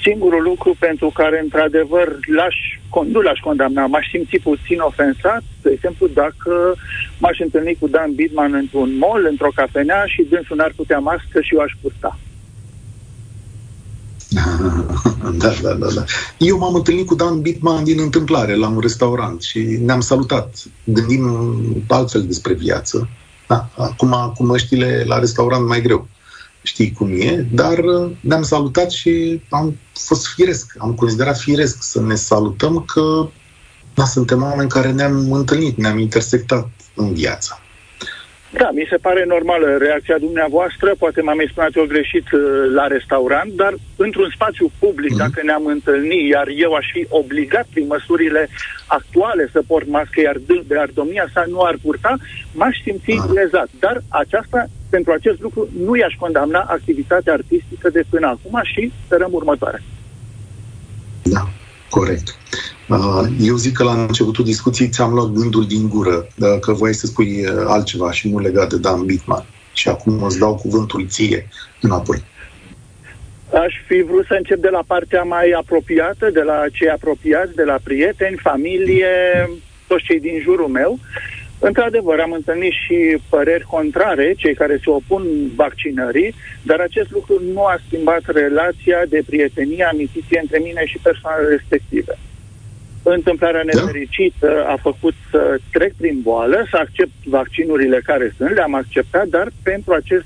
singurul 0.03 0.43
lucru 0.43 0.77
pentru 0.79 1.11
care, 1.15 1.41
într-adevăr, 1.43 2.19
l-aș, 2.37 2.57
nu 3.15 3.21
l-aș 3.21 3.39
condamna, 3.39 3.87
m-aș 3.87 4.07
simți 4.09 4.37
puțin 4.37 4.79
ofensat, 4.81 5.43
de 5.63 5.71
exemplu, 5.71 6.07
dacă 6.07 6.75
m-aș 7.19 7.39
întâlni 7.39 7.77
cu 7.81 7.87
Dan 7.89 8.15
Bidman 8.15 8.55
într-un 8.55 8.99
mall, 8.99 9.27
într-o 9.31 9.53
cafenea 9.55 10.05
și 10.07 10.27
dânsul 10.31 10.57
n-ar 10.57 10.73
putea 10.77 10.99
mască 10.99 11.41
și 11.41 11.55
eu 11.55 11.61
aș 11.61 11.73
purta. 11.81 12.19
Da, 15.39 15.53
da, 15.63 15.73
da, 15.75 15.87
da. 15.95 16.05
Eu 16.39 16.59
m-am 16.59 16.75
întâlnit 16.75 17.07
cu 17.07 17.15
Dan 17.15 17.41
Bitman 17.41 17.85
din 17.85 18.01
întâmplare 18.01 18.55
la 18.55 18.69
un 18.69 18.79
restaurant 18.81 19.43
și 19.43 19.59
ne-am 19.59 20.01
salutat. 20.01 20.63
Gândim 20.85 21.25
altfel 21.89 22.23
despre 22.27 22.53
viață 22.53 23.09
da, 23.51 23.69
acum 23.77 24.33
cu 24.35 24.45
măștile 24.45 25.05
la 25.07 25.19
restaurant 25.19 25.67
mai 25.67 25.81
greu. 25.81 26.09
Știi 26.63 26.93
cum 26.93 27.09
e, 27.21 27.47
dar 27.53 27.79
uh, 27.79 28.11
ne-am 28.21 28.43
salutat 28.43 28.91
și 28.91 29.43
am 29.49 29.77
fost 29.93 30.27
firesc, 30.27 30.75
am 30.79 30.95
considerat 30.95 31.39
firesc 31.39 31.83
să 31.83 32.01
ne 32.01 32.15
salutăm 32.15 32.85
că 32.85 33.29
da, 33.95 34.05
suntem 34.05 34.43
oameni 34.43 34.69
care 34.69 34.93
ne-am 34.93 35.33
întâlnit, 35.33 35.77
ne-am 35.77 35.99
intersectat 35.99 36.69
în 36.95 37.15
viață. 37.15 37.59
Da, 38.53 38.71
mi 38.71 38.87
se 38.91 38.97
pare 38.97 39.25
normală 39.25 39.77
reacția 39.77 40.19
dumneavoastră, 40.19 40.95
poate 40.99 41.21
m-am 41.21 41.39
exprimat 41.39 41.75
eu 41.75 41.85
greșit 41.85 42.31
uh, 42.33 42.41
la 42.75 42.87
restaurant, 42.87 43.53
dar 43.53 43.75
într-un 43.97 44.31
spațiu 44.35 44.71
public, 44.79 45.13
mm-hmm. 45.13 45.25
dacă 45.25 45.41
ne-am 45.43 45.67
întâlnit, 45.67 46.29
iar 46.29 46.49
eu 46.57 46.73
aș 46.73 46.87
fi 46.93 47.07
obligat 47.09 47.67
prin 47.73 47.87
măsurile 47.87 48.49
actuale 48.87 49.49
să 49.53 49.63
port 49.67 49.89
mască, 49.89 50.21
iar 50.21 50.37
de 50.67 50.79
ar 50.79 50.91
domnia 50.95 51.27
sa 51.35 51.45
nu 51.49 51.61
ar 51.61 51.77
purta, 51.83 52.17
m-aș 52.53 52.77
simți 52.83 53.11
ah. 53.11 53.31
lezat. 53.35 53.69
Dar 53.79 54.03
aceasta, 54.09 54.67
pentru 54.91 55.13
acest 55.13 55.41
lucru, 55.41 55.69
nu 55.85 55.97
i-aș 55.97 56.15
condamna 56.15 56.61
activitatea 56.61 57.33
artistică 57.33 57.91
de 57.91 58.03
până 58.11 58.27
acum 58.27 58.61
și 58.63 58.93
sperăm 59.05 59.31
următoarea. 59.33 59.83
Da, 61.23 61.49
corect. 61.91 62.39
Uh, 62.91 63.27
eu 63.41 63.57
zic 63.57 63.77
că 63.77 63.85
la 63.85 64.03
începutul 64.03 64.45
discuției 64.45 64.89
ți-am 64.89 65.13
luat 65.13 65.27
gândul 65.27 65.67
din 65.67 65.89
gură, 65.89 66.27
că 66.61 66.73
voiai 66.73 66.95
să 66.95 67.07
spui 67.07 67.47
uh, 67.47 67.65
altceva 67.67 68.13
și 68.13 68.29
nu 68.29 68.39
legat 68.39 68.69
de 68.69 68.79
Dan 68.79 69.05
Bitman. 69.05 69.45
Și 69.73 69.89
acum 69.89 70.23
îți 70.23 70.39
dau 70.39 70.55
cuvântul 70.55 71.07
ție 71.09 71.49
înapoi. 71.81 72.19
Aș 73.53 73.75
fi 73.87 74.03
vrut 74.03 74.27
să 74.27 74.35
încep 74.35 74.61
de 74.61 74.69
la 74.69 74.83
partea 74.87 75.23
mai 75.23 75.51
apropiată, 75.51 76.31
de 76.31 76.41
la 76.41 76.65
cei 76.73 76.89
apropiați, 76.89 77.55
de 77.55 77.63
la 77.63 77.79
prieteni, 77.83 78.39
familie, 78.43 79.09
toți 79.87 80.05
cei 80.05 80.21
din 80.21 80.41
jurul 80.43 80.69
meu. 80.69 80.99
Într-adevăr, 81.59 82.19
am 82.19 82.33
întâlnit 82.33 82.73
și 82.73 83.19
păreri 83.29 83.65
contrare, 83.65 84.35
cei 84.37 84.55
care 84.55 84.81
se 84.85 84.91
opun 84.91 85.23
vaccinării, 85.55 86.35
dar 86.63 86.81
acest 86.81 87.11
lucru 87.11 87.43
nu 87.53 87.65
a 87.65 87.81
schimbat 87.87 88.23
relația 88.27 89.03
de 89.09 89.23
prietenie, 89.27 89.85
amiciție 89.85 90.39
între 90.43 90.59
mine 90.59 90.83
și 90.87 90.99
persoanele 90.99 91.49
respective. 91.49 92.19
Întâmplarea 93.03 93.65
da. 93.65 93.81
nefericită 93.81 94.65
a 94.67 94.77
făcut 94.83 95.15
să 95.31 95.59
trec 95.73 95.93
prin 95.95 96.21
boală, 96.23 96.67
să 96.71 96.77
accept 96.77 97.13
vaccinurile 97.25 98.01
care 98.05 98.35
sunt, 98.37 98.55
le-am 98.55 98.75
acceptat, 98.75 99.27
dar 99.27 99.49
pentru 99.63 99.93
acest 99.93 100.25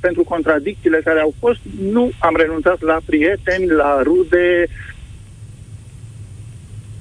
pentru 0.00 0.24
contradicțiile 0.24 1.00
care 1.04 1.20
au 1.20 1.34
fost, 1.38 1.60
nu 1.82 2.10
am 2.18 2.36
renunțat 2.36 2.80
la 2.80 2.98
prieteni, 3.04 3.66
la 3.66 4.02
rude, 4.02 4.66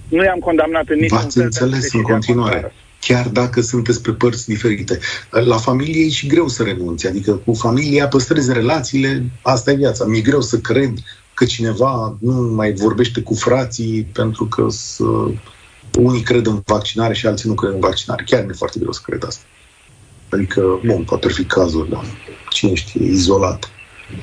nu 0.07 0.23
i-am 0.23 0.39
condamnat 0.39 0.87
în 0.87 0.99
niciun 0.99 1.17
V-ați 1.17 1.37
înțeles 1.37 1.93
în 1.93 2.01
continuare. 2.01 2.49
Contrară 2.49 2.73
chiar 3.07 3.27
dacă 3.27 3.61
sunteți 3.61 4.01
pe 4.01 4.11
părți 4.11 4.47
diferite. 4.47 4.99
La 5.29 5.57
familie 5.57 6.05
e 6.05 6.09
și 6.09 6.27
greu 6.27 6.47
să 6.47 6.63
renunți, 6.63 7.07
adică 7.07 7.41
cu 7.45 7.53
familia 7.53 8.07
păstrezi 8.07 8.53
relațiile, 8.53 9.23
asta 9.41 9.71
e 9.71 9.75
viața. 9.75 10.05
Mi-e 10.05 10.21
greu 10.21 10.41
să 10.41 10.57
cred 10.57 10.93
că 11.35 11.45
cineva 11.45 12.17
nu 12.19 12.33
mai 12.33 12.73
vorbește 12.73 13.21
cu 13.21 13.33
frații 13.33 14.07
pentru 14.13 14.45
că 14.45 14.65
să... 14.69 15.03
unii 15.99 16.21
cred 16.21 16.45
în 16.45 16.61
vaccinare 16.65 17.13
și 17.13 17.27
alții 17.27 17.49
nu 17.49 17.55
cred 17.55 17.71
în 17.71 17.79
vaccinare. 17.79 18.23
Chiar 18.25 18.43
mi-e 18.43 18.53
foarte 18.53 18.79
greu 18.79 18.91
să 18.91 19.01
cred 19.05 19.23
asta. 19.23 19.43
Adică, 20.29 20.79
bun, 20.85 21.03
poate 21.03 21.27
fi 21.27 21.43
cazul, 21.43 21.87
dar 21.91 22.05
cine 22.49 22.73
știe, 22.73 23.05
izolat. 23.05 23.69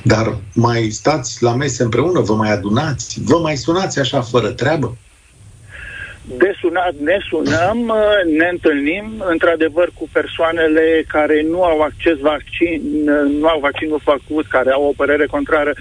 Dar 0.03 0.37
mai 0.53 0.89
stați 0.89 1.43
la 1.43 1.55
mese 1.55 1.83
împreună, 1.83 2.19
vă 2.19 2.35
mai 2.35 2.51
adunați, 2.51 3.21
vă 3.23 3.37
mai 3.37 3.55
sunați 3.55 3.99
așa 3.99 4.21
fără 4.21 4.51
treabă? 4.51 4.97
de 6.25 6.53
sunat 6.59 6.93
ne 6.95 7.17
sunăm, 7.29 7.93
ne 8.37 8.47
întâlnim, 8.51 9.23
într-adevăr, 9.27 9.89
cu 9.93 10.09
persoanele 10.11 11.03
care 11.07 11.45
nu 11.49 11.63
au 11.63 11.81
acces 11.81 12.17
vaccin, 12.17 12.81
nu 13.39 13.47
au 13.47 13.59
vaccinul 13.59 14.01
făcut, 14.03 14.47
care 14.47 14.71
au 14.71 14.83
o 14.83 14.93
părere 14.95 15.25
contrară, 15.25 15.73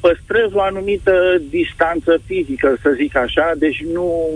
păstrez 0.00 0.52
o 0.52 0.60
anumită 0.60 1.40
distanță 1.50 2.18
fizică, 2.24 2.76
să 2.82 2.90
zic 2.96 3.16
așa, 3.16 3.52
deci 3.56 3.84
nu 3.92 4.28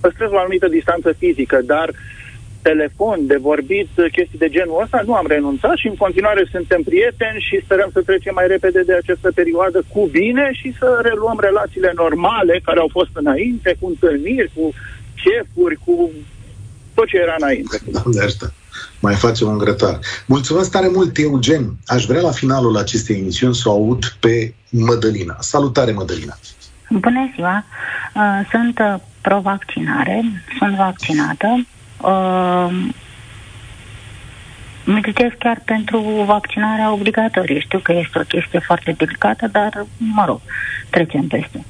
păstrez 0.00 0.30
o 0.30 0.38
anumită 0.38 0.68
distanță 0.68 1.12
fizică, 1.12 1.60
dar 1.62 1.88
uh, 1.88 1.94
telefon, 2.62 3.26
de 3.26 3.36
vorbit, 3.36 3.88
chestii 4.12 4.38
de 4.38 4.48
genul 4.48 4.80
ăsta, 4.82 5.02
nu 5.04 5.14
am 5.14 5.26
renunțat 5.26 5.76
și 5.76 5.86
în 5.86 5.96
continuare 5.96 6.48
suntem 6.50 6.82
prieteni 6.82 7.46
și 7.48 7.64
sperăm 7.64 7.90
să 7.92 8.00
trecem 8.02 8.34
mai 8.34 8.46
repede 8.46 8.82
de 8.82 8.94
această 8.94 9.32
perioadă 9.34 9.82
cu 9.88 10.06
bine 10.06 10.50
și 10.52 10.74
să 10.78 11.00
reluăm 11.02 11.38
relațiile 11.40 11.92
normale 11.94 12.60
care 12.64 12.78
au 12.78 12.88
fost 12.90 13.10
înainte, 13.12 13.76
cu 13.80 13.86
întâlniri, 13.86 14.50
cu 14.54 14.74
șefuri, 15.14 15.76
cu 15.84 16.10
tot 16.94 17.06
ce 17.06 17.16
era 17.16 17.34
înainte. 17.38 17.76
Doamne 17.90 18.20
asta. 18.20 18.46
Mai 19.00 19.14
facem 19.14 19.48
un 19.48 19.58
grătar. 19.58 19.98
Mulțumesc 20.26 20.70
tare 20.70 20.88
mult, 20.92 21.18
Eugen. 21.18 21.76
Aș 21.86 22.04
vrea 22.04 22.20
la 22.20 22.30
finalul 22.30 22.76
acestei 22.76 23.16
emisiuni 23.16 23.54
să 23.54 23.68
o 23.68 23.72
aud 23.72 24.04
pe 24.20 24.54
Mădălina. 24.70 25.36
Salutare, 25.38 25.92
Mădălina! 25.92 26.38
Bună 26.90 27.30
ziua! 27.34 27.64
Uh, 28.14 28.48
sunt 28.50 28.78
uh, 28.78 28.94
pro-vaccinare, 29.20 30.24
sunt 30.58 30.76
vaccinată 30.76 31.66
uh, 32.00 32.88
militez 34.84 35.30
chiar 35.38 35.62
pentru 35.64 36.00
vaccinarea 36.26 36.92
obligatorie. 36.92 37.60
Știu 37.60 37.78
că 37.78 37.92
este 37.92 38.18
o 38.18 38.22
chestie 38.22 38.58
foarte 38.58 38.94
delicată, 38.98 39.46
dar, 39.46 39.86
mă 39.96 40.24
rog, 40.26 40.40
trecem 40.90 41.26
peste. 41.26 41.64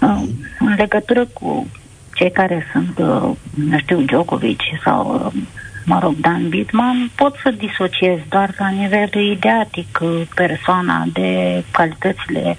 Uh, 0.00 0.22
în 0.58 0.74
legătură 0.78 1.26
cu 1.26 1.66
cei 2.14 2.30
care 2.30 2.66
sunt, 2.72 2.98
uh, 2.98 3.30
nu 3.54 3.78
știu, 3.78 4.00
Djokovic 4.00 4.60
sau, 4.84 5.32
uh, 5.34 5.42
mă 5.86 5.98
rog, 6.02 6.14
Dan 6.16 6.48
Bitman, 6.48 7.10
pot 7.14 7.36
să 7.42 7.50
disociez 7.50 8.18
doar 8.28 8.54
la 8.58 8.68
nivel 8.68 9.08
ideatic 9.12 9.98
uh, 10.02 10.22
persoana 10.34 11.04
de 11.12 11.62
calitățile 11.70 12.56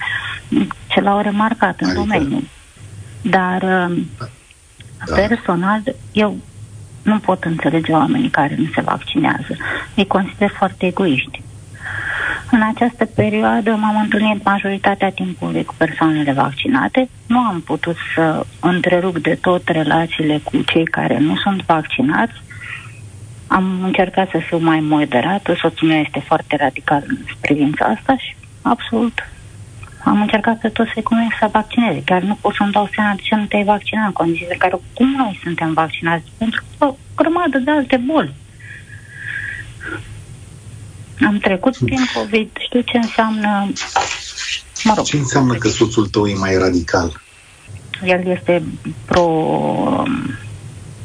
ce 0.87 1.01
l-au 1.01 1.21
remarcat 1.21 1.79
în 1.79 1.87
adică... 1.87 2.01
domeniu. 2.01 2.43
Dar 3.21 3.61
uh, 3.61 3.97
da. 5.05 5.15
personal, 5.15 5.81
eu 6.11 6.37
nu 7.01 7.19
pot 7.19 7.43
înțelege 7.43 7.91
oamenii 7.91 8.29
care 8.29 8.55
nu 8.57 8.65
se 8.75 8.81
vaccinează. 8.81 9.55
Îi 9.95 10.07
consider 10.07 10.49
foarte 10.49 10.85
egoiști. 10.85 11.41
În 12.51 12.61
această 12.61 13.05
perioadă 13.05 13.71
m-am 13.71 13.99
întâlnit 13.99 14.43
majoritatea 14.43 15.09
timpului 15.09 15.65
cu 15.65 15.73
persoanele 15.77 16.31
vaccinate. 16.31 17.09
Nu 17.25 17.39
am 17.39 17.61
putut 17.61 17.95
să 18.15 18.45
întrerup 18.59 19.17
de 19.17 19.37
tot 19.41 19.67
relațiile 19.67 20.41
cu 20.43 20.61
cei 20.61 20.85
care 20.85 21.17
nu 21.17 21.35
sunt 21.35 21.65
vaccinați. 21.65 22.33
Am 23.47 23.83
încercat 23.83 24.29
să 24.29 24.37
fiu 24.37 24.57
mai 24.57 24.79
moderată, 24.79 25.55
soțul 25.61 25.87
meu 25.87 25.99
este 25.99 26.19
foarte 26.19 26.55
radical 26.55 27.03
în 27.07 27.17
privința 27.41 27.85
asta 27.85 28.17
și 28.17 28.35
absolut 28.61 29.21
am 30.07 30.21
încercat 30.21 30.59
pe 30.59 30.69
toți 30.69 30.91
să-i 30.93 31.03
convinc 31.03 31.31
să 31.39 31.49
vaccineze. 31.51 32.01
Chiar 32.05 32.21
nu 32.21 32.37
pot 32.41 32.53
să-mi 32.53 32.71
dau 32.71 32.89
seama 32.93 33.13
de 33.15 33.21
ce 33.21 33.35
nu 33.35 33.45
te-ai 33.45 33.63
vaccinat 33.63 34.05
în 34.05 34.11
condițiile 34.11 34.51
în 34.51 34.57
care 34.57 34.75
cum 34.93 35.11
noi 35.11 35.39
suntem 35.43 35.73
vaccinați. 35.73 36.31
Pentru 36.37 36.63
că 36.77 36.85
o 36.85 36.95
grămadă 37.15 37.57
de 37.57 37.71
alte 37.71 38.01
boli. 38.05 38.33
Am 41.25 41.37
trecut 41.37 41.77
prin 41.77 41.99
COVID, 42.13 42.49
știu 42.59 42.81
ce 42.81 42.97
înseamnă... 42.97 43.71
Mă 44.83 44.93
rog, 44.95 45.05
ce 45.05 45.17
înseamnă 45.17 45.53
că 45.53 45.67
soțul 45.67 46.07
tău 46.07 46.27
e 46.27 46.33
mai 46.33 46.57
radical? 46.57 47.21
El 48.03 48.27
este 48.27 48.63
pro 49.05 49.23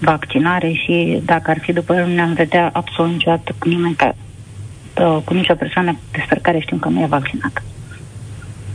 vaccinare 0.03 0.73
și 0.73 1.23
dacă 1.25 1.51
ar 1.51 1.59
fi 1.61 1.73
după 1.73 1.95
el, 1.95 2.07
nu 2.07 2.15
ne-am 2.15 2.33
vedea 2.33 2.71
absolut 2.73 3.13
niciodată 3.13 3.55
cu 3.59 3.69
nimeni 3.69 3.95
ca, 3.95 4.15
cu 5.25 5.35
nicio 5.35 5.55
persoană 5.55 5.99
despre 6.13 6.39
care 6.43 6.59
știm 6.59 6.79
că 6.79 6.89
nu 6.89 7.01
e 7.01 7.07
vaccinată. 7.07 7.63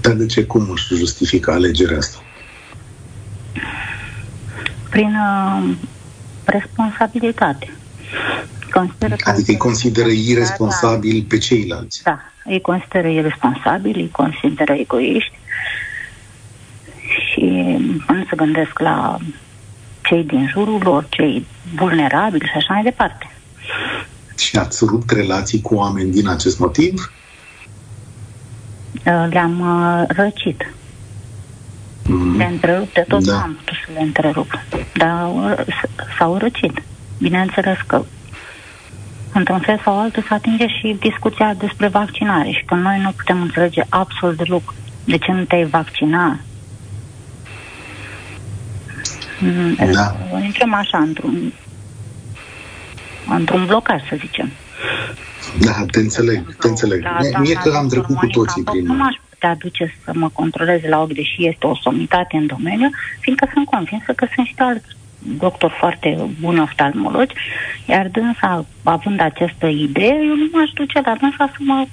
Dar 0.02 0.14
de 0.14 0.26
ce? 0.26 0.44
Cum 0.44 0.70
își 0.72 0.96
justifică 0.96 1.52
alegerea 1.52 1.98
asta? 1.98 2.18
Prin 4.90 5.16
uh, 5.16 5.76
responsabilitate. 6.46 7.72
Consideră 8.72 9.16
adică 9.24 9.52
îi 9.52 9.58
consideră 9.58 10.10
irresponsabil 10.10 11.26
pe 11.28 11.38
ceilalți. 11.38 12.04
Da, 12.04 12.20
îi 12.46 12.62
consideră 12.62 13.08
irresponsabil, 13.08 13.96
îi 13.96 14.10
consideră 14.12 14.74
egoiști 14.74 15.38
și 17.32 17.46
nu 18.08 18.26
se 18.30 18.36
gândesc 18.36 18.80
la 18.80 19.18
cei 20.08 20.24
din 20.24 20.48
jurul 20.48 20.82
lor, 20.84 21.08
cei 21.10 21.46
vulnerabili 21.76 22.46
și 22.46 22.56
așa 22.56 22.74
mai 22.74 22.84
departe. 22.84 23.32
Și 24.38 24.58
ați 24.58 24.86
rupt 24.86 25.10
relații 25.12 25.62
cu 25.62 25.76
oameni 25.76 26.12
din 26.12 26.28
acest 26.28 26.60
motiv? 26.60 27.12
Uh, 29.06 29.28
le-am 29.30 29.60
uh, 29.60 30.04
răcit. 30.08 30.64
Mm-hmm. 32.04 32.38
Le 32.38 32.44
întrerup 32.44 32.94
de 32.94 33.06
tot, 33.08 33.24
da. 33.24 33.42
am 33.42 33.54
putut 33.54 33.76
să 33.86 33.92
le 33.94 34.00
întrerup. 34.00 34.48
Dar 34.94 35.30
uh, 35.30 35.66
s-au 36.18 36.38
răcit. 36.38 36.82
Bineînțeles 37.20 37.78
că 37.88 38.04
într-un 39.34 39.60
fel 39.60 39.82
sau 39.84 40.00
altul 40.00 40.24
se 40.28 40.34
atinge 40.34 40.68
și 40.68 40.98
discuția 41.00 41.54
despre 41.54 41.88
vaccinare 41.88 42.50
și 42.50 42.66
că 42.66 42.76
noi 42.76 43.00
nu 43.02 43.12
putem 43.12 43.42
înțelege 43.42 43.82
absolut 43.90 44.38
deloc 44.38 44.74
de 45.06 45.18
ce 45.18 45.32
nu 45.32 45.44
te-ai 45.44 45.66
vaccina. 45.66 46.40
Mm, 49.40 49.76
da. 49.92 50.16
Intrăm 50.44 50.74
așa 50.74 50.98
într-un 50.98 51.54
într-un 53.30 53.66
blocaj, 53.66 54.02
să 54.10 54.16
zicem. 54.20 54.52
Da, 55.60 55.86
te 55.92 56.00
înțeleg, 56.00 56.56
te 56.56 56.68
înțeleg. 56.68 57.08
Mie, 57.20 57.38
mie 57.40 57.54
că 57.54 57.74
am 57.78 57.88
trecut 57.88 58.16
cu 58.16 58.28
toții 58.28 58.64
prin... 58.64 58.86
Nu 58.86 58.94
m-aș 58.94 59.16
putea 59.30 59.56
duce 59.56 59.96
să 60.04 60.12
mă 60.14 60.30
controleze 60.30 60.88
la 60.88 61.02
ochi, 61.02 61.14
deși 61.14 61.48
este 61.48 61.68
o 61.68 61.76
somitate 61.76 62.38
în 62.38 62.46
domeniu, 62.46 62.90
fiindcă 63.20 63.50
sunt 63.54 63.66
convinsă 63.66 64.14
că 64.16 64.28
sunt 64.36 64.48
și 64.48 64.54
alți 64.58 64.96
doctor 65.20 65.76
foarte 65.80 66.30
bun 66.40 66.58
oftalmologi, 66.58 67.36
iar 67.86 68.08
dânsa, 68.08 68.66
având 68.84 69.22
această 69.22 69.68
idee, 69.68 70.18
eu 70.28 70.36
nu 70.36 70.48
m-aș 70.52 70.70
duce 70.70 71.02
la 71.06 71.16
dânsa 71.20 71.50
să 71.52 71.58
mă 71.60 71.88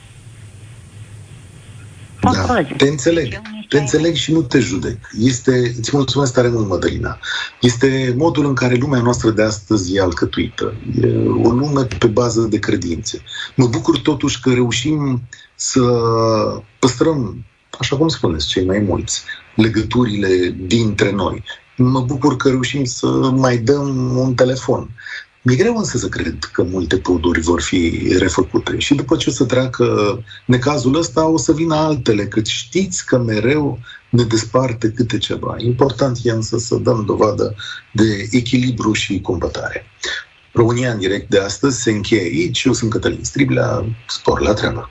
da, 2.33 2.63
te 2.77 2.89
înțeleg. 2.89 3.41
Te 3.69 3.79
înțeleg 3.79 4.15
și 4.15 4.33
nu 4.33 4.43
te 4.43 4.59
judec. 4.59 4.99
Este, 5.19 5.75
îți 5.79 5.91
mulțumesc 5.93 6.33
tare 6.33 6.49
mult, 6.49 6.69
Mădălina. 6.69 7.19
Este 7.61 8.15
modul 8.17 8.47
în 8.47 8.55
care 8.55 8.75
lumea 8.75 9.01
noastră 9.01 9.31
de 9.31 9.43
astăzi 9.43 9.95
e 9.95 10.01
alcătuită. 10.01 10.75
E 11.01 11.07
o 11.43 11.51
lume 11.51 11.87
pe 11.99 12.07
bază 12.07 12.41
de 12.41 12.59
credințe. 12.59 13.23
Mă 13.57 13.67
bucur 13.67 13.99
totuși 13.99 14.41
că 14.41 14.53
reușim 14.53 15.23
să 15.55 15.81
păstrăm, 16.79 17.45
așa 17.79 17.97
cum 17.97 18.09
spuneți, 18.09 18.47
cei 18.47 18.65
mai 18.65 18.79
mulți, 18.79 19.23
legăturile 19.55 20.57
dintre 20.67 21.13
noi. 21.13 21.45
Mă 21.77 22.01
bucur 22.01 22.37
că 22.37 22.49
reușim 22.49 22.85
să 22.85 23.07
mai 23.35 23.57
dăm 23.57 24.17
un 24.17 24.35
telefon 24.35 24.91
Mi-e 25.47 25.57
greu 25.57 25.77
însă 25.77 25.99
să 25.99 26.09
cred 26.09 26.39
că 26.53 26.63
multe 26.63 26.97
poduri 26.97 27.41
vor 27.41 27.63
fi 27.63 28.13
refăcute 28.19 28.79
și 28.79 28.95
după 28.95 29.17
ce 29.17 29.29
o 29.29 29.33
să 29.33 29.45
treacă 29.45 30.19
necazul 30.47 30.99
ăsta, 30.99 31.27
o 31.27 31.37
să 31.37 31.53
vină 31.53 31.75
altele, 31.75 32.27
cât 32.27 32.47
știți 32.47 33.07
că 33.07 33.19
mereu 33.19 33.79
ne 34.11 34.23
desparte 34.23 34.91
câte 34.91 35.19
ceva. 35.19 35.55
Important 35.59 36.19
e 36.23 36.31
însă 36.31 36.59
să 36.59 36.75
dăm 36.75 37.05
dovadă 37.07 37.55
de 37.93 38.29
echilibru 38.31 38.93
și 38.93 39.21
compătare. 39.21 39.87
România 40.53 40.91
în 40.91 40.99
direct 40.99 41.31
de 41.31 41.39
astăzi 41.39 41.83
se 41.83 41.91
încheie 41.91 42.21
aici. 42.21 42.65
Eu 42.65 42.73
sunt 42.73 42.91
Cătălin 42.91 43.25
Striblea. 43.25 43.85
Spor 44.09 44.41
la 44.41 44.53
treabă! 44.53 44.91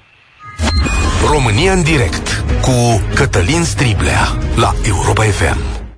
România 1.32 1.74
în 1.74 1.84
direct 1.84 2.44
cu 2.62 3.02
Cătălin 3.16 3.64
Striblea 3.64 4.38
la 4.56 4.76
Europa 4.84 5.24
FM. 5.24 5.83